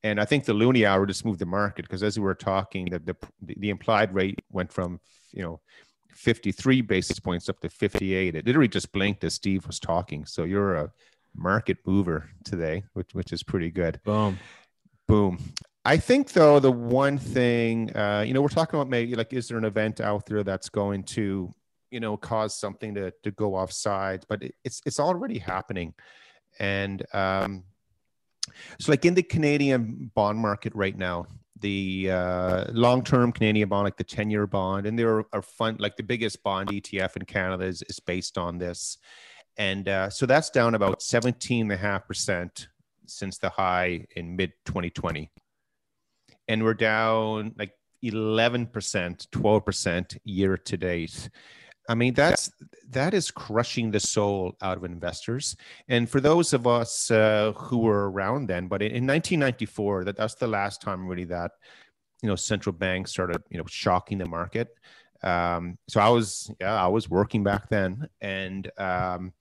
and 0.04 0.22
I 0.22 0.26
think 0.26 0.46
the 0.46 0.54
Loonie 0.54 0.88
hour 0.88 1.06
just 1.06 1.26
moved 1.26 1.40
the 1.40 1.46
market 1.46 1.84
because 1.84 2.04
as 2.04 2.18
we 2.18 2.24
were 2.24 2.36
talking, 2.36 2.86
that 2.92 3.06
the, 3.06 3.16
the 3.42 3.70
implied 3.70 4.14
rate 4.14 4.40
went 4.52 4.72
from 4.72 5.00
you 5.34 5.44
know 5.44 5.60
53 6.14 6.82
basis 6.82 7.20
points 7.20 7.50
up 7.50 7.60
to 7.62 7.70
58. 7.70 8.36
It 8.36 8.46
literally 8.46 8.68
just 8.68 8.92
blinked 8.92 9.24
as 9.24 9.36
Steve 9.36 9.66
was 9.68 9.80
talking. 9.80 10.26
So 10.26 10.44
you're 10.44 10.76
a 10.76 10.92
market 11.36 11.78
mover 11.86 12.30
today, 12.44 12.84
which 12.94 13.14
which 13.14 13.34
is 13.34 13.44
pretty 13.44 13.72
good. 13.72 14.00
Boom, 14.04 14.38
boom. 15.08 15.40
I 15.84 15.98
think 15.98 16.34
though 16.34 16.60
the 16.60 16.72
one 16.72 17.18
thing, 17.18 17.96
uh, 17.96 18.24
you 18.28 18.34
know, 18.34 18.42
we're 18.42 18.50
talking 18.50 18.78
about 18.78 18.90
maybe 18.90 19.16
like, 19.16 19.32
is 19.32 19.48
there 19.48 19.58
an 19.58 19.64
event 19.66 20.02
out 20.02 20.26
there 20.26 20.44
that's 20.44 20.68
going 20.68 21.04
to, 21.04 21.54
you 21.92 22.00
know, 22.02 22.18
cause 22.18 22.54
something 22.60 22.94
to 22.96 23.12
to 23.24 23.32
go 23.32 23.56
off 23.56 23.72
sides? 23.72 24.26
But 24.28 24.44
it, 24.44 24.56
it's 24.64 24.82
it's 24.86 25.00
already 25.00 25.40
happening, 25.40 25.94
and 26.60 27.04
um, 27.14 27.64
so, 28.80 28.92
like 28.92 29.06
in 29.06 29.14
the 29.14 29.24
Canadian 29.24 30.12
bond 30.14 30.40
market 30.40 30.74
right 30.76 30.98
now, 30.98 31.28
the 31.60 32.12
uh, 32.12 32.66
long-term 32.72 33.32
Canadian 33.32 33.70
bond, 33.70 33.86
like 33.86 33.98
the 33.98 34.04
ten-year 34.04 34.48
bond, 34.48 34.86
and 34.86 34.98
there 34.98 35.18
are, 35.18 35.26
are 35.34 35.42
fund 35.42 35.80
like 35.80 35.98
the 35.98 36.04
biggest 36.04 36.44
bond 36.44 36.70
ETF 36.70 37.16
in 37.16 37.26
Canada 37.26 37.66
is, 37.66 37.84
is 37.90 38.00
based 38.00 38.38
on 38.38 38.58
this, 38.58 38.98
and 39.58 39.88
uh, 39.88 40.10
so 40.10 40.26
that's 40.26 40.50
down 40.50 40.76
about 40.76 41.02
seventeen 41.02 41.64
and 41.64 41.72
a 41.72 41.78
half 41.78 42.08
percent 42.08 42.68
since 43.06 43.38
the 43.38 43.50
high 43.50 44.06
in 44.16 44.36
mid 44.36 44.54
2020, 44.66 45.32
and 46.48 46.64
we're 46.64 46.74
down 46.74 47.54
like 47.58 47.74
eleven 48.02 48.66
percent, 48.66 49.28
twelve 49.32 49.66
percent 49.66 50.18
year 50.24 50.58
to 50.58 50.78
date. 50.78 51.30
I 51.88 51.96
mean, 51.96 52.14
that's 52.14 52.52
that 52.90 53.14
is 53.14 53.32
crushing 53.32 53.92
the 53.92 54.00
soul 54.00 54.56
out 54.62 54.78
of 54.78 54.84
investors. 54.84 55.56
And 55.88 56.10
for 56.10 56.20
those 56.20 56.54
of 56.54 56.68
us 56.68 57.10
uh, 57.12 57.54
who 57.56 57.80
were 57.80 58.12
around 58.12 58.48
then, 58.48 58.68
but 58.68 58.82
in, 58.82 58.88
in 58.88 59.08
1994, 59.08 60.06
that 60.06 60.18
that's 60.18 60.36
the 60.36 60.48
last 60.48 60.82
time 60.82 61.08
really 61.08 61.26
that 61.26 61.52
you 62.22 62.30
know 62.30 62.36
central 62.36 62.74
banks 62.74 63.12
started 63.12 63.42
you 63.50 63.58
know 63.58 63.66
shocking 63.68 64.18
the 64.18 64.26
market. 64.26 64.70
Um, 65.24 65.78
so 65.88 66.00
I 66.00 66.10
was 66.10 66.52
yeah 66.60 66.82
I 66.82 66.88
was 66.88 67.10
working 67.10 67.44
back 67.44 67.70
then, 67.70 68.10
and 68.22 68.70
um, 68.78 69.34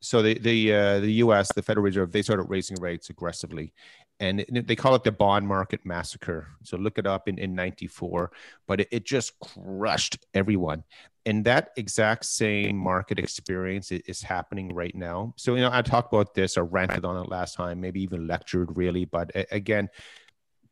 so 0.00 0.20
the 0.20 0.38
the 0.38 0.74
uh, 0.74 1.00
the 1.00 1.12
U.S. 1.24 1.52
the 1.54 1.62
Federal 1.62 1.84
Reserve 1.84 2.12
they 2.12 2.22
started 2.22 2.44
raising 2.44 2.76
rates 2.80 3.08
aggressively, 3.10 3.72
and 4.20 4.44
they 4.50 4.76
call 4.76 4.94
it 4.94 5.04
the 5.04 5.12
bond 5.12 5.46
market 5.46 5.84
massacre. 5.84 6.48
So 6.62 6.76
look 6.76 6.98
it 6.98 7.06
up 7.06 7.28
in, 7.28 7.38
in 7.38 7.54
94, 7.54 8.30
but 8.66 8.80
it, 8.80 8.88
it 8.90 9.04
just 9.04 9.38
crushed 9.40 10.18
everyone. 10.34 10.84
And 11.26 11.44
that 11.46 11.70
exact 11.76 12.26
same 12.26 12.76
market 12.76 13.18
experience 13.18 13.90
is 13.90 14.22
happening 14.22 14.74
right 14.74 14.94
now. 14.94 15.34
So, 15.36 15.54
you 15.54 15.62
know, 15.62 15.70
I 15.72 15.82
talked 15.82 16.12
about 16.12 16.34
this 16.34 16.56
or 16.56 16.64
ranted 16.64 17.04
on 17.04 17.16
it 17.16 17.30
last 17.30 17.56
time, 17.56 17.80
maybe 17.80 18.02
even 18.02 18.26
lectured 18.26 18.76
really, 18.76 19.06
but 19.06 19.30
again, 19.50 19.88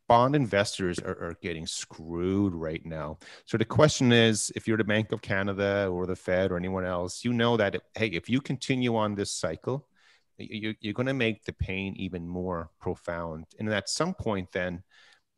bond 0.07 0.35
investors 0.35 0.99
are, 0.99 1.17
are, 1.23 1.37
getting 1.41 1.65
screwed 1.65 2.53
right 2.53 2.85
now. 2.85 3.17
So 3.45 3.57
the 3.57 3.65
question 3.65 4.11
is, 4.11 4.51
if 4.55 4.67
you're 4.67 4.77
the 4.77 4.83
Bank 4.83 5.11
of 5.11 5.21
Canada 5.21 5.87
or 5.91 6.05
the 6.05 6.15
Fed 6.15 6.51
or 6.51 6.57
anyone 6.57 6.85
else, 6.85 7.23
you 7.23 7.33
know 7.33 7.57
that 7.57 7.81
hey, 7.95 8.07
if 8.07 8.29
you 8.29 8.41
continue 8.41 8.95
on 8.95 9.15
this 9.15 9.31
cycle, 9.31 9.87
you, 10.37 10.73
you're 10.79 10.93
going 10.93 11.07
to 11.07 11.13
make 11.13 11.43
the 11.45 11.53
pain 11.53 11.95
even 11.97 12.27
more 12.27 12.69
profound. 12.79 13.45
And 13.59 13.69
at 13.69 13.89
some 13.89 14.13
point, 14.13 14.51
then, 14.51 14.83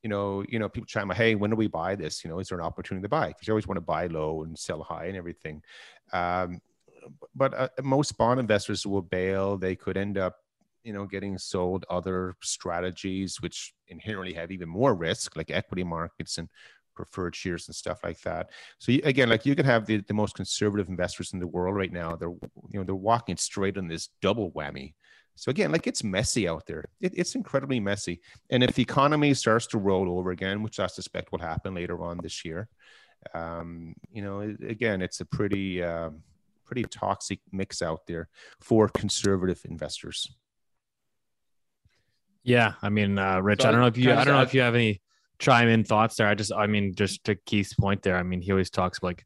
you 0.03 0.09
know, 0.09 0.43
you 0.47 0.59
know, 0.59 0.69
people 0.69 0.85
chime, 0.85 1.09
hey, 1.09 1.35
when 1.35 1.49
do 1.49 1.55
we 1.55 1.67
buy 1.67 1.95
this? 1.95 2.23
You 2.23 2.29
know, 2.29 2.39
is 2.39 2.49
there 2.49 2.59
an 2.59 2.65
opportunity 2.65 3.03
to 3.03 3.09
buy? 3.09 3.27
Because 3.27 3.47
you 3.47 3.53
always 3.53 3.67
want 3.67 3.77
to 3.77 3.81
buy 3.81 4.07
low 4.07 4.43
and 4.43 4.57
sell 4.57 4.83
high 4.83 5.05
and 5.05 5.17
everything. 5.17 5.61
Um, 6.13 6.61
but 7.35 7.53
uh, 7.53 7.69
most 7.83 8.17
bond 8.17 8.39
investors 8.39 8.85
will 8.85 9.01
bail. 9.01 9.57
They 9.57 9.75
could 9.75 9.97
end 9.97 10.17
up 10.17 10.37
you 10.85 10.93
know, 10.93 11.05
getting 11.05 11.37
sold 11.37 11.83
other 11.89 12.35
strategies 12.41 13.41
which 13.41 13.73
inherently 13.87 14.33
have 14.33 14.51
even 14.51 14.69
more 14.69 14.93
risk, 14.93 15.35
like 15.35 15.49
equity 15.49 15.83
markets 15.83 16.37
and 16.37 16.47
preferred 16.95 17.35
shares 17.35 17.67
and 17.67 17.75
stuff 17.75 18.03
like 18.03 18.19
that. 18.21 18.49
So 18.79 18.91
you, 18.91 19.01
again, 19.03 19.29
like 19.29 19.45
you 19.45 19.55
can 19.55 19.65
have 19.65 19.85
the, 19.85 19.97
the 19.97 20.13
most 20.13 20.35
conservative 20.35 20.89
investors 20.89 21.33
in 21.33 21.39
the 21.39 21.47
world 21.47 21.75
right 21.75 21.91
now. 21.91 22.15
They're 22.15 22.29
you 22.29 22.79
know 22.79 22.83
they're 22.83 22.95
walking 22.95 23.37
straight 23.37 23.77
on 23.77 23.87
this 23.87 24.09
double 24.21 24.51
whammy. 24.51 24.93
So 25.35 25.49
again, 25.49 25.71
like 25.71 25.85
it's 25.85 26.03
messy 26.03 26.47
out 26.47 26.65
there. 26.65 26.85
It, 27.01 27.13
it's 27.15 27.35
incredibly 27.35 27.79
messy. 27.79 28.21
And 28.49 28.63
if 28.63 28.73
the 28.73 28.83
economy 28.83 29.33
starts 29.33 29.67
to 29.67 29.77
roll 29.77 30.17
over 30.17 30.31
again, 30.31 30.63
which 30.63 30.79
I 30.79 30.87
suspect 30.87 31.31
will 31.31 31.39
happen 31.39 31.75
later 31.75 32.01
on 32.01 32.19
this 32.23 32.45
year, 32.45 32.69
um, 33.33 33.95
you 34.11 34.21
know, 34.21 34.39
it, 34.39 34.57
again, 34.63 35.01
it's 35.01 35.19
a 35.19 35.25
pretty 35.25 35.83
um, 35.83 36.21
pretty 36.65 36.83
toxic 36.83 37.39
mix 37.51 37.81
out 37.81 38.07
there 38.07 38.29
for 38.59 38.87
conservative 38.87 39.61
investors. 39.65 40.31
Yeah, 42.43 42.73
I 42.81 42.89
mean, 42.89 43.17
uh, 43.17 43.39
Rich, 43.39 43.63
So 43.63 43.69
I 43.69 43.71
don't 43.71 43.81
know 43.81 43.87
if 43.87 43.97
you, 43.97 44.11
I 44.11 44.21
I 44.21 44.23
don't 44.23 44.35
know 44.35 44.43
if 44.43 44.53
you 44.53 44.61
have 44.61 44.75
any 44.75 45.01
chime 45.39 45.67
in 45.67 45.83
thoughts 45.83 46.15
there. 46.15 46.27
I 46.27 46.35
just, 46.35 46.51
I 46.53 46.67
mean, 46.67 46.95
just 46.95 47.23
to 47.25 47.35
Keith's 47.35 47.73
point 47.73 48.01
there. 48.01 48.17
I 48.17 48.23
mean, 48.23 48.41
he 48.41 48.51
always 48.51 48.69
talks 48.69 49.01
like, 49.03 49.25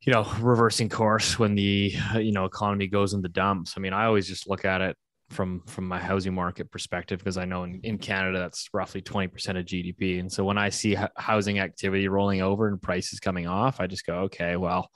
you 0.00 0.12
know, 0.12 0.26
reversing 0.40 0.88
course 0.88 1.38
when 1.38 1.54
the 1.54 1.94
you 2.16 2.32
know 2.32 2.44
economy 2.44 2.86
goes 2.86 3.12
in 3.12 3.22
the 3.22 3.28
dumps. 3.28 3.74
I 3.76 3.80
mean, 3.80 3.92
I 3.92 4.06
always 4.06 4.28
just 4.28 4.48
look 4.48 4.64
at 4.64 4.80
it 4.80 4.96
from 5.30 5.62
from 5.66 5.88
my 5.88 5.98
housing 5.98 6.34
market 6.34 6.70
perspective 6.70 7.18
because 7.18 7.36
I 7.36 7.44
know 7.44 7.64
in, 7.64 7.80
in 7.82 7.98
Canada 7.98 8.38
that's 8.38 8.68
roughly 8.72 9.00
twenty 9.00 9.28
percent 9.28 9.58
of 9.58 9.64
GDP, 9.64 10.20
and 10.20 10.30
so 10.30 10.44
when 10.44 10.58
I 10.58 10.68
see 10.68 10.96
h- 10.96 11.08
housing 11.16 11.58
activity 11.58 12.06
rolling 12.08 12.40
over 12.42 12.68
and 12.68 12.80
prices 12.80 13.18
coming 13.18 13.46
off, 13.46 13.80
I 13.80 13.88
just 13.88 14.06
go, 14.06 14.14
okay, 14.20 14.56
well, 14.56 14.88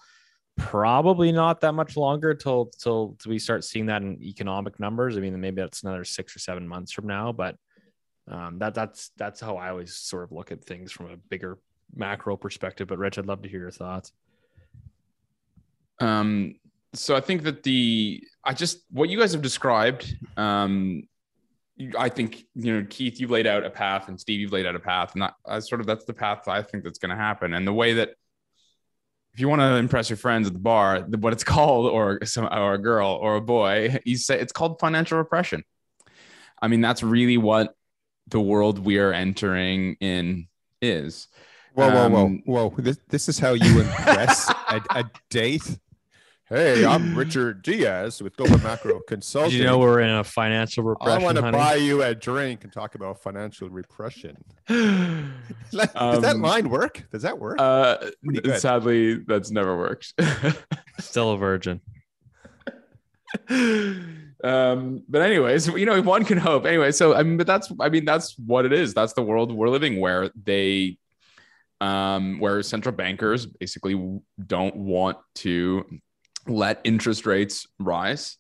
probably 0.57 1.33
not 1.33 1.61
that 1.63 1.73
much 1.73 1.97
longer 1.97 2.35
till 2.35 2.71
till, 2.79 3.17
till 3.21 3.31
we 3.31 3.39
start 3.39 3.65
seeing 3.65 3.87
that 3.87 4.03
in 4.03 4.23
economic 4.23 4.79
numbers. 4.79 5.17
I 5.17 5.21
mean, 5.21 5.41
maybe 5.41 5.61
that's 5.61 5.83
another 5.83 6.05
six 6.05 6.37
or 6.37 6.39
seven 6.39 6.69
months 6.69 6.93
from 6.93 7.09
now, 7.09 7.33
but 7.33 7.57
um, 8.29 8.59
that 8.59 8.75
that's 8.75 9.11
that's 9.17 9.41
how 9.41 9.57
I 9.57 9.71
always 9.71 9.95
sort 9.95 10.25
of 10.25 10.33
look 10.33 10.53
at 10.53 10.65
things 10.65 10.93
from 10.93 11.11
a 11.11 11.17
bigger 11.17 11.59
macro 11.95 12.37
perspective. 12.37 12.89
But 12.89 12.99
Rich, 12.99 13.19
I'd 13.19 13.27
love 13.27 13.43
to 13.43 13.49
hear 13.49 13.61
your 13.61 13.71
thoughts. 13.71 14.13
Um, 16.01 16.57
so 16.95 17.15
I 17.15 17.21
think 17.21 17.43
that 17.43 17.63
the 17.63 18.23
I 18.45 18.55
just 18.55 18.85
what 18.91 19.09
you 19.09 19.19
guys 19.19 19.33
have 19.33 19.43
described, 19.43 20.17
um, 20.37 21.05
I 21.99 22.09
think 22.09 22.45
you 22.55 22.81
know 22.81 22.87
Keith, 22.89 23.21
you've 23.21 23.31
laid 23.31 23.47
out 23.47 23.65
a 23.65 23.71
path, 23.71 24.09
and 24.09 24.19
Steve, 24.19 24.41
you've 24.41 24.53
laid 24.53 24.67
out 24.67 24.77
a 24.77 24.81
path, 24.81 25.13
and 25.15 25.23
that 25.23 25.35
I 25.47 25.59
sort 25.61 25.81
of 25.81 25.87
that's 25.87 26.05
the 26.05 26.15
path 26.15 26.49
I 26.49 26.63
think 26.63 26.85
that's 26.85 26.99
going 26.99 27.11
to 27.11 27.17
happen, 27.17 27.55
and 27.55 27.67
the 27.67 27.73
way 27.73 27.95
that 27.95 28.11
if 29.33 29.41
you 29.41 29.49
want 29.49 29.61
to 29.61 29.77
impress 29.77 30.11
your 30.11 30.17
friends 30.17 30.49
at 30.49 30.53
the 30.53 30.59
bar, 30.59 31.01
what 31.01 31.33
it's 31.33 31.45
called, 31.55 31.87
or 31.91 32.25
some 32.25 32.47
or 32.47 32.75
a 32.75 32.79
girl 32.79 33.19
or 33.21 33.37
a 33.37 33.41
boy, 33.41 33.99
you 34.05 34.17
say 34.17 34.41
it's 34.41 34.53
called 34.53 34.81
financial 34.81 35.19
repression. 35.19 35.63
I 36.63 36.69
mean, 36.69 36.81
that's 36.81 37.03
really 37.03 37.39
what 37.39 37.75
the 38.31 38.41
world 38.41 38.79
we 38.79 38.99
are 38.99 39.13
entering 39.13 39.97
in 40.01 40.49
is. 40.83 41.29
Whoa, 41.75 41.89
whoa, 41.89 42.09
whoa, 42.09 42.25
Um, 42.27 42.43
whoa! 42.47 42.75
This 42.79 42.99
this 43.09 43.29
is 43.29 43.39
how 43.39 43.53
you 43.53 43.81
impress 43.81 44.49
a, 44.51 44.81
a 44.91 45.05
date. 45.29 45.79
Hey, 46.49 46.85
I'm 46.85 47.15
Richard 47.17 47.63
Diaz 47.63 48.21
with 48.21 48.35
Global 48.37 48.59
Macro 48.59 48.99
Consulting. 49.07 49.57
you 49.57 49.63
know 49.63 49.79
we're 49.79 50.01
in 50.01 50.11
a 50.11 50.25
financial 50.25 50.83
repression. 50.83 51.21
I 51.21 51.25
want 51.25 51.37
to 51.37 51.43
honey? 51.43 51.57
buy 51.57 51.75
you 51.77 52.03
a 52.03 52.13
drink 52.13 52.65
and 52.65 52.73
talk 52.73 52.97
about 52.97 53.23
financial 53.23 53.69
repression. 53.71 54.37
Like, 55.73 55.93
Does 55.95 56.23
that 56.23 56.35
Um, 56.35 56.43
line 56.43 56.69
work? 56.69 57.07
Does 57.13 57.23
that 57.23 57.39
work? 57.39 57.61
Uh, 57.61 57.99
sadly, 58.57 59.19
that's 59.19 59.53
never 59.53 59.77
worked. 59.79 60.13
Still 60.99 61.31
a 61.31 61.37
virgin. 61.37 61.81
um, 64.45 65.03
but 65.09 65.23
anyways, 65.23 65.69
you 65.69 65.87
know, 65.87 66.01
one 66.03 66.25
can 66.25 66.39
hope. 66.39 66.67
Anyway, 66.67 66.93
so 66.93 67.15
I 67.15 67.23
mean, 67.23 67.37
but 67.37 67.47
that's 67.47 67.73
I 67.81 67.89
mean, 67.89 68.05
that's 68.05 68.39
what 68.39 68.65
it 68.65 68.73
is. 68.73 68.95
That's 68.95 69.13
the 69.13 69.23
world 69.23 69.53
we're 69.53 69.69
living 69.69 70.01
where 70.01 70.31
they 70.43 70.99
um 71.81 72.39
where 72.41 72.63
central 72.63 72.95
bankers 72.95 73.47
basically 73.47 74.21
don't 74.47 74.77
want 74.77 75.17
to 75.35 76.01
let 76.47 76.81
interest 76.85 77.27
rates 77.27 77.67
rise. 77.79 78.37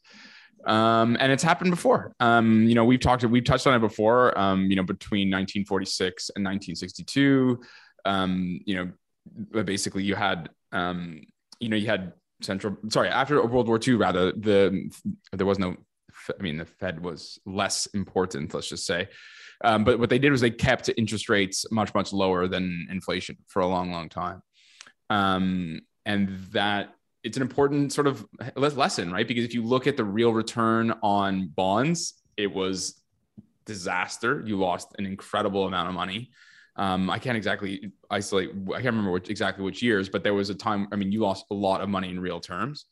Um, 0.66 1.16
and 1.18 1.32
it's 1.32 1.42
happened 1.42 1.70
before. 1.70 2.14
Um, 2.20 2.64
you 2.64 2.74
know, 2.74 2.84
we've 2.84 3.00
talked, 3.00 3.24
we've 3.24 3.44
touched 3.44 3.66
on 3.66 3.74
it 3.74 3.78
before. 3.80 4.38
Um, 4.38 4.66
you 4.66 4.76
know, 4.76 4.82
between 4.82 5.28
1946 5.28 6.30
and 6.36 6.44
1962, 6.44 7.60
um, 8.04 8.60
you 8.64 8.74
know, 8.74 9.62
basically 9.62 10.02
you 10.02 10.14
had, 10.14 10.50
um, 10.72 11.22
you 11.60 11.68
know, 11.68 11.76
you 11.76 11.86
had 11.86 12.12
central, 12.42 12.76
sorry, 12.88 13.08
after 13.08 13.44
World 13.46 13.68
War 13.68 13.80
II, 13.86 13.94
rather, 13.94 14.32
the, 14.32 14.90
there 15.32 15.46
was 15.46 15.58
no, 15.58 15.76
I 16.28 16.42
mean, 16.42 16.56
the 16.56 16.64
Fed 16.64 17.02
was 17.02 17.38
less 17.46 17.86
important, 17.86 18.52
let's 18.54 18.68
just 18.68 18.86
say. 18.86 19.08
Um, 19.62 19.84
but 19.84 19.98
what 19.98 20.10
they 20.10 20.18
did 20.18 20.30
was 20.30 20.40
they 20.40 20.50
kept 20.50 20.90
interest 20.96 21.28
rates 21.28 21.66
much, 21.70 21.94
much 21.94 22.12
lower 22.12 22.48
than 22.48 22.88
inflation 22.90 23.36
for 23.46 23.60
a 23.60 23.66
long, 23.66 23.90
long 23.92 24.08
time. 24.08 24.42
Um, 25.10 25.80
and 26.06 26.28
that 26.52 26.94
it's 27.22 27.36
an 27.36 27.42
important 27.42 27.92
sort 27.92 28.06
of 28.06 28.26
lesson, 28.56 29.12
right? 29.12 29.28
Because 29.28 29.44
if 29.44 29.52
you 29.52 29.62
look 29.62 29.86
at 29.86 29.96
the 29.96 30.04
real 30.04 30.32
return 30.32 30.94
on 31.02 31.48
bonds, 31.48 32.14
it 32.36 32.52
was 32.52 33.00
disaster. 33.66 34.42
You 34.46 34.58
lost 34.58 34.94
an 34.98 35.04
incredible 35.04 35.66
amount 35.66 35.88
of 35.88 35.94
money. 35.94 36.30
Um, 36.76 37.10
I 37.10 37.18
can't 37.18 37.36
exactly 37.36 37.92
isolate. 38.10 38.50
I 38.68 38.80
can't 38.80 38.86
remember 38.86 39.10
which, 39.10 39.28
exactly 39.28 39.64
which 39.64 39.82
years, 39.82 40.08
but 40.08 40.24
there 40.24 40.32
was 40.32 40.48
a 40.48 40.54
time. 40.54 40.88
I 40.92 40.96
mean, 40.96 41.12
you 41.12 41.20
lost 41.20 41.44
a 41.50 41.54
lot 41.54 41.82
of 41.82 41.90
money 41.90 42.08
in 42.08 42.18
real 42.18 42.40
terms. 42.40 42.86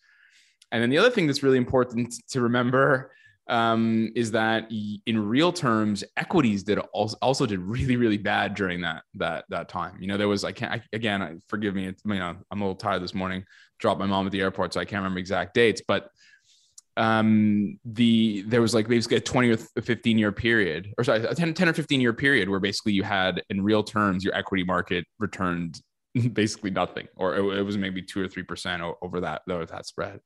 And 0.71 0.83
then 0.83 0.91
the 0.91 0.99
other 0.99 1.11
thing 1.11 1.27
that's 1.27 1.43
really 1.43 1.57
important 1.57 2.15
to 2.31 2.43
remember 2.43 3.13
um, 3.49 4.13
is 4.15 4.31
that 4.33 4.71
in 4.71 5.19
real 5.19 5.53
terms, 5.53 6.05
equities 6.17 6.63
did 6.63 6.79
also, 6.79 7.17
also 7.23 7.47
did 7.47 7.61
really 7.61 7.97
really 7.97 8.19
bad 8.19 8.55
during 8.55 8.83
that 8.83 9.03
that 9.15 9.45
that 9.49 9.69
time. 9.69 9.97
You 10.01 10.07
know, 10.07 10.17
there 10.17 10.29
was 10.29 10.45
I 10.45 10.53
can't 10.53 10.73
I, 10.73 10.83
again. 10.93 11.23
I, 11.23 11.37
forgive 11.49 11.75
me. 11.75 11.87
It's, 11.87 12.03
you 12.05 12.15
know, 12.15 12.37
I'm 12.51 12.61
a 12.61 12.65
little 12.65 12.77
tired 12.77 13.03
this 13.03 13.15
morning. 13.15 13.45
Dropped 13.79 14.01
my 14.01 14.07
mom 14.07 14.27
at 14.27 14.33
the 14.33 14.41
airport, 14.41 14.75
so 14.75 14.81
I 14.81 14.85
can't 14.85 15.01
remember 15.01 15.19
exact 15.19 15.55
dates. 15.55 15.83
But 15.87 16.11
um, 16.99 17.79
the 17.85 18.43
there 18.43 18.61
was 18.61 18.75
like 18.75 18.89
basically 18.89 19.19
a 19.19 19.21
20 19.21 19.51
or 19.51 19.57
15 19.57 20.19
year 20.19 20.33
period, 20.33 20.93
or 20.99 21.05
sorry, 21.05 21.25
a 21.25 21.35
10, 21.35 21.55
10 21.55 21.69
or 21.69 21.73
15 21.73 22.01
year 22.01 22.13
period 22.13 22.49
where 22.49 22.61
basically 22.61 22.93
you 22.93 23.05
had 23.05 23.43
in 23.49 23.63
real 23.63 23.83
terms 23.83 24.25
your 24.25 24.35
equity 24.35 24.65
market 24.65 25.07
returned 25.19 25.81
basically 26.33 26.71
nothing, 26.71 27.09
or 27.17 27.37
it, 27.37 27.59
it 27.59 27.63
was 27.63 27.77
maybe 27.77 28.03
two 28.03 28.21
or 28.21 28.29
three 28.29 28.43
percent 28.43 28.83
over 29.03 29.21
that 29.21 29.43
over 29.49 29.67
that 29.67 29.87
spread. 29.87 30.21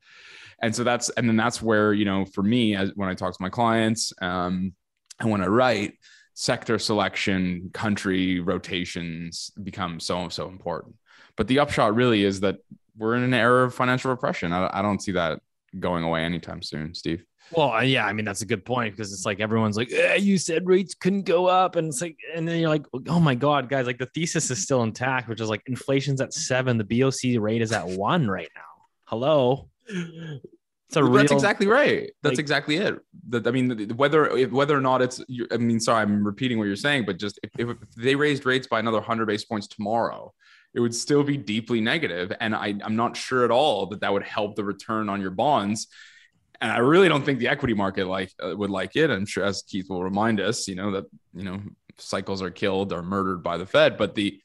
And 0.60 0.74
so 0.74 0.84
that's 0.84 1.08
and 1.10 1.28
then 1.28 1.36
that's 1.36 1.60
where 1.60 1.92
you 1.92 2.04
know 2.04 2.24
for 2.24 2.42
me 2.42 2.76
as 2.76 2.92
when 2.94 3.08
I 3.08 3.14
talk 3.14 3.32
to 3.32 3.42
my 3.42 3.50
clients 3.50 4.12
um, 4.20 4.74
and 5.20 5.30
when 5.30 5.42
I 5.42 5.46
write 5.46 5.94
sector 6.34 6.78
selection, 6.78 7.70
country 7.72 8.40
rotations 8.40 9.50
become 9.62 10.00
so 10.00 10.28
so 10.28 10.48
important. 10.48 10.96
But 11.36 11.48
the 11.48 11.58
upshot 11.58 11.94
really 11.94 12.24
is 12.24 12.40
that 12.40 12.56
we're 12.96 13.16
in 13.16 13.22
an 13.22 13.34
era 13.34 13.64
of 13.64 13.74
financial 13.74 14.10
repression. 14.10 14.52
I, 14.52 14.68
I 14.72 14.82
don't 14.82 15.02
see 15.02 15.12
that 15.12 15.40
going 15.78 16.04
away 16.04 16.24
anytime 16.24 16.62
soon, 16.62 16.94
Steve. 16.94 17.24
Well, 17.50 17.72
uh, 17.72 17.80
yeah, 17.82 18.06
I 18.06 18.12
mean 18.12 18.24
that's 18.24 18.42
a 18.42 18.46
good 18.46 18.64
point 18.64 18.96
because 18.96 19.12
it's 19.12 19.26
like 19.26 19.40
everyone's 19.40 19.76
like, 19.76 19.92
eh, 19.92 20.14
"You 20.14 20.38
said 20.38 20.66
rates 20.66 20.94
couldn't 20.94 21.22
go 21.22 21.46
up," 21.46 21.76
and 21.76 21.88
it's 21.88 22.00
like, 22.00 22.16
and 22.34 22.48
then 22.48 22.60
you're 22.60 22.70
like, 22.70 22.86
"Oh 23.08 23.20
my 23.20 23.34
god, 23.34 23.68
guys!" 23.68 23.86
Like 23.86 23.98
the 23.98 24.06
thesis 24.06 24.50
is 24.50 24.62
still 24.62 24.82
intact, 24.82 25.28
which 25.28 25.40
is 25.40 25.48
like 25.48 25.62
inflation's 25.66 26.20
at 26.20 26.32
seven, 26.32 26.78
the 26.78 26.84
BOC 26.84 27.38
rate 27.42 27.60
is 27.60 27.72
at 27.72 27.86
one 27.86 28.28
right 28.28 28.48
now. 28.54 28.62
Hello, 29.04 29.68
it's 29.86 30.96
a 30.96 31.02
real. 31.04 31.12
That's 31.14 31.32
exactly 31.32 31.66
right. 31.66 32.10
That's 32.22 32.34
like- 32.34 32.38
exactly 32.38 32.76
it. 32.76 32.98
That 33.28 33.46
I 33.46 33.50
mean, 33.50 33.90
whether 33.96 34.46
whether 34.48 34.76
or 34.76 34.80
not 34.80 35.02
it's, 35.02 35.22
I 35.50 35.56
mean, 35.58 35.80
sorry, 35.80 36.02
I'm 36.02 36.24
repeating 36.24 36.58
what 36.58 36.64
you're 36.64 36.76
saying, 36.76 37.04
but 37.04 37.18
just 37.18 37.38
if, 37.42 37.68
if 37.68 37.76
they 37.96 38.14
raised 38.14 38.46
rates 38.46 38.66
by 38.66 38.78
another 38.78 38.98
100 38.98 39.26
basis 39.26 39.44
points 39.44 39.66
tomorrow, 39.66 40.32
it 40.74 40.80
would 40.80 40.94
still 40.94 41.22
be 41.22 41.36
deeply 41.36 41.80
negative, 41.80 42.32
and 42.40 42.54
I, 42.54 42.74
I'm 42.82 42.96
not 42.96 43.16
sure 43.16 43.44
at 43.44 43.50
all 43.50 43.86
that 43.86 44.00
that 44.00 44.12
would 44.12 44.22
help 44.22 44.56
the 44.56 44.64
return 44.64 45.08
on 45.08 45.20
your 45.20 45.30
bonds. 45.30 45.88
And 46.62 46.70
I 46.70 46.78
really 46.78 47.08
don't 47.08 47.24
think 47.24 47.40
the 47.40 47.48
equity 47.48 47.74
market 47.74 48.06
like 48.06 48.32
uh, 48.42 48.56
would 48.56 48.70
like 48.70 48.94
it. 48.94 49.10
I'm 49.10 49.26
sure, 49.26 49.44
as 49.44 49.62
Keith 49.62 49.90
will 49.90 50.04
remind 50.04 50.40
us, 50.40 50.68
you 50.68 50.76
know 50.76 50.92
that 50.92 51.06
you 51.34 51.42
know 51.42 51.60
cycles 51.98 52.40
are 52.40 52.50
killed 52.50 52.92
or 52.92 53.02
murdered 53.02 53.42
by 53.42 53.56
the 53.56 53.66
Fed, 53.66 53.98
but 53.98 54.14
the 54.14 54.40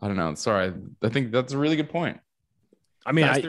I 0.00 0.06
don't 0.06 0.16
know. 0.16 0.32
Sorry, 0.36 0.72
I 1.02 1.08
think 1.08 1.32
that's 1.32 1.52
a 1.52 1.58
really 1.58 1.74
good 1.74 1.90
point. 1.90 2.20
I 3.04 3.10
mean, 3.10 3.24
I, 3.24 3.42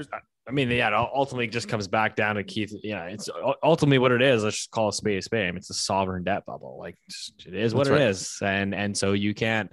I 0.48 0.52
mean, 0.52 0.72
yeah, 0.72 0.88
it 0.88 0.94
ultimately 1.14 1.48
just 1.48 1.70
comes 1.70 1.88
back 1.88 2.16
down 2.16 2.36
to 2.36 2.44
Keith. 2.44 2.74
Yeah, 2.84 3.06
it's 3.06 3.30
ultimately 3.62 4.00
what 4.00 4.12
it 4.12 4.24
is. 4.24 4.44
Let's 4.44 4.58
just 4.58 4.72
call 4.72 4.90
a 4.90 4.94
spade 4.94 5.20
a 5.20 5.22
spade. 5.22 5.48
I 5.48 5.52
mean, 5.52 5.58
it's 5.58 5.70
a 5.70 5.76
sovereign 5.76 6.24
debt 6.24 6.46
bubble. 6.48 6.78
Like 6.80 6.98
it 7.46 7.54
is 7.54 7.76
what 7.76 7.86
That's 7.86 8.00
it 8.00 8.04
right. 8.04 8.10
is, 8.10 8.38
and 8.42 8.74
and 8.74 8.98
so 8.98 9.14
you 9.14 9.36
can't, 9.36 9.72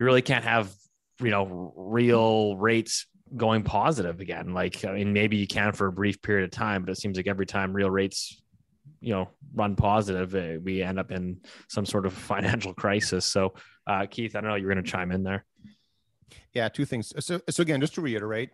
you 0.00 0.06
really 0.06 0.22
can't 0.22 0.44
have 0.44 0.72
you 1.20 1.30
know 1.30 1.72
real 1.76 2.56
rates 2.56 3.06
going 3.36 3.62
positive 3.62 4.20
again. 4.20 4.52
Like 4.54 4.84
I 4.84 4.92
mean, 4.92 5.12
maybe 5.12 5.36
you 5.36 5.46
can 5.46 5.72
for 5.72 5.86
a 5.86 5.92
brief 5.92 6.20
period 6.22 6.44
of 6.44 6.50
time, 6.50 6.84
but 6.84 6.92
it 6.92 6.98
seems 6.98 7.16
like 7.16 7.26
every 7.26 7.46
time 7.46 7.72
real 7.72 7.90
rates, 7.90 8.42
you 9.00 9.12
know, 9.12 9.28
run 9.54 9.76
positive, 9.76 10.34
eh, 10.34 10.58
we 10.62 10.82
end 10.82 10.98
up 10.98 11.10
in 11.10 11.40
some 11.68 11.86
sort 11.86 12.06
of 12.06 12.12
financial 12.32 12.74
crisis. 12.74 13.24
So, 13.24 13.54
uh, 13.86 14.06
Keith, 14.06 14.36
I 14.36 14.40
don't 14.40 14.50
know, 14.50 14.56
you're 14.56 14.72
going 14.72 14.84
to 14.84 14.90
chime 14.90 15.12
in 15.12 15.22
there. 15.22 15.44
Yeah, 16.52 16.68
two 16.68 16.84
things. 16.84 17.12
So, 17.24 17.40
so 17.48 17.62
again, 17.62 17.80
just 17.80 17.94
to 17.94 18.00
reiterate, 18.00 18.50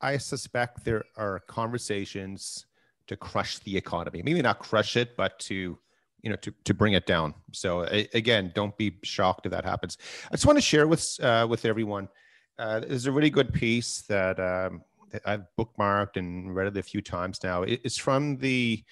I 0.00 0.18
suspect 0.18 0.84
there 0.84 1.04
are 1.16 1.40
conversations 1.46 2.66
to 3.06 3.16
crush 3.16 3.58
the 3.60 3.76
economy. 3.76 4.22
Maybe 4.22 4.42
not 4.42 4.58
crush 4.58 4.96
it, 4.96 5.16
but 5.16 5.38
to 5.40 5.78
you 6.22 6.30
know 6.30 6.36
to, 6.36 6.52
to 6.64 6.74
bring 6.74 6.94
it 6.94 7.06
down. 7.06 7.34
So 7.52 7.84
a- 7.84 8.08
again, 8.14 8.52
don't 8.54 8.76
be 8.76 8.98
shocked 9.04 9.46
if 9.46 9.52
that 9.52 9.64
happens. 9.64 9.96
I 10.30 10.34
just 10.34 10.46
want 10.46 10.58
to 10.58 10.62
share 10.62 10.86
with 10.86 11.06
uh, 11.22 11.46
with 11.48 11.64
everyone. 11.64 12.08
Uh, 12.58 12.80
there's 12.80 13.06
a 13.06 13.12
really 13.12 13.30
good 13.30 13.52
piece 13.52 14.02
that, 14.02 14.38
um, 14.40 14.82
that 15.10 15.22
I've 15.24 15.44
bookmarked 15.58 16.16
and 16.16 16.54
read 16.54 16.68
it 16.68 16.76
a 16.76 16.82
few 16.82 17.02
times 17.02 17.42
now. 17.42 17.62
It's 17.62 17.96
from 17.96 18.36
the 18.38 18.82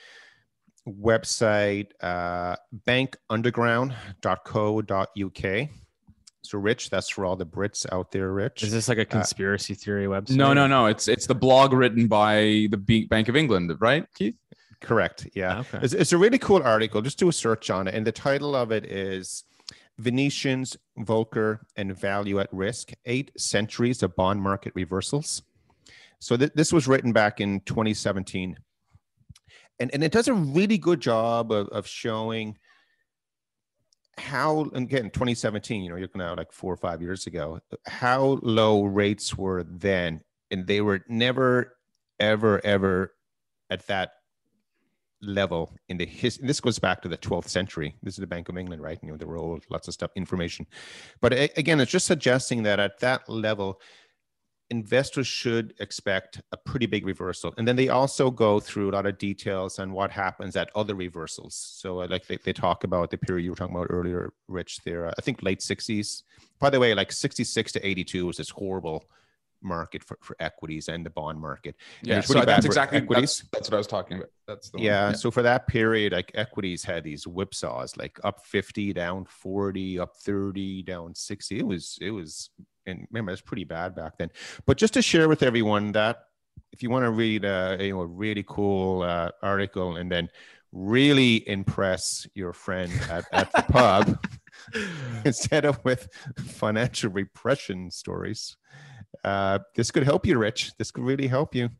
website 0.86 1.88
uh, 2.02 2.56
bankunderground.co.uk. 2.86 5.68
So, 6.42 6.58
Rich, 6.58 6.90
that's 6.90 7.08
for 7.08 7.24
all 7.24 7.36
the 7.36 7.46
Brits 7.46 7.90
out 7.90 8.10
there, 8.10 8.32
Rich. 8.32 8.62
Is 8.62 8.70
this 8.70 8.86
like 8.86 8.98
a 8.98 9.06
conspiracy 9.06 9.72
theory 9.72 10.04
website? 10.04 10.36
No, 10.36 10.52
no, 10.52 10.66
no. 10.66 10.84
It's 10.86 11.08
it's 11.08 11.26
the 11.26 11.34
blog 11.34 11.72
written 11.72 12.06
by 12.06 12.68
the 12.70 12.76
B- 12.76 13.06
Bank 13.06 13.30
of 13.30 13.36
England, 13.36 13.72
right, 13.80 14.06
Keith? 14.14 14.36
Correct. 14.80 15.26
Yeah. 15.34 15.60
Okay. 15.60 15.78
It's, 15.80 15.94
it's 15.94 16.12
a 16.12 16.18
really 16.18 16.38
cool 16.38 16.62
article. 16.62 17.00
Just 17.00 17.18
do 17.18 17.30
a 17.30 17.32
search 17.32 17.70
on 17.70 17.88
it. 17.88 17.94
And 17.94 18.06
the 18.06 18.12
title 18.12 18.54
of 18.54 18.70
it 18.70 18.84
is 18.84 19.44
Venetians, 19.98 20.76
Volcker, 20.98 21.60
and 21.76 21.96
Value 21.96 22.40
at 22.40 22.52
Risk 22.52 22.92
Eight 23.06 23.30
Centuries 23.36 24.02
of 24.02 24.16
Bond 24.16 24.42
Market 24.42 24.72
Reversals. 24.74 25.42
So 26.18 26.36
th- 26.36 26.52
this 26.54 26.72
was 26.72 26.88
written 26.88 27.12
back 27.12 27.40
in 27.40 27.60
2017. 27.60 28.56
And, 29.80 29.90
and 29.92 30.04
it 30.04 30.12
does 30.12 30.28
a 30.28 30.34
really 30.34 30.78
good 30.78 31.00
job 31.00 31.52
of, 31.52 31.68
of 31.68 31.86
showing 31.86 32.56
how, 34.18 34.70
again, 34.74 35.10
2017, 35.10 35.82
you 35.82 35.90
know, 35.90 35.96
you're 35.96 36.08
at 36.14 36.36
like 36.38 36.52
four 36.52 36.72
or 36.72 36.76
five 36.76 37.02
years 37.02 37.26
ago, 37.26 37.60
how 37.86 38.38
low 38.42 38.84
rates 38.84 39.36
were 39.36 39.64
then. 39.64 40.20
And 40.50 40.66
they 40.66 40.80
were 40.80 41.04
never, 41.08 41.76
ever, 42.20 42.64
ever 42.64 43.14
at 43.70 43.86
that 43.88 44.12
level 45.22 45.72
in 45.88 45.96
the 45.96 46.06
his 46.06 46.38
this 46.38 46.60
goes 46.60 46.78
back 46.78 47.00
to 47.02 47.08
the 47.08 47.18
12th 47.18 47.48
century. 47.48 47.96
This 48.02 48.14
is 48.14 48.20
the 48.20 48.26
bank 48.26 48.48
of 48.48 48.58
england 48.58 48.82
right? 48.82 48.98
You 49.02 49.10
know 49.10 49.16
there 49.16 49.28
were 49.28 49.58
lots 49.70 49.88
of 49.88 49.94
stuff 49.94 50.10
information. 50.16 50.66
But 51.20 51.32
again 51.56 51.80
it's 51.80 51.92
just 51.92 52.06
suggesting 52.06 52.62
that 52.64 52.80
at 52.80 52.98
that 53.00 53.28
level 53.28 53.80
investors 54.70 55.26
should 55.26 55.74
expect 55.78 56.40
a 56.52 56.56
pretty 56.56 56.86
big 56.86 57.06
reversal. 57.06 57.52
And 57.58 57.68
then 57.68 57.76
they 57.76 57.90
also 57.90 58.30
go 58.30 58.58
through 58.58 58.90
a 58.90 58.92
lot 58.92 59.06
of 59.06 59.18
details 59.18 59.78
on 59.78 59.92
what 59.92 60.10
happens 60.10 60.56
at 60.56 60.70
other 60.74 60.94
reversals. 60.94 61.54
So 61.54 62.00
uh, 62.00 62.08
like 62.08 62.26
they, 62.26 62.38
they 62.38 62.52
talk 62.52 62.82
about 62.82 63.10
the 63.10 63.18
period 63.18 63.44
you 63.44 63.50
were 63.50 63.56
talking 63.56 63.76
about 63.76 63.88
earlier 63.90 64.32
rich 64.48 64.80
there 64.84 65.06
uh, 65.06 65.12
i 65.16 65.20
think 65.22 65.42
late 65.42 65.60
60s 65.60 66.22
by 66.58 66.70
the 66.70 66.78
way 66.78 66.94
like 66.94 67.12
66 67.12 67.72
to 67.72 67.86
82 67.86 68.26
was 68.26 68.36
this 68.36 68.50
horrible 68.50 69.04
market 69.64 70.02
for, 70.02 70.18
for 70.20 70.36
equities 70.40 70.88
and 70.88 71.04
the 71.04 71.10
bond 71.10 71.40
market 71.40 71.74
Yeah, 72.02 72.20
so 72.20 72.44
that's 72.44 72.66
exactly 72.66 72.98
equities 72.98 73.38
that's, 73.38 73.48
that's 73.52 73.70
what 73.70 73.74
I 73.74 73.78
was 73.78 73.86
talking 73.86 74.18
about. 74.18 74.30
That's 74.46 74.70
the 74.70 74.78
one. 74.78 74.84
yeah, 74.84 75.12
so 75.12 75.30
for 75.30 75.42
that 75.42 75.66
period, 75.66 76.12
like 76.12 76.30
equities 76.34 76.84
had 76.84 77.02
these 77.02 77.24
whipsaws, 77.24 77.96
like 77.96 78.18
up 78.24 78.44
50, 78.44 78.92
down 78.92 79.24
40, 79.24 79.98
up 79.98 80.16
30, 80.16 80.82
down 80.82 81.14
60. 81.14 81.58
It 81.58 81.66
was, 81.66 81.98
it 82.00 82.10
was, 82.10 82.50
and 82.86 83.06
remember, 83.10 83.32
it's 83.32 83.40
pretty 83.40 83.64
bad 83.64 83.94
back 83.94 84.18
then. 84.18 84.30
But 84.66 84.76
just 84.76 84.94
to 84.94 85.02
share 85.02 85.28
with 85.28 85.42
everyone 85.42 85.92
that 85.92 86.24
if 86.72 86.82
you 86.82 86.90
want 86.90 87.04
to 87.04 87.10
read 87.10 87.44
a, 87.44 87.78
you 87.80 87.94
know, 87.94 88.00
a 88.02 88.06
really 88.06 88.44
cool 88.46 89.02
uh, 89.02 89.30
article 89.42 89.96
and 89.96 90.10
then 90.10 90.28
really 90.72 91.48
impress 91.48 92.26
your 92.34 92.52
friend 92.52 92.92
at, 93.10 93.24
at 93.32 93.50
the 93.52 93.62
pub 93.62 94.18
instead 95.24 95.64
of 95.64 95.82
with 95.84 96.08
financial 96.38 97.10
repression 97.10 97.90
stories, 97.90 98.56
uh, 99.22 99.58
this 99.74 99.90
could 99.90 100.02
help 100.04 100.26
you, 100.26 100.38
Rich. 100.38 100.72
This 100.78 100.90
could 100.90 101.04
really 101.04 101.26
help 101.26 101.54
you. 101.54 101.70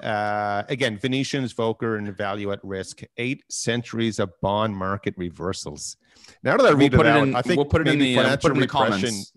Uh, 0.00 0.62
again, 0.68 0.96
Venetians, 0.96 1.52
Volcker, 1.52 1.98
and 1.98 2.16
Value 2.16 2.52
at 2.52 2.60
Risk, 2.62 3.02
eight 3.16 3.42
centuries 3.50 4.18
of 4.20 4.30
bond 4.40 4.76
market 4.76 5.14
reversals. 5.16 5.96
Now 6.44 6.56
that 6.56 6.64
I 6.66 6.68
We'll 6.70 6.78
read 6.78 6.92
put 6.92 7.06
it 7.06 7.08
it 7.08 7.12
out, 7.12 7.28
in. 7.28 7.34
I 7.34 7.42
think 7.42 7.56
we'll 7.56 7.64
put 7.66 7.80
it 7.80 7.88
in 7.88 7.98
the 7.98 8.14
uh, 8.14 8.16
we'll 8.18 8.24
financial 8.24 8.50
put 8.50 8.52
it 8.52 8.54
in 8.54 8.60
the 8.60 8.66
repression, 8.66 9.00
comments. 9.08 9.32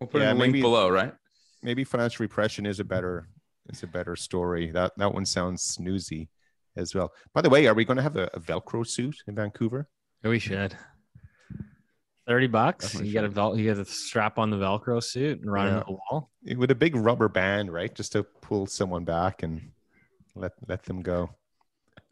We'll 0.00 0.08
put 0.08 0.20
Yeah, 0.22 0.28
it 0.28 0.30
in 0.30 0.36
the 0.36 0.40
link 0.40 0.52
maybe- 0.52 0.62
below, 0.62 0.88
right? 0.88 1.12
maybe 1.62 1.84
financial 1.84 2.22
repression 2.22 2.64
is 2.66 2.80
a 2.80 2.84
better 2.84 3.28
is 3.70 3.82
a 3.82 3.86
better 3.86 4.14
story. 4.16 4.70
That 4.70 4.92
that 4.96 5.12
one 5.12 5.26
sounds 5.26 5.76
snoozy 5.78 6.28
as 6.76 6.94
well. 6.94 7.12
By 7.34 7.42
the 7.42 7.50
way, 7.50 7.66
are 7.66 7.74
we 7.74 7.84
going 7.84 7.96
to 7.96 8.02
have 8.02 8.16
a, 8.16 8.30
a 8.34 8.40
Velcro 8.40 8.86
suit 8.86 9.16
in 9.26 9.34
Vancouver? 9.34 9.88
We 10.22 10.38
should. 10.38 10.76
Thirty 12.26 12.46
bucks. 12.48 12.94
You 12.94 13.12
get 13.12 13.24
a 13.24 13.28
vel- 13.28 13.56
you 13.56 13.64
get 13.64 13.78
a 13.78 13.84
strap 13.84 14.38
on 14.38 14.50
the 14.50 14.56
Velcro 14.56 15.02
suit 15.02 15.40
and 15.42 15.50
run 15.52 15.66
Yeah. 15.68 15.72
into 15.74 15.84
the 15.86 15.92
wall. 15.92 16.30
with 16.56 16.70
a 16.70 16.74
big 16.74 16.96
rubber 16.96 17.28
band, 17.28 17.72
right? 17.72 17.94
Just 17.94 18.12
to 18.12 18.22
pull 18.24 18.66
someone 18.66 19.04
back 19.04 19.42
and 19.44 19.70
let 20.34 20.52
let 20.68 20.82
them 20.84 21.02
go. 21.02 21.30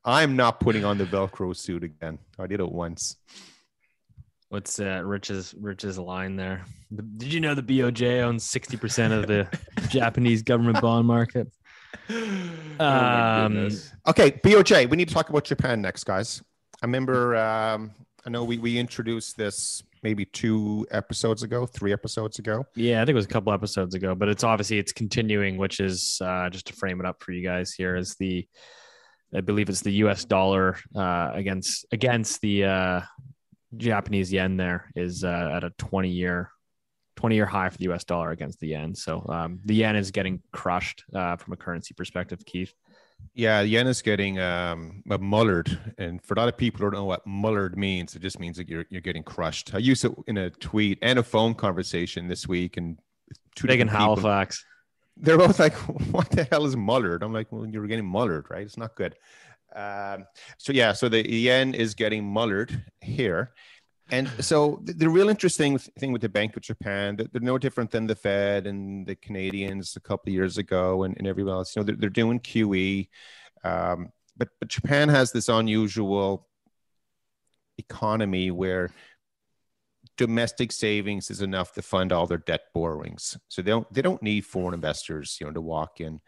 I'm 0.04 0.36
not 0.36 0.60
putting 0.60 0.84
on 0.84 0.98
the 0.98 1.04
Velcro 1.04 1.56
suit 1.56 1.82
again. 1.82 2.18
I 2.38 2.46
did 2.46 2.60
it 2.60 2.70
once. 2.70 3.16
What's 4.50 4.78
uh, 4.78 5.02
Rich's 5.04 5.52
Rich's 5.58 5.98
line 5.98 6.36
there? 6.36 6.64
The- 6.92 7.02
Did 7.02 7.32
you 7.32 7.40
know 7.40 7.54
the 7.56 7.62
BOJ 7.62 8.20
owns 8.22 8.44
sixty 8.44 8.76
percent 8.76 9.12
of 9.12 9.26
the 9.26 9.48
Japanese 9.88 10.42
government 10.42 10.80
bond 10.80 11.06
market? 11.06 11.48
Oh 12.80 12.84
Um, 12.84 13.52
goodness. 13.54 13.92
Okay, 14.06 14.32
BOJ. 14.32 14.88
We 14.90 14.96
need 14.96 15.06
to 15.08 15.14
talk 15.14 15.28
about 15.30 15.44
Japan 15.44 15.80
next, 15.80 16.04
guys. 16.04 16.42
I 16.82 16.86
remember. 16.86 17.36
Um, 17.36 17.92
I 18.26 18.30
know 18.30 18.42
we 18.44 18.58
we 18.58 18.78
introduced 18.78 19.36
this 19.36 19.82
maybe 20.04 20.26
two 20.26 20.86
episodes 20.90 21.42
ago, 21.42 21.64
three 21.64 21.92
episodes 21.92 22.38
ago. 22.38 22.64
Yeah, 22.76 23.00
I 23.00 23.04
think 23.06 23.14
it 23.14 23.14
was 23.14 23.24
a 23.24 23.28
couple 23.28 23.52
episodes 23.52 23.94
ago, 23.94 24.14
but 24.14 24.28
it's 24.28 24.44
obviously 24.44 24.78
it's 24.78 24.92
continuing, 24.92 25.56
which 25.56 25.80
is 25.80 26.20
uh, 26.22 26.50
just 26.50 26.66
to 26.66 26.74
frame 26.74 27.00
it 27.00 27.06
up 27.06 27.22
for 27.22 27.32
you 27.32 27.42
guys 27.42 27.72
here 27.72 27.96
is 27.96 28.14
the, 28.16 28.46
I 29.34 29.40
believe 29.40 29.70
it's 29.70 29.80
the 29.80 29.92
U.S. 30.04 30.24
dollar 30.26 30.76
uh, 30.94 31.30
against 31.32 31.86
against 31.90 32.40
the 32.42 32.64
uh, 32.64 33.00
Japanese 33.76 34.32
yen. 34.32 34.56
There 34.58 34.90
is 34.94 35.24
uh, 35.24 35.50
at 35.56 35.64
a 35.64 35.70
twenty 35.78 36.10
year. 36.10 36.50
20 37.16 37.36
year 37.36 37.46
high 37.46 37.70
for 37.70 37.78
the 37.78 37.90
US 37.92 38.02
dollar 38.02 38.32
against 38.32 38.58
the 38.58 38.66
yen. 38.66 38.92
So 38.92 39.24
um, 39.28 39.60
the 39.64 39.76
yen 39.76 39.94
is 39.94 40.10
getting 40.10 40.42
crushed 40.52 41.04
uh, 41.14 41.36
from 41.36 41.52
a 41.52 41.56
currency 41.56 41.94
perspective, 41.94 42.44
Keith. 42.44 42.74
Yeah, 43.32 43.62
yen 43.62 43.86
is 43.86 44.02
getting 44.02 44.38
um, 44.38 45.02
mullered, 45.06 45.94
and 45.98 46.22
for 46.22 46.34
a 46.34 46.36
lot 46.38 46.48
of 46.48 46.56
people 46.56 46.78
who 46.78 46.84
don't 46.84 46.94
know 46.94 47.04
what 47.04 47.26
mullered 47.26 47.76
means, 47.76 48.14
it 48.14 48.22
just 48.22 48.38
means 48.38 48.56
that 48.58 48.68
you're 48.68 48.84
you're 48.90 49.00
getting 49.00 49.22
crushed. 49.22 49.74
I 49.74 49.78
used 49.78 50.04
it 50.04 50.12
in 50.26 50.36
a 50.36 50.50
tweet 50.50 50.98
and 51.02 51.18
a 51.18 51.22
phone 51.22 51.54
conversation 51.54 52.28
this 52.28 52.46
week, 52.46 52.76
and 52.76 52.98
two 53.54 53.66
Big 53.66 53.80
in 53.80 53.88
Halifax. 53.88 54.64
they're 55.16 55.38
both 55.38 55.58
like, 55.58 55.74
"What 56.12 56.30
the 56.30 56.44
hell 56.44 56.66
is 56.66 56.76
mullered?" 56.76 57.22
I'm 57.22 57.32
like, 57.32 57.50
"Well, 57.50 57.66
you're 57.66 57.86
getting 57.86 58.10
mullered, 58.10 58.50
right? 58.50 58.62
It's 58.62 58.76
not 58.76 58.94
good." 58.94 59.16
Um, 59.74 60.26
so 60.58 60.72
yeah, 60.72 60.92
so 60.92 61.08
the 61.08 61.28
yen 61.28 61.74
is 61.74 61.94
getting 61.94 62.22
mullered 62.22 62.84
here, 63.00 63.52
and 64.10 64.28
so 64.40 64.80
the, 64.84 65.08
real 65.08 65.28
interesting 65.28 65.78
thing 65.78 66.12
with 66.12 66.20
the 66.20 66.28
Bank 66.28 66.56
of 66.56 66.62
Japan, 66.62 67.16
they're 67.16 67.40
no 67.40 67.56
different 67.56 67.90
than 67.90 68.06
the 68.06 68.14
Fed 68.14 68.66
and 68.66 69.06
the 69.06 69.16
Canadians 69.16 69.96
a 69.96 70.00
couple 70.00 70.30
of 70.30 70.34
years 70.34 70.58
ago, 70.58 71.04
and, 71.04 71.16
and 71.16 71.26
everyone 71.26 71.54
else. 71.54 71.74
You 71.74 71.80
know, 71.80 71.86
they're, 71.86 71.96
they're 71.96 72.10
doing 72.10 72.40
QE, 72.40 73.08
um, 73.64 74.10
but 74.36 74.48
but 74.60 74.68
Japan 74.68 75.08
has 75.08 75.32
this 75.32 75.48
unusual 75.48 76.46
economy 77.78 78.50
where 78.50 78.90
domestic 80.16 80.70
savings 80.70 81.30
is 81.30 81.40
enough 81.40 81.72
to 81.72 81.82
fund 81.82 82.12
all 82.12 82.26
their 82.26 82.38
debt 82.38 82.62
borrowings. 82.74 83.36
So 83.48 83.62
they 83.62 83.70
don't 83.70 83.90
they 83.92 84.02
don't 84.02 84.22
need 84.22 84.44
foreign 84.44 84.74
investors, 84.74 85.38
you 85.40 85.46
know, 85.46 85.52
to 85.52 85.60
walk 85.60 86.00
in. 86.00 86.20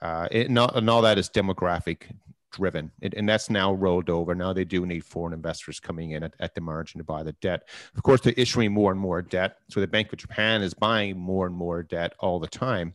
Uh, 0.00 0.28
it, 0.30 0.50
not, 0.50 0.76
and 0.76 0.90
all 0.90 1.02
that 1.02 1.18
is 1.18 1.30
demographic 1.30 2.10
driven, 2.52 2.90
it, 3.00 3.14
and 3.14 3.28
that's 3.28 3.50
now 3.50 3.72
rolled 3.72 4.10
over. 4.10 4.34
Now 4.34 4.52
they 4.52 4.64
do 4.64 4.86
need 4.86 5.04
foreign 5.04 5.32
investors 5.32 5.80
coming 5.80 6.12
in 6.12 6.22
at, 6.22 6.34
at 6.40 6.54
the 6.54 6.60
margin 6.60 6.98
to 6.98 7.04
buy 7.04 7.22
the 7.22 7.32
debt. 7.34 7.68
Of 7.96 8.02
course, 8.02 8.20
they're 8.20 8.34
issuing 8.36 8.72
more 8.72 8.92
and 8.92 9.00
more 9.00 9.22
debt. 9.22 9.56
So 9.68 9.80
the 9.80 9.86
Bank 9.86 10.12
of 10.12 10.18
Japan 10.18 10.62
is 10.62 10.74
buying 10.74 11.18
more 11.18 11.46
and 11.46 11.54
more 11.54 11.82
debt 11.82 12.14
all 12.20 12.38
the 12.38 12.46
time. 12.46 12.94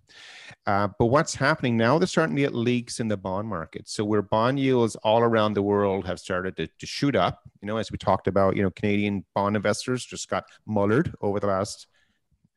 Uh, 0.66 0.90
but 1.00 1.08
what's 1.08 1.36
happening 1.36 1.78
now? 1.78 1.98
They're 1.98 2.08
starting 2.08 2.36
to 2.36 2.42
get 2.42 2.54
leaks 2.54 3.00
in 3.00 3.08
the 3.08 3.18
bond 3.18 3.48
market. 3.48 3.88
So 3.90 4.06
where 4.06 4.22
bond 4.22 4.60
yields 4.60 4.96
all 4.98 5.22
around 5.22 5.54
the 5.54 5.62
world 5.62 6.06
have 6.06 6.20
started 6.20 6.56
to, 6.58 6.68
to 6.68 6.86
shoot 6.86 7.16
up, 7.16 7.42
you 7.62 7.68
know, 7.68 7.78
as 7.78 7.92
we 7.92 7.98
talked 7.98 8.28
about, 8.28 8.56
you 8.56 8.64
know, 8.64 8.70
Canadian 8.70 9.26
bond 9.36 9.56
investors 9.56 10.06
just 10.06 10.30
got 10.30 10.46
mullered 10.68 11.14
over 11.22 11.40
the 11.40 11.48
last 11.48 11.88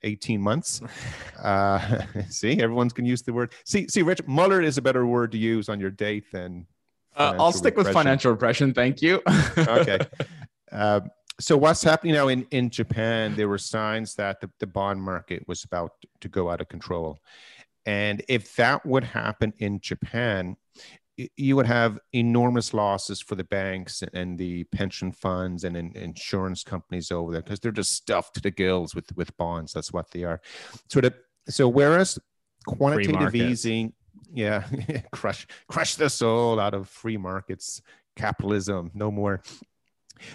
18 0.03 0.40
months. 0.40 0.80
Uh, 1.40 2.03
see, 2.28 2.61
everyone's 2.61 2.92
going 2.92 3.07
to 3.07 3.09
use 3.09 3.22
the 3.22 3.32
word. 3.32 3.51
See, 3.64 3.88
see, 3.88 4.03
Rich, 4.03 4.22
mullered 4.26 4.62
is 4.62 4.76
a 4.76 4.82
better 4.82 5.07
word 5.07 5.32
to 5.32 5.38
use 5.38 5.70
on 5.70 5.80
your 5.80 5.90
date 5.90 6.30
than. 6.30 6.66
Uh, 7.21 7.23
I'll 7.23 7.37
financial 7.37 7.53
stick 7.53 7.77
with 7.77 7.93
financial 7.93 8.31
repression. 8.31 8.73
Thank 8.75 9.03
you. 9.03 9.23
Okay. 9.57 9.99
Uh, 10.73 11.01
so 11.41 11.57
what's 11.57 11.83
happening 11.83 12.14
now 12.14 12.29
in, 12.29 12.47
in 12.53 12.71
Japan? 12.71 13.35
There 13.35 13.49
were 13.49 13.59
signs 13.59 14.14
that 14.14 14.41
the, 14.41 14.49
the 14.61 14.68
bond 14.68 15.03
market 15.03 15.43
was 15.49 15.64
about 15.64 15.95
to 16.21 16.29
go 16.29 16.49
out 16.49 16.61
of 16.61 16.68
control. 16.68 17.18
And 17.87 18.23
if 18.29 18.55
that 18.55 18.87
would 18.87 19.03
happen 19.03 19.53
in 19.59 19.81
Japan, 19.81 20.57
you 21.37 21.57
would 21.57 21.66
have 21.66 21.99
enormous 22.12 22.73
losses 22.73 23.21
for 23.21 23.35
the 23.35 23.43
banks 23.43 24.05
and 24.14 24.39
the 24.39 24.62
pension 24.64 25.11
funds 25.12 25.64
and 25.64 25.77
in, 25.77 25.97
insurance 25.97 26.62
companies 26.62 27.11
over 27.11 27.33
there 27.33 27.43
because 27.43 27.59
they're 27.59 27.73
just 27.73 27.95
stuffed 27.95 28.35
to 28.35 28.41
the 28.41 28.53
gills 28.53 28.95
with, 28.95 29.14
with 29.16 29.37
bonds. 29.37 29.73
That's 29.73 29.93
what 29.93 30.11
they 30.12 30.25
are. 30.25 30.41
So, 30.89 31.01
the, 31.01 31.14
so 31.49 31.68
whereas 31.68 32.18
quantitative 32.66 33.35
easing, 33.35 33.93
Yeah, 34.33 34.64
crush 35.12 35.47
crush 35.68 35.97
the 35.97 36.09
soul 36.09 36.61
out 36.61 36.74
of 36.74 36.89
free 36.89 37.16
markets, 37.16 37.83
capitalism, 38.16 38.91
no 38.95 39.11
more. 39.11 39.43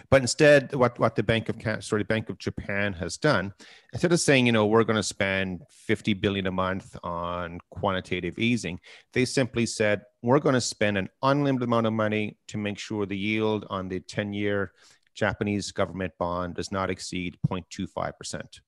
But 0.09 0.21
instead, 0.21 0.73
what, 0.73 0.97
what 0.99 1.15
the 1.15 1.23
Bank 1.23 1.49
of 1.49 1.83
sorry, 1.83 2.03
Bank 2.03 2.29
of 2.29 2.37
Japan 2.37 2.93
has 2.93 3.17
done, 3.17 3.53
instead 3.93 4.11
of 4.11 4.19
saying, 4.19 4.45
you 4.45 4.51
know, 4.51 4.65
we're 4.65 4.83
going 4.83 4.95
to 4.95 5.03
spend 5.03 5.61
50 5.69 6.13
billion 6.15 6.47
a 6.47 6.51
month 6.51 6.97
on 7.03 7.59
quantitative 7.69 8.39
easing, 8.39 8.79
they 9.13 9.25
simply 9.25 9.65
said, 9.65 10.01
we're 10.21 10.39
going 10.39 10.55
to 10.55 10.61
spend 10.61 10.97
an 10.97 11.09
unlimited 11.21 11.67
amount 11.67 11.87
of 11.87 11.93
money 11.93 12.37
to 12.47 12.57
make 12.57 12.79
sure 12.79 13.05
the 13.05 13.17
yield 13.17 13.65
on 13.69 13.87
the 13.87 13.99
10-year 13.99 14.71
Japanese 15.13 15.71
government 15.71 16.13
bond 16.19 16.55
does 16.55 16.71
not 16.71 16.89
exceed 16.89 17.37
0.25%. 17.47 18.59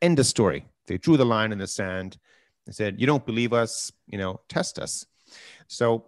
End 0.00 0.18
of 0.18 0.26
story. 0.26 0.66
They 0.86 0.98
drew 0.98 1.16
the 1.16 1.26
line 1.26 1.52
in 1.52 1.58
the 1.58 1.66
sand. 1.66 2.18
They 2.66 2.72
said, 2.72 3.00
you 3.00 3.06
don't 3.06 3.26
believe 3.26 3.52
us, 3.52 3.92
you 4.06 4.18
know, 4.18 4.40
test 4.48 4.78
us. 4.78 5.06
So 5.66 6.06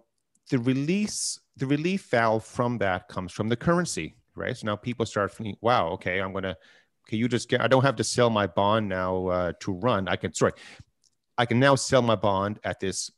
the 0.49 0.59
release, 0.59 1.39
the 1.55 1.67
relief 1.67 2.09
valve 2.09 2.45
from 2.45 2.77
that 2.79 3.07
comes 3.07 3.31
from 3.31 3.49
the 3.49 3.55
currency 3.55 4.15
right? 4.37 4.55
So 4.55 4.67
now 4.67 4.75
people 4.75 5.05
start 5.05 5.33
thinking, 5.33 5.57
wow, 5.61 5.89
okay, 5.89 6.19
I'm 6.19 6.31
gonna, 6.31 6.55
can 7.07 7.17
you 7.17 7.27
just 7.27 7.49
get, 7.49 7.61
I 7.61 7.67
don't 7.67 7.83
have 7.83 7.95
to 7.97 8.03
sell 8.03 8.29
my 8.29 8.47
bond 8.47 8.87
now 8.87 9.27
uh, 9.27 9.53
to 9.61 9.73
run. 9.73 10.07
I 10.07 10.15
can, 10.15 10.33
sorry, 10.33 10.53
I 11.37 11.45
can 11.45 11.59
now 11.59 11.75
sell 11.75 12.01
my 12.01 12.15
bond 12.15 12.59
at 12.63 12.79
this 12.79 13.11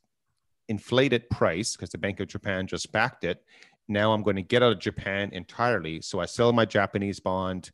inflated 0.68 1.30
price 1.30 1.76
because 1.76 1.90
the 1.90 1.98
Bank 1.98 2.20
of 2.20 2.28
Japan 2.28 2.68
just 2.68 2.92
backed 2.92 3.24
it. 3.24 3.44
Now 3.88 4.14
I'm 4.14 4.24
going 4.24 4.36
to 4.36 4.42
get 4.42 4.62
out 4.64 4.72
of 4.72 4.80
Japan 4.80 5.30
entirely. 5.34 6.02
So 6.02 6.20
I 6.20 6.26
sell 6.26 6.54
my 6.54 6.66
Japanese 6.66 7.20
bond 7.20 7.72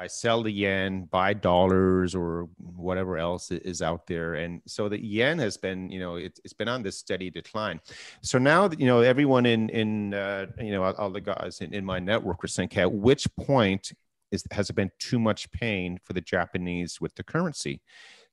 I 0.00 0.06
sell 0.06 0.42
the 0.42 0.50
yen, 0.50 1.04
buy 1.10 1.34
dollars 1.34 2.14
or 2.14 2.48
whatever 2.56 3.18
else 3.18 3.50
is 3.50 3.82
out 3.82 4.06
there. 4.06 4.34
And 4.34 4.62
so 4.66 4.88
the 4.88 4.98
yen 4.98 5.38
has 5.38 5.58
been, 5.58 5.90
you 5.90 6.00
know, 6.00 6.16
it, 6.16 6.40
has 6.42 6.54
been 6.54 6.68
on 6.68 6.82
this 6.82 6.96
steady 6.96 7.28
decline. 7.28 7.80
So 8.22 8.38
now, 8.38 8.66
that, 8.66 8.80
you 8.80 8.86
know, 8.86 9.02
everyone 9.02 9.44
in, 9.44 9.68
in 9.68 10.14
uh, 10.14 10.46
you 10.58 10.72
know, 10.72 10.84
all 10.84 11.10
the 11.10 11.20
guys 11.20 11.58
in, 11.60 11.74
in 11.74 11.84
my 11.84 11.98
network 11.98 12.42
are 12.42 12.48
saying, 12.48 12.70
okay, 12.72 12.80
at 12.80 12.92
which 12.92 13.28
point 13.36 13.92
is, 14.32 14.42
has 14.52 14.70
it 14.70 14.72
been 14.72 14.90
too 14.98 15.18
much 15.18 15.50
pain 15.50 15.98
for 16.02 16.14
the 16.14 16.22
Japanese 16.22 16.98
with 16.98 17.14
the 17.14 17.22
currency? 17.22 17.82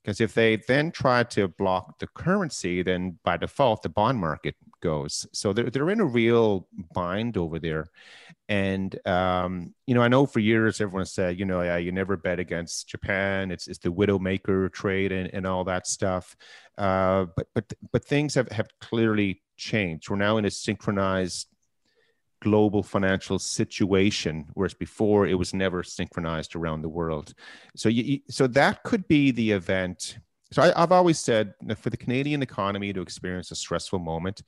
Because 0.01 0.21
if 0.21 0.33
they 0.33 0.55
then 0.69 0.89
try 0.89 1.23
to 1.23 1.49
block 1.49 1.99
the 1.99 2.07
currency, 2.07 2.81
then 2.81 3.19
by 3.25 3.35
default, 3.35 3.81
the 3.81 3.89
bond 3.89 4.19
market 4.19 4.55
goes. 4.81 5.27
So 5.33 5.53
they're, 5.53 5.69
they're 5.69 5.89
in 5.89 5.99
a 5.99 6.05
real 6.05 6.67
bind 6.93 7.37
over 7.37 7.59
there. 7.59 7.87
And, 8.49 8.95
um, 9.07 9.73
you 9.85 9.95
know, 9.95 10.01
I 10.01 10.07
know 10.07 10.25
for 10.25 10.39
years 10.39 10.79
everyone 10.79 11.05
said, 11.05 11.39
you 11.39 11.45
know, 11.45 11.61
yeah, 11.61 11.77
you 11.77 11.91
never 11.91 12.17
bet 12.17 12.39
against 12.39 12.87
Japan. 12.87 13.51
It's, 13.51 13.67
it's 13.67 13.79
the 13.79 13.91
widowmaker 13.91 14.71
trade 14.71 15.11
and, 15.11 15.33
and 15.33 15.45
all 15.45 15.63
that 15.65 15.87
stuff. 15.87 16.35
Uh, 16.77 17.25
but, 17.35 17.47
but, 17.53 17.73
but 17.91 18.05
things 18.05 18.35
have, 18.35 18.49
have 18.49 18.67
clearly 18.79 19.41
changed. 19.57 20.09
We're 20.09 20.17
now 20.17 20.37
in 20.37 20.45
a 20.45 20.51
synchronized 20.51 21.47
global 22.39 22.83
financial 22.83 23.39
situation, 23.39 24.45
whereas 24.53 24.75
before 24.75 25.25
it 25.25 25.33
was 25.33 25.53
never 25.53 25.81
synchronized 25.81 26.55
around 26.55 26.83
the 26.83 26.89
world. 26.89 27.33
So, 27.75 27.89
you, 27.89 28.19
so 28.29 28.47
that 28.47 28.83
could 28.83 29.07
be 29.07 29.31
the 29.31 29.51
event. 29.51 30.19
So 30.51 30.61
I, 30.61 30.79
have 30.79 30.91
always 30.91 31.19
said 31.19 31.53
for 31.77 31.89
the 31.89 31.97
Canadian 31.97 32.41
economy 32.41 32.93
to 32.93 33.01
experience 33.01 33.51
a 33.51 33.55
stressful 33.55 33.99
moment, 33.99 34.43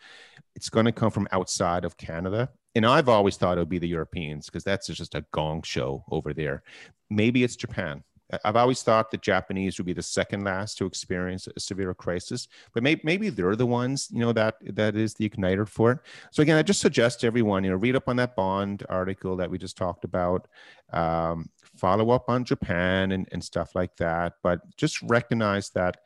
it's 0.56 0.70
going 0.70 0.86
to 0.86 0.92
come 0.92 1.12
from 1.12 1.28
outside 1.32 1.86
of 1.86 1.98
Canada. 1.98 2.50
And 2.76 2.86
I've 2.86 3.10
always 3.10 3.36
thought 3.38 3.58
it 3.58 3.62
would 3.62 3.70
be 3.70 3.80
the 3.80 3.88
Europeans 3.88 4.46
because 4.46 4.64
that's 4.64 4.88
just 4.88 5.16
a 5.16 5.26
gong 5.32 5.64
show 5.64 6.06
over 6.12 6.34
there. 6.34 6.64
Maybe 7.10 7.44
it's 7.44 7.56
Japan. 7.56 8.04
I've 8.46 8.56
always 8.56 8.84
thought 8.84 9.10
the 9.10 9.18
Japanese 9.18 9.78
would 9.78 9.88
be 9.88 9.94
the 9.94 10.04
second 10.04 10.44
last 10.44 10.78
to 10.78 10.86
experience 10.86 11.48
a 11.48 11.60
severe 11.60 11.94
crisis, 11.96 12.48
but 12.74 12.84
maybe, 12.84 13.02
maybe 13.04 13.30
they're 13.30 13.56
the 13.56 13.66
ones, 13.66 14.08
you 14.12 14.20
know, 14.20 14.34
that 14.34 14.56
that 14.76 14.96
is 14.96 15.16
the 15.16 15.28
igniter 15.28 15.68
for 15.68 15.94
it. 15.94 16.00
So 16.32 16.44
again, 16.44 16.58
I 16.58 16.62
just 16.62 16.80
suggest 16.80 17.24
everyone, 17.24 17.64
you 17.64 17.72
know, 17.72 17.78
read 17.78 17.96
up 17.96 18.08
on 18.08 18.18
that 18.18 18.36
bond 18.36 18.86
article 18.88 19.36
that 19.38 19.50
we 19.50 19.58
just 19.58 19.78
talked 19.78 20.04
about, 20.04 20.48
um, 20.94 21.50
follow 21.80 22.12
up 22.12 22.30
on 22.30 22.44
Japan 22.44 23.12
and, 23.12 23.28
and 23.32 23.44
stuff 23.44 23.76
like 23.76 23.96
that, 23.98 24.34
but 24.44 24.60
just 24.78 25.02
recognize 25.04 25.70
that 25.72 25.98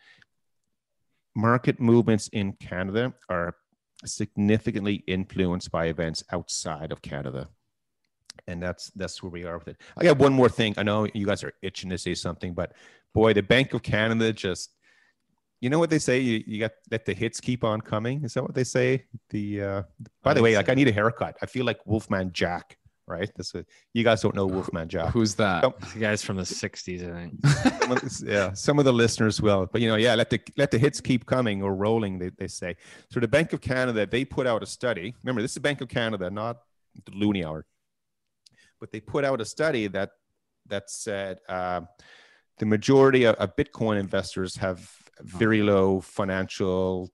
market 1.36 1.80
movements 1.80 2.28
in 2.30 2.54
Canada 2.54 3.14
are 3.30 3.56
significantly 4.06 5.04
influenced 5.08 5.72
by 5.72 5.86
events 5.88 6.24
outside 6.32 6.92
of 6.92 7.02
Canada. 7.02 7.50
And 8.48 8.62
that's 8.62 8.92
that's 8.96 9.22
where 9.22 9.30
we 9.30 9.46
are 9.46 9.58
with 9.58 9.70
it. 9.70 9.78
I 9.98 10.04
got 10.04 10.18
one 10.18 10.34
more 10.34 10.50
thing. 10.50 10.74
I 10.78 10.84
know 10.84 11.08
you 11.14 11.26
guys 11.26 11.44
are 11.44 11.54
itching 11.62 11.90
to 11.92 11.98
say 11.98 12.14
something, 12.14 12.54
but 12.54 12.74
boy, 13.14 13.34
the 13.34 13.44
Bank 13.44 13.74
of 13.74 13.84
Canada 13.84 14.34
just 14.34 14.72
you 15.62 15.70
know 15.70 15.80
what 15.80 15.90
they 15.90 16.00
say? 16.00 16.20
You, 16.20 16.44
you 16.46 16.60
got 16.60 16.72
let 16.92 17.06
the 17.06 17.14
hits 17.14 17.40
keep 17.40 17.64
on 17.64 17.80
coming? 17.80 18.26
Is 18.26 18.34
that 18.34 18.44
what 18.44 18.54
they 18.54 18.66
say? 18.66 19.06
The 19.30 19.62
uh 19.62 19.84
by 20.22 20.34
the 20.34 20.42
way 20.42 20.58
like 20.58 20.68
i 20.68 20.74
need 20.74 20.90
a 20.90 20.92
haircut. 20.92 21.38
I 21.42 21.46
feel 21.46 21.66
like 21.66 21.80
wolfman 21.86 22.34
jack 22.34 22.78
right? 23.08 23.30
This 23.36 23.54
is, 23.56 23.66
you 23.94 24.04
guys 24.04 24.22
don't 24.22 24.36
know 24.36 24.46
wolfman 24.46 24.88
jack. 24.88 25.10
Who's 25.14 25.36
that? 25.36 25.64
Oh. 25.64 25.74
the 25.94 26.00
guy's 26.00 26.24
from 26.24 26.38
the 26.38 26.44
60s 26.44 27.02
i 27.04 27.30
think. 27.30 27.82
Some 27.82 27.92
of, 27.92 28.22
yeah 28.24 28.54
some 28.54 28.80
of 28.80 28.86
the 28.86 28.94
listeners 28.94 29.42
will 29.42 29.68
but 29.72 29.82
you 29.82 29.88
know 29.88 29.96
yeah 29.96 30.16
let 30.16 30.30
the 30.30 30.40
let 30.58 30.72
the 30.72 30.78
hits 30.78 31.02
keep 31.02 31.26
coming 31.26 31.62
or 31.62 31.76
rolling 31.76 32.20
they, 32.20 32.30
they 32.38 32.48
say. 32.48 32.76
So 33.10 33.20
the 33.20 33.28
bank 33.28 33.54
of 33.54 33.62
canada 33.62 34.06
they 34.06 34.26
put 34.26 34.48
out 34.48 34.64
a 34.64 34.66
study. 34.66 35.14
Remember 35.24 35.42
this 35.42 35.52
is 35.52 35.60
bank 35.60 35.82
of 35.82 35.90
canada 35.90 36.30
not 36.30 36.58
the 37.06 37.12
loonie 37.12 37.46
hour 37.46 37.66
but 38.84 38.92
they 38.92 39.00
put 39.00 39.24
out 39.24 39.40
a 39.40 39.46
study 39.46 39.88
that 39.88 40.12
that 40.68 40.90
said 40.90 41.38
uh, 41.48 41.80
the 42.58 42.66
majority 42.66 43.24
of, 43.24 43.36
of, 43.36 43.56
Bitcoin 43.56 43.98
investors 44.00 44.58
have 44.58 44.90
very 45.22 45.62
low 45.62 46.02
financial 46.02 47.10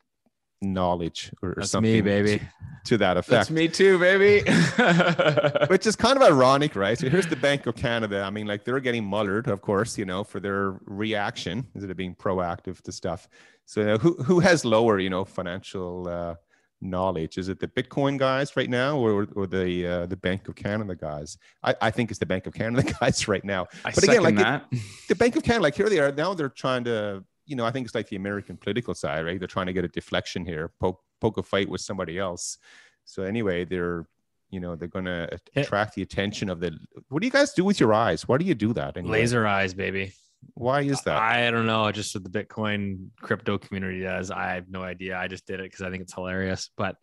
knowledge 0.62 1.32
or, 1.42 1.56
That's 1.58 1.72
something 1.72 1.92
me, 1.92 2.02
baby. 2.02 2.40
To, 2.40 2.46
to 2.86 2.98
that 2.98 3.18
effect. 3.18 3.30
That's 3.30 3.52
me 3.52 3.68
too, 3.68 4.00
baby. 4.00 4.50
Which 5.68 5.86
is 5.86 5.96
kind 5.96 6.18
of 6.18 6.24
ironic, 6.24 6.76
right? 6.76 6.98
So 6.98 7.10
here's 7.10 7.28
the 7.28 7.36
Bank 7.36 7.66
of 7.66 7.76
Canada. 7.76 8.22
I 8.24 8.30
mean, 8.30 8.48
like 8.48 8.66
they're 8.66 8.80
getting 8.80 9.04
mullered, 9.04 9.48
of 9.48 9.62
course, 9.62 9.98
you 9.98 10.06
know, 10.06 10.24
for 10.24 10.40
their 10.40 10.80
reaction 10.86 11.68
instead 11.74 11.92
of 11.92 11.98
being 11.98 12.16
proactive 12.16 12.82
to 12.82 12.92
stuff. 12.92 13.30
So 13.66 13.82
you 13.82 13.88
know, 13.88 13.98
who 13.98 14.14
who 14.24 14.40
has 14.40 14.66
lower, 14.66 15.00
you 15.00 15.10
know, 15.10 15.26
financial 15.26 16.08
uh, 16.08 16.36
knowledge? 16.82 17.38
Is 17.38 17.50
it 17.50 17.60
the 17.60 17.68
Bitcoin 17.68 18.18
guys 18.18 18.56
right 18.56 18.70
now, 18.70 18.98
or, 18.98 19.28
or 19.36 19.48
the 19.48 19.86
uh, 19.86 20.06
the 20.06 20.16
Bank 20.16 20.48
of 20.48 20.56
Canada 20.56 20.96
guys? 20.96 21.38
I, 21.64 21.76
I 21.82 21.92
think 21.92 22.10
it's 22.10 22.20
the 22.20 22.26
Bank 22.26 22.48
of 22.48 22.54
Canada 22.54 22.92
guys 23.00 23.28
right 23.28 23.44
now. 23.44 23.68
I 23.86 23.92
but 23.92 24.04
again, 24.04 24.24
like 24.24 24.40
it, 24.40 24.82
the 25.08 25.16
Bank 25.16 25.36
of 25.36 25.44
Canada, 25.44 25.64
like 25.64 25.76
here 25.76 25.90
they 25.90 26.00
are 26.00 26.12
now. 26.12 26.34
They're 26.34 26.50
trying 26.50 26.84
to, 26.86 27.24
you 27.50 27.56
know, 27.56 27.66
I 27.66 27.72
think 27.72 27.86
it's 27.86 27.96
like 27.96 28.08
the 28.08 28.16
American 28.16 28.58
political 28.58 28.94
side, 28.94 29.26
right? 29.26 29.40
They're 29.40 29.48
trying 29.48 29.66
to 29.66 29.74
get 29.74 29.84
a 29.84 29.88
deflection 29.88 30.46
here, 30.46 30.72
poke 30.80 31.02
poke 31.20 31.38
a 31.38 31.44
fight 31.44 31.68
with 31.68 31.82
somebody 31.82 32.20
else. 32.20 32.60
So 33.06 33.24
anyway, 33.24 33.66
they're 33.66 34.06
you 34.52 34.60
know 34.60 34.76
they're 34.76 34.88
going 34.88 35.06
to 35.06 35.40
attract 35.56 35.96
the 35.96 36.04
attention 36.04 36.50
of 36.50 36.60
the. 36.60 36.78
What 37.10 37.22
do 37.22 37.28
you 37.28 37.32
guys 37.32 37.54
do 37.54 37.66
with 37.66 37.80
your 37.80 37.92
eyes? 37.92 38.28
Why 38.28 38.38
do 38.38 38.46
you 38.46 38.54
do 38.54 38.72
that? 38.74 38.98
Anyway? 38.98 39.20
Laser 39.20 39.48
eyes, 39.48 39.74
baby. 39.74 40.14
Why 40.54 40.82
is 40.82 41.02
that? 41.02 41.18
I 41.18 41.50
don't 41.50 41.66
know. 41.66 41.84
I 41.84 41.92
just 41.92 42.14
what 42.16 42.24
the 42.24 42.30
Bitcoin 42.30 43.08
crypto 43.20 43.58
community 43.58 44.02
does. 44.02 44.30
I 44.30 44.54
have 44.54 44.70
no 44.70 44.84
idea. 44.84 45.18
I 45.18 45.28
just 45.28 45.48
did 45.48 45.60
it 45.60 45.64
because 45.64 45.82
I 45.82 45.90
think 45.90 46.04
it's 46.04 46.14
hilarious. 46.14 46.70
But 46.78 46.98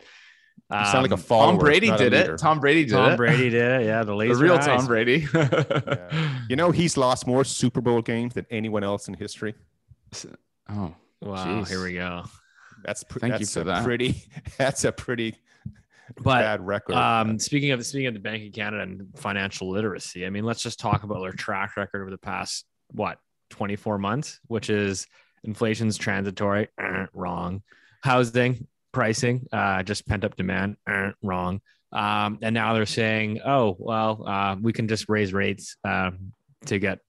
um, 0.70 0.80
you 0.80 0.86
sound 0.86 1.02
like 1.02 1.10
a 1.10 1.14
um, 1.14 1.20
follower. 1.20 1.52
Tom 1.52 1.58
Brady 1.58 1.90
did 1.96 2.12
it. 2.12 2.38
Tom 2.38 2.60
Brady 2.60 2.84
did 2.84 2.92
Tom 2.92 3.04
it. 3.04 3.08
Tom 3.08 3.16
Brady 3.16 3.50
did 3.50 3.80
it. 3.80 3.86
Yeah, 3.86 4.04
the 4.04 4.14
laser 4.22 4.36
the 4.36 4.44
real 4.44 4.54
eyes. 4.54 4.66
Tom 4.66 4.86
Brady. 4.86 5.26
yeah. 5.34 6.38
You 6.48 6.56
know, 6.56 6.70
he's 6.70 6.96
lost 6.96 7.26
more 7.26 7.44
Super 7.44 7.80
Bowl 7.80 8.00
games 8.00 8.34
than 8.34 8.46
anyone 8.50 8.84
else 8.84 9.08
in 9.08 9.14
history. 9.14 9.54
Oh, 10.68 10.94
wow! 11.20 11.60
Geez. 11.60 11.68
Here 11.68 11.82
we 11.82 11.94
go. 11.94 12.24
That's 12.84 13.04
pr- 13.04 13.18
thank 13.18 13.32
that's 13.32 13.40
you 13.40 13.60
for 13.60 13.64
that. 13.64 13.84
Pretty. 13.84 14.22
That's 14.58 14.84
a 14.84 14.92
pretty 14.92 15.36
but 16.16 16.40
bad 16.40 16.66
record. 16.66 16.94
Um, 16.94 17.38
speaking 17.38 17.72
of 17.72 17.84
speaking 17.84 18.06
of 18.06 18.14
the 18.14 18.20
Bank 18.20 18.46
of 18.46 18.52
Canada 18.52 18.82
and 18.82 19.08
financial 19.16 19.70
literacy, 19.70 20.24
I 20.24 20.30
mean, 20.30 20.44
let's 20.44 20.62
just 20.62 20.78
talk 20.78 21.02
about 21.02 21.20
their 21.20 21.32
track 21.32 21.76
record 21.76 22.02
over 22.02 22.10
the 22.10 22.18
past 22.18 22.64
what 22.92 23.18
24 23.50 23.98
months, 23.98 24.40
which 24.46 24.70
is 24.70 25.06
inflation's 25.44 25.96
transitory, 25.96 26.68
uh, 26.80 27.06
wrong. 27.12 27.62
Housing 28.02 28.66
pricing, 28.92 29.46
uh, 29.52 29.82
just 29.82 30.06
pent 30.06 30.24
up 30.24 30.36
demand, 30.36 30.76
uh, 30.86 31.10
wrong. 31.22 31.60
Um, 31.92 32.38
and 32.42 32.54
now 32.54 32.74
they're 32.74 32.86
saying, 32.86 33.40
oh, 33.44 33.76
well, 33.78 34.26
uh, 34.26 34.56
we 34.60 34.72
can 34.72 34.88
just 34.88 35.08
raise 35.08 35.32
rates 35.32 35.76
um, 35.84 36.32
to 36.66 36.78
get 36.78 37.00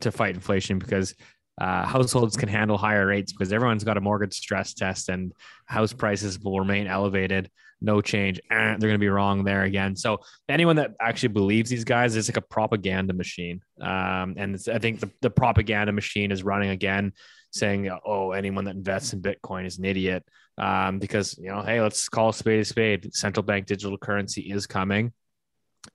to 0.00 0.10
fight 0.10 0.34
inflation 0.34 0.78
because 0.78 1.14
uh, 1.58 1.86
households 1.86 2.36
can 2.36 2.48
handle 2.48 2.76
higher 2.76 3.06
rates 3.06 3.32
because 3.32 3.52
everyone's 3.52 3.84
got 3.84 3.96
a 3.96 4.00
mortgage 4.00 4.34
stress 4.34 4.74
test 4.74 5.08
and 5.08 5.32
house 5.66 5.92
prices 5.92 6.38
will 6.38 6.58
remain 6.58 6.86
elevated 6.86 7.50
no 7.80 8.00
change. 8.00 8.40
Eh, 8.50 8.54
they're 8.54 8.88
going 8.88 8.92
to 8.92 8.98
be 8.98 9.08
wrong 9.08 9.44
there 9.44 9.64
again. 9.64 9.96
So 9.96 10.20
anyone 10.48 10.76
that 10.76 10.94
actually 11.00 11.30
believes 11.30 11.70
these 11.70 11.84
guys 11.84 12.16
is 12.16 12.28
like 12.28 12.36
a 12.36 12.42
propaganda 12.42 13.12
machine. 13.12 13.60
Um, 13.80 14.34
and 14.36 14.58
I 14.72 14.78
think 14.78 15.00
the, 15.00 15.10
the 15.20 15.30
propaganda 15.30 15.92
machine 15.92 16.32
is 16.32 16.42
running 16.42 16.70
again, 16.70 17.12
saying, 17.50 17.90
"Oh, 18.04 18.32
anyone 18.32 18.64
that 18.64 18.76
invests 18.76 19.12
in 19.12 19.22
Bitcoin 19.22 19.66
is 19.66 19.78
an 19.78 19.84
idiot." 19.84 20.24
Um, 20.58 20.98
because 20.98 21.36
you 21.38 21.50
know, 21.50 21.62
hey, 21.62 21.80
let's 21.80 22.08
call 22.08 22.30
a 22.30 22.34
spade 22.34 22.60
a 22.60 22.64
spade. 22.64 23.14
Central 23.14 23.42
bank 23.42 23.66
digital 23.66 23.98
currency 23.98 24.42
is 24.42 24.66
coming, 24.66 25.12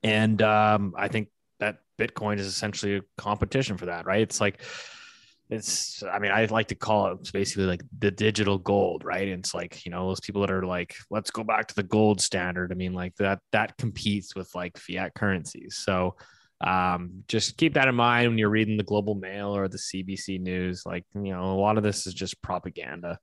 and 0.02 0.40
um, 0.40 0.94
I 0.96 1.08
think 1.08 1.28
that 1.58 1.78
Bitcoin 1.98 2.38
is 2.38 2.46
essentially 2.46 2.96
a 2.96 3.02
competition 3.18 3.76
for 3.76 3.86
that, 3.86 4.06
right? 4.06 4.22
It's 4.22 4.40
like 4.40 4.62
it's 5.52 6.02
i 6.04 6.18
mean 6.18 6.30
i 6.32 6.44
like 6.46 6.68
to 6.68 6.74
call 6.74 7.12
it 7.12 7.32
basically 7.32 7.64
like 7.64 7.82
the 7.98 8.10
digital 8.10 8.58
gold 8.58 9.02
right? 9.04 9.28
And 9.28 9.40
it's 9.40 9.54
like 9.54 9.84
you 9.84 9.90
know 9.90 10.08
those 10.08 10.20
people 10.20 10.40
that 10.40 10.50
are 10.50 10.64
like 10.64 10.96
let's 11.10 11.30
go 11.30 11.44
back 11.44 11.68
to 11.68 11.74
the 11.74 11.82
gold 11.82 12.20
standard. 12.20 12.72
I 12.72 12.74
mean 12.74 12.92
like 12.92 13.14
that 13.16 13.40
that 13.52 13.76
competes 13.76 14.34
with 14.34 14.54
like 14.54 14.78
fiat 14.78 15.14
currencies. 15.14 15.76
So 15.76 16.16
um, 16.64 17.24
just 17.26 17.56
keep 17.56 17.74
that 17.74 17.88
in 17.88 17.94
mind 17.96 18.28
when 18.28 18.38
you're 18.38 18.48
reading 18.48 18.76
the 18.76 18.84
Globe 18.84 19.08
and 19.08 19.20
Mail 19.20 19.56
or 19.56 19.68
the 19.68 19.78
cbc 19.78 20.40
news. 20.40 20.84
Like 20.86 21.04
you 21.14 21.32
know 21.32 21.52
a 21.52 21.60
lot 21.60 21.76
of 21.76 21.82
this 21.82 22.06
is 22.06 22.14
just 22.14 22.40
propaganda. 22.42 23.18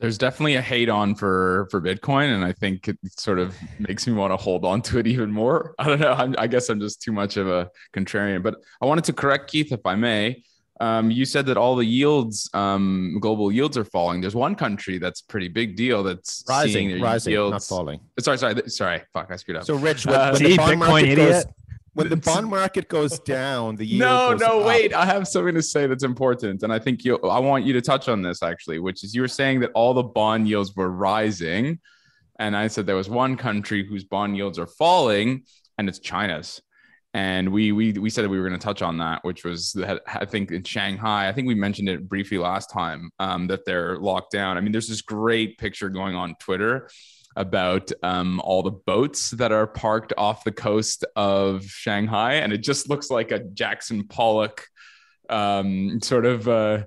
There's 0.00 0.18
definitely 0.18 0.56
a 0.56 0.62
hate 0.62 0.88
on 0.88 1.14
for 1.14 1.68
for 1.70 1.80
bitcoin 1.80 2.34
and 2.34 2.44
i 2.44 2.52
think 2.52 2.88
it 2.88 2.98
sort 3.16 3.38
of 3.38 3.56
makes 3.78 4.06
me 4.06 4.12
want 4.12 4.32
to 4.32 4.36
hold 4.36 4.64
on 4.64 4.82
to 4.82 4.98
it 4.98 5.06
even 5.06 5.30
more. 5.30 5.74
I 5.78 5.86
don't 5.86 6.00
know. 6.00 6.12
I'm, 6.12 6.34
i 6.36 6.46
guess 6.46 6.68
i'm 6.68 6.80
just 6.80 7.00
too 7.00 7.12
much 7.12 7.36
of 7.36 7.46
a 7.48 7.70
contrarian 7.94 8.42
but 8.42 8.56
i 8.82 8.86
wanted 8.86 9.04
to 9.04 9.12
correct 9.12 9.50
keith 9.50 9.72
if 9.72 9.86
i 9.86 9.94
may 9.94 10.42
um, 10.80 11.10
you 11.10 11.24
said 11.24 11.46
that 11.46 11.56
all 11.56 11.76
the 11.76 11.84
yields, 11.84 12.50
um, 12.52 13.18
global 13.20 13.52
yields 13.52 13.76
are 13.76 13.84
falling. 13.84 14.20
There's 14.20 14.34
one 14.34 14.56
country 14.56 14.98
that's 14.98 15.22
pretty 15.22 15.48
big 15.48 15.76
deal 15.76 16.02
that's 16.02 16.44
rising, 16.48 17.00
rising, 17.00 17.32
yields. 17.32 17.52
not 17.52 17.62
falling. 17.62 18.00
Sorry, 18.18 18.38
sorry, 18.38 18.68
sorry. 18.68 19.02
Fuck, 19.12 19.30
I 19.30 19.36
screwed 19.36 19.58
up. 19.58 19.64
So, 19.64 19.76
Rich, 19.76 20.06
when, 20.06 20.16
uh, 20.16 20.32
when 20.32 20.42
the 20.42 20.56
bond 20.56 20.80
market 20.80 21.08
idiot. 21.10 21.18
goes, 21.18 21.44
when 21.92 22.08
the 22.08 22.16
bond 22.24 22.48
market 22.48 22.88
goes 22.88 23.20
down, 23.20 23.76
the 23.76 23.86
yield 23.86 24.00
no, 24.00 24.34
no, 24.34 24.60
up. 24.60 24.66
wait. 24.66 24.92
I 24.92 25.04
have 25.06 25.28
something 25.28 25.54
to 25.54 25.62
say 25.62 25.86
that's 25.86 26.02
important, 26.02 26.64
and 26.64 26.72
I 26.72 26.80
think 26.80 27.04
you. 27.04 27.18
I 27.18 27.38
want 27.38 27.64
you 27.64 27.72
to 27.74 27.80
touch 27.80 28.08
on 28.08 28.22
this 28.22 28.42
actually, 28.42 28.80
which 28.80 29.04
is 29.04 29.14
you 29.14 29.20
were 29.20 29.28
saying 29.28 29.60
that 29.60 29.70
all 29.74 29.94
the 29.94 30.02
bond 30.02 30.48
yields 30.48 30.74
were 30.74 30.90
rising, 30.90 31.78
and 32.40 32.56
I 32.56 32.66
said 32.66 32.84
there 32.86 32.96
was 32.96 33.08
one 33.08 33.36
country 33.36 33.86
whose 33.86 34.02
bond 34.02 34.36
yields 34.36 34.58
are 34.58 34.66
falling, 34.66 35.44
and 35.78 35.88
it's 35.88 36.00
China's 36.00 36.60
and 37.14 37.48
we 37.48 37.70
we 37.70 37.92
we 37.92 38.10
said 38.10 38.24
that 38.24 38.28
we 38.28 38.40
were 38.40 38.48
going 38.48 38.58
to 38.58 38.64
touch 38.64 38.82
on 38.82 38.98
that, 38.98 39.22
which 39.24 39.44
was 39.44 39.72
that 39.74 40.02
I 40.06 40.24
think 40.24 40.50
in 40.50 40.64
Shanghai. 40.64 41.28
I 41.28 41.32
think 41.32 41.46
we 41.46 41.54
mentioned 41.54 41.88
it 41.88 42.08
briefly 42.08 42.38
last 42.38 42.70
time 42.70 43.10
um, 43.20 43.46
that 43.46 43.64
they're 43.64 43.98
locked 43.98 44.32
down. 44.32 44.58
I 44.58 44.60
mean, 44.60 44.72
there's 44.72 44.88
this 44.88 45.00
great 45.00 45.56
picture 45.56 45.88
going 45.88 46.16
on 46.16 46.34
Twitter 46.40 46.90
about 47.36 47.90
um, 48.02 48.40
all 48.40 48.62
the 48.62 48.72
boats 48.72 49.30
that 49.30 49.52
are 49.52 49.66
parked 49.66 50.12
off 50.18 50.44
the 50.44 50.52
coast 50.52 51.04
of 51.14 51.64
Shanghai, 51.64 52.34
and 52.34 52.52
it 52.52 52.58
just 52.58 52.90
looks 52.90 53.10
like 53.10 53.30
a 53.30 53.38
Jackson 53.38 54.06
Pollock 54.08 54.66
um, 55.30 56.00
sort 56.02 56.26
of. 56.26 56.48
Uh, 56.48 56.84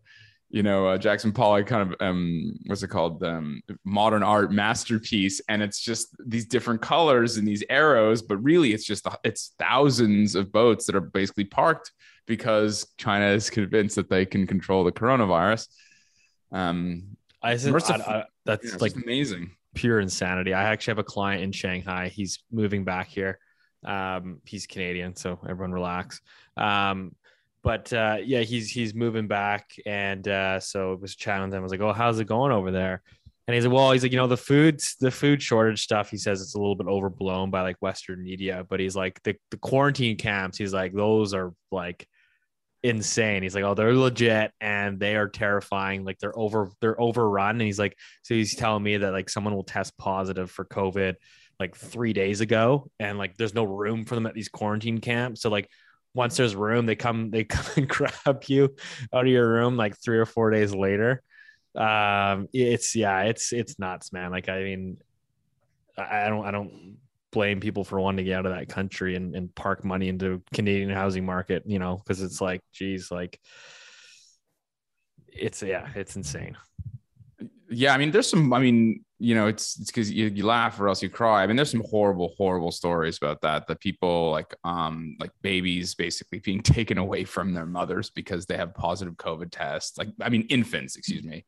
you 0.49 0.63
know, 0.63 0.87
uh, 0.87 0.97
Jackson 0.97 1.31
Pollock 1.31 1.67
kind 1.67 1.91
of 1.91 1.95
um, 1.99 2.57
what's 2.67 2.81
it 2.81 2.87
called? 2.87 3.21
Um, 3.23 3.61
modern 3.83 4.23
art 4.23 4.51
masterpiece, 4.51 5.41
and 5.49 5.61
it's 5.61 5.79
just 5.79 6.15
these 6.25 6.45
different 6.45 6.81
colors 6.81 7.37
and 7.37 7.47
these 7.47 7.63
arrows, 7.69 8.21
but 8.21 8.37
really 8.37 8.73
it's 8.73 8.85
just 8.85 9.07
it's 9.23 9.53
thousands 9.59 10.35
of 10.35 10.51
boats 10.51 10.85
that 10.85 10.95
are 10.95 11.01
basically 11.01 11.43
parked 11.43 11.91
because 12.27 12.87
China 12.97 13.27
is 13.27 13.49
convinced 13.49 13.97
that 13.97 14.09
they 14.09 14.25
can 14.25 14.47
control 14.47 14.83
the 14.83 14.91
coronavirus. 14.91 15.67
Um, 16.51 17.17
I, 17.41 17.57
said, 17.57 17.75
I, 17.75 17.95
I 17.95 18.23
that's 18.45 18.71
yeah, 18.71 18.77
like 18.79 18.95
amazing, 18.95 19.51
pure 19.75 19.99
insanity. 19.99 20.53
I 20.53 20.63
actually 20.63 20.91
have 20.91 20.99
a 20.99 21.03
client 21.03 21.43
in 21.43 21.51
Shanghai. 21.51 22.07
He's 22.07 22.39
moving 22.51 22.85
back 22.85 23.07
here. 23.09 23.39
Um, 23.85 24.41
he's 24.45 24.65
Canadian, 24.65 25.15
so 25.15 25.39
everyone 25.47 25.71
relax. 25.71 26.21
Um, 26.55 27.15
but 27.67 27.91
uh, 27.91 28.15
yeah, 28.23 28.43
he's 28.43 28.69
he's 28.71 28.95
moving 28.95 29.27
back, 29.27 29.71
and 29.85 30.25
uh, 30.25 30.57
so 30.57 30.93
it 30.93 31.01
was 31.01 31.17
chatting 31.17 31.43
with 31.43 31.53
him. 31.53 31.59
I 31.59 31.63
was 31.63 31.71
like, 31.73 31.81
"Oh, 31.81 31.91
how's 31.91 32.17
it 32.17 32.25
going 32.25 32.53
over 32.53 32.71
there?" 32.71 33.01
And 33.45 33.55
he's 33.55 33.65
like, 33.65 33.73
"Well, 33.73 33.91
he's 33.91 34.03
like, 34.03 34.13
you 34.13 34.17
know, 34.17 34.25
the 34.25 34.37
food 34.37 34.79
the 35.01 35.11
food 35.11 35.43
shortage 35.43 35.81
stuff. 35.83 36.09
He 36.09 36.15
says 36.15 36.41
it's 36.41 36.55
a 36.55 36.57
little 36.57 36.77
bit 36.77 36.87
overblown 36.87 37.51
by 37.51 37.63
like 37.63 37.75
Western 37.81 38.23
media, 38.23 38.65
but 38.69 38.79
he's 38.79 38.95
like 38.95 39.21
the 39.23 39.35
the 39.51 39.57
quarantine 39.57 40.15
camps. 40.15 40.57
He's 40.57 40.73
like 40.73 40.93
those 40.93 41.33
are 41.33 41.51
like 41.69 42.07
insane. 42.83 43.43
He's 43.43 43.53
like, 43.53 43.65
oh, 43.65 43.73
they're 43.73 43.93
legit 43.93 44.53
and 44.61 44.97
they 44.97 45.17
are 45.17 45.27
terrifying. 45.27 46.05
Like 46.05 46.19
they're 46.19 46.39
over 46.39 46.71
they're 46.79 46.99
overrun. 47.01 47.55
And 47.55 47.61
he's 47.63 47.79
like, 47.79 47.97
so 48.21 48.33
he's 48.33 48.55
telling 48.55 48.83
me 48.83 48.95
that 48.95 49.11
like 49.11 49.29
someone 49.29 49.53
will 49.53 49.65
test 49.65 49.97
positive 49.97 50.49
for 50.49 50.63
COVID 50.63 51.15
like 51.59 51.75
three 51.75 52.13
days 52.13 52.39
ago, 52.39 52.89
and 52.97 53.17
like 53.17 53.35
there's 53.35 53.53
no 53.55 53.65
room 53.65 54.05
for 54.05 54.15
them 54.15 54.25
at 54.25 54.35
these 54.35 54.47
quarantine 54.47 54.99
camps. 54.99 55.41
So 55.41 55.49
like 55.49 55.69
once 56.13 56.37
there's 56.37 56.55
room, 56.55 56.85
they 56.85 56.95
come 56.95 57.29
they 57.29 57.43
come 57.45 57.65
and 57.75 57.87
grab 57.87 58.43
you 58.47 58.75
out 59.13 59.25
of 59.25 59.31
your 59.31 59.47
room 59.47 59.77
like 59.77 59.97
three 59.97 60.17
or 60.17 60.25
four 60.25 60.49
days 60.49 60.73
later. 60.73 61.21
Um, 61.75 62.47
it's 62.53 62.95
yeah, 62.95 63.23
it's 63.23 63.53
it's 63.53 63.77
nuts, 63.79 64.11
man. 64.11 64.31
Like 64.31 64.49
I 64.49 64.63
mean, 64.63 64.97
I 65.97 66.29
don't 66.29 66.45
I 66.45 66.51
don't 66.51 66.97
blame 67.31 67.59
people 67.59 67.83
for 67.83 67.99
wanting 67.99 68.17
to 68.17 68.23
get 68.23 68.39
out 68.39 68.45
of 68.45 68.53
that 68.53 68.69
country 68.69 69.15
and, 69.15 69.35
and 69.35 69.53
park 69.53 69.83
money 69.83 70.07
into 70.07 70.41
Canadian 70.53 70.89
housing 70.89 71.25
market, 71.25 71.63
you 71.65 71.77
know, 71.77 71.97
because 71.97 72.21
it's 72.21 72.41
like, 72.41 72.61
geez, 72.73 73.11
like 73.11 73.39
it's 75.27 75.61
yeah, 75.61 75.87
it's 75.95 76.15
insane. 76.15 76.57
Yeah, 77.69 77.93
I 77.93 77.97
mean, 77.97 78.11
there's 78.11 78.29
some. 78.29 78.53
I 78.53 78.59
mean, 78.59 79.03
you 79.19 79.33
know, 79.35 79.47
it's 79.47 79.79
it's 79.79 79.89
because 79.89 80.11
you, 80.11 80.27
you 80.27 80.45
laugh 80.45 80.79
or 80.79 80.87
else 80.89 81.01
you 81.01 81.09
cry. 81.09 81.43
I 81.43 81.47
mean, 81.47 81.55
there's 81.55 81.71
some 81.71 81.83
horrible, 81.89 82.33
horrible 82.37 82.71
stories 82.71 83.17
about 83.17 83.41
that. 83.41 83.67
That 83.67 83.79
people 83.79 84.29
like, 84.31 84.53
um, 84.63 85.15
like 85.19 85.31
babies 85.41 85.95
basically 85.95 86.39
being 86.39 86.61
taken 86.75 86.97
away 86.97 87.23
from 87.23 87.53
their 87.53 87.65
mothers 87.65 88.09
because 88.11 88.45
they 88.45 88.57
have 88.57 88.73
positive 88.75 89.15
COVID 89.15 89.49
tests. 89.51 89.97
Like, 89.97 90.09
I 90.21 90.29
mean, 90.29 90.43
infants. 90.49 90.95
Excuse 90.97 91.23
me. 91.23 91.45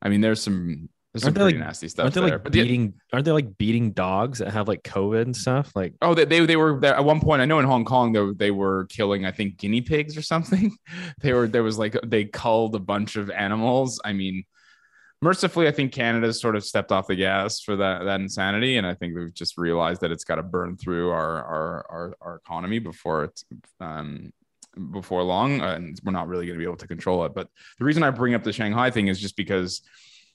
I 0.00 0.08
mean, 0.08 0.20
there's 0.22 0.40
some 0.42 0.88
there's 1.12 1.24
aren't 1.24 1.36
some 1.36 1.42
pretty 1.42 1.58
like, 1.58 1.66
nasty 1.66 1.88
stuff 1.88 2.04
aren't 2.04 2.14
they 2.14 2.20
there. 2.22 2.30
like 2.30 2.42
But 2.44 2.52
the- 2.54 2.62
beating? 2.62 2.94
aren't 3.12 3.26
they 3.26 3.32
like 3.32 3.58
beating 3.58 3.92
dogs 3.92 4.38
that 4.38 4.50
have 4.50 4.66
like 4.66 4.82
COVID 4.82 5.20
and 5.22 5.36
stuff? 5.36 5.70
Like, 5.76 5.92
Oh, 6.00 6.14
they, 6.14 6.24
they 6.24 6.46
they 6.46 6.56
were 6.56 6.80
there 6.80 6.94
at 6.94 7.04
one 7.04 7.20
point. 7.20 7.42
I 7.42 7.44
know 7.44 7.58
in 7.58 7.66
Hong 7.66 7.84
Kong 7.84 8.12
they, 8.12 8.32
they 8.46 8.50
were 8.50 8.86
killing, 8.86 9.26
I 9.26 9.30
think, 9.32 9.58
guinea 9.58 9.82
pigs 9.82 10.16
or 10.16 10.22
something. 10.22 10.74
They 11.20 11.34
were 11.34 11.46
there 11.46 11.62
was 11.62 11.78
like 11.78 11.94
they 12.06 12.24
culled 12.24 12.74
a 12.74 12.78
bunch 12.80 13.16
of 13.16 13.28
animals. 13.28 14.00
I 14.02 14.14
mean, 14.14 14.44
mercifully, 15.22 15.68
I 15.68 15.70
think 15.70 15.92
Canada's 15.92 16.40
sort 16.40 16.56
of 16.56 16.64
stepped 16.64 16.92
off 16.92 17.06
the 17.06 17.16
gas 17.16 17.60
for 17.60 17.76
that 17.76 18.04
that 18.04 18.20
insanity, 18.20 18.76
and 18.76 18.86
I 18.86 18.94
think 18.94 19.14
we've 19.14 19.32
just 19.32 19.56
realized 19.56 20.02
that 20.02 20.10
it's 20.10 20.24
got 20.24 20.34
to 20.34 20.42
burn 20.42 20.76
through 20.76 21.10
our 21.10 21.42
our 21.44 21.86
our, 21.88 22.16
our 22.20 22.36
economy 22.36 22.78
before 22.78 23.24
it's 23.24 23.44
um 23.80 24.32
before 24.90 25.22
long, 25.22 25.60
and 25.60 25.98
we're 26.04 26.12
not 26.12 26.28
really 26.28 26.46
going 26.46 26.58
to 26.58 26.62
be 26.62 26.68
able 26.68 26.76
to 26.76 26.88
control 26.88 27.24
it. 27.24 27.34
But 27.34 27.48
the 27.78 27.84
reason 27.84 28.02
I 28.02 28.10
bring 28.10 28.34
up 28.34 28.42
the 28.42 28.52
Shanghai 28.52 28.90
thing 28.90 29.08
is 29.08 29.20
just 29.20 29.36
because 29.36 29.82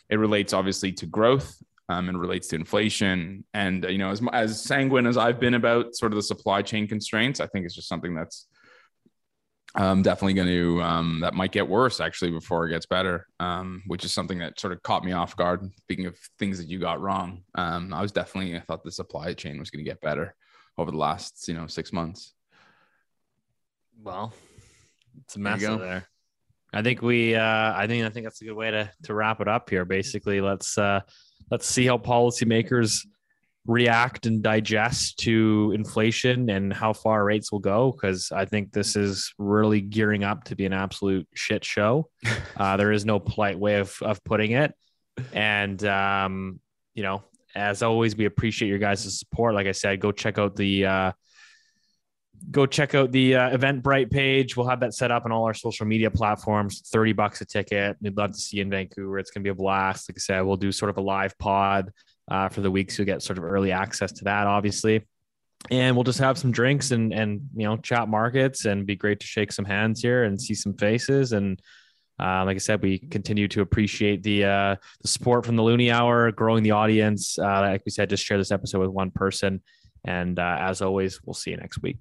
it 0.09 0.17
relates 0.17 0.53
obviously 0.53 0.91
to 0.93 1.05
growth 1.05 1.55
um, 1.89 2.09
and 2.09 2.19
relates 2.19 2.47
to 2.49 2.55
inflation. 2.55 3.43
And 3.53 3.85
you 3.89 3.97
know, 3.97 4.11
as 4.11 4.21
as 4.33 4.63
sanguine 4.63 5.05
as 5.05 5.17
I've 5.17 5.39
been 5.39 5.55
about 5.55 5.95
sort 5.95 6.11
of 6.11 6.15
the 6.15 6.23
supply 6.23 6.61
chain 6.61 6.87
constraints, 6.87 7.39
I 7.39 7.47
think 7.47 7.65
it's 7.65 7.75
just 7.75 7.89
something 7.89 8.15
that's 8.15 8.47
um, 9.75 10.01
definitely 10.01 10.33
going 10.33 10.47
to 10.47 10.81
um, 10.81 11.19
that 11.21 11.33
might 11.33 11.51
get 11.51 11.67
worse 11.67 11.99
actually 11.99 12.31
before 12.31 12.65
it 12.65 12.71
gets 12.71 12.85
better, 12.85 13.27
um, 13.39 13.83
which 13.87 14.05
is 14.05 14.13
something 14.13 14.39
that 14.39 14.59
sort 14.59 14.73
of 14.73 14.81
caught 14.83 15.03
me 15.03 15.11
off 15.11 15.35
guard. 15.35 15.69
Speaking 15.81 16.05
of 16.05 16.17
things 16.39 16.57
that 16.57 16.67
you 16.67 16.79
got 16.79 17.01
wrong, 17.01 17.43
um, 17.55 17.93
I 17.93 18.01
was 18.01 18.11
definitely 18.11 18.55
I 18.55 18.61
thought 18.61 18.83
the 18.83 18.91
supply 18.91 19.33
chain 19.33 19.59
was 19.59 19.69
going 19.69 19.83
to 19.83 19.89
get 19.89 20.01
better 20.01 20.35
over 20.77 20.91
the 20.91 20.97
last 20.97 21.47
you 21.47 21.53
know 21.53 21.67
six 21.67 21.91
months. 21.91 22.33
well, 24.03 24.33
it's 25.23 25.35
a 25.35 25.39
There 25.39 25.43
mess 25.43 25.63
over 25.63 25.83
there. 25.83 26.07
I 26.73 26.81
think 26.81 27.01
we. 27.01 27.35
Uh, 27.35 27.73
I 27.75 27.87
think 27.87 28.05
I 28.05 28.09
think 28.09 28.25
that's 28.25 28.41
a 28.41 28.45
good 28.45 28.53
way 28.53 28.71
to 28.71 28.91
to 29.03 29.13
wrap 29.13 29.41
it 29.41 29.47
up 29.47 29.69
here. 29.69 29.85
Basically, 29.85 30.41
let's 30.41 30.77
uh, 30.77 31.01
let's 31.49 31.65
see 31.65 31.85
how 31.85 31.97
policymakers 31.97 33.05
react 33.67 34.25
and 34.25 34.41
digest 34.41 35.19
to 35.19 35.73
inflation 35.75 36.49
and 36.49 36.73
how 36.73 36.93
far 36.93 37.23
rates 37.25 37.51
will 37.51 37.59
go 37.59 37.91
because 37.91 38.31
I 38.31 38.45
think 38.45 38.71
this 38.71 38.95
is 38.95 39.33
really 39.37 39.81
gearing 39.81 40.23
up 40.23 40.45
to 40.45 40.55
be 40.55 40.65
an 40.65 40.73
absolute 40.73 41.27
shit 41.35 41.63
show. 41.63 42.09
Uh, 42.55 42.75
there 42.75 42.91
is 42.91 43.05
no 43.05 43.19
polite 43.19 43.59
way 43.59 43.75
of 43.75 43.95
of 44.01 44.23
putting 44.23 44.51
it, 44.51 44.73
and 45.31 45.83
um, 45.85 46.59
you 46.95 47.03
know, 47.03 47.21
as 47.53 47.83
always, 47.83 48.15
we 48.15 48.25
appreciate 48.25 48.67
your 48.67 48.79
guys' 48.79 49.19
support. 49.19 49.53
Like 49.53 49.67
I 49.67 49.73
said, 49.73 49.99
go 49.99 50.11
check 50.11 50.39
out 50.39 50.55
the. 50.55 50.85
Uh, 50.85 51.11
go 52.49 52.65
check 52.65 52.95
out 52.95 53.11
the 53.11 53.35
uh, 53.35 53.55
Eventbrite 53.55 54.09
page. 54.09 54.57
We'll 54.57 54.67
have 54.67 54.79
that 54.79 54.95
set 54.95 55.11
up 55.11 55.25
on 55.25 55.31
all 55.31 55.45
our 55.45 55.53
social 55.53 55.85
media 55.85 56.09
platforms. 56.09 56.81
30 56.87 57.13
bucks 57.13 57.41
a 57.41 57.45
ticket. 57.45 57.97
We'd 58.01 58.17
love 58.17 58.31
to 58.31 58.39
see 58.39 58.57
you 58.57 58.63
in 58.63 58.71
Vancouver. 58.71 59.19
It's 59.19 59.29
going 59.29 59.43
to 59.43 59.47
be 59.47 59.51
a 59.51 59.55
blast. 59.55 60.09
Like 60.09 60.17
I 60.17 60.19
said, 60.19 60.41
we'll 60.41 60.57
do 60.57 60.71
sort 60.71 60.89
of 60.89 60.97
a 60.97 61.01
live 61.01 61.37
pod 61.37 61.91
uh, 62.29 62.49
for 62.49 62.61
the 62.61 62.71
week. 62.71 62.91
So 62.91 63.01
you 63.01 63.05
get 63.05 63.21
sort 63.21 63.37
of 63.37 63.43
early 63.43 63.71
access 63.71 64.11
to 64.13 64.23
that, 64.25 64.47
obviously. 64.47 65.05
And 65.71 65.95
we'll 65.95 66.03
just 66.03 66.19
have 66.19 66.37
some 66.37 66.51
drinks 66.51 66.91
and, 66.91 67.13
and, 67.13 67.49
you 67.55 67.65
know, 67.65 67.77
chat 67.77 68.07
markets 68.07 68.65
and 68.65 68.85
be 68.85 68.95
great 68.95 69.19
to 69.19 69.25
shake 69.25 69.51
some 69.51 69.65
hands 69.65 70.01
here 70.01 70.23
and 70.23 70.39
see 70.39 70.53
some 70.53 70.73
faces. 70.73 71.33
And, 71.33 71.59
uh, 72.19 72.43
like 72.45 72.55
I 72.55 72.59
said, 72.59 72.81
we 72.81 72.99
continue 72.99 73.47
to 73.49 73.61
appreciate 73.61 74.23
the 74.23 74.45
uh, 74.45 74.75
the 75.01 75.07
support 75.07 75.45
from 75.45 75.55
the 75.55 75.63
Loonie 75.63 75.91
Hour, 75.91 76.31
growing 76.31 76.63
the 76.63 76.71
audience. 76.71 77.37
Uh, 77.37 77.61
like 77.61 77.83
we 77.85 77.91
said, 77.91 78.09
just 78.09 78.25
share 78.25 78.39
this 78.39 78.51
episode 78.51 78.79
with 78.79 78.89
one 78.89 79.11
person. 79.11 79.61
And 80.03 80.39
uh, 80.39 80.57
as 80.59 80.81
always, 80.81 81.21
we'll 81.23 81.35
see 81.35 81.51
you 81.51 81.57
next 81.57 81.81
week. 81.81 81.97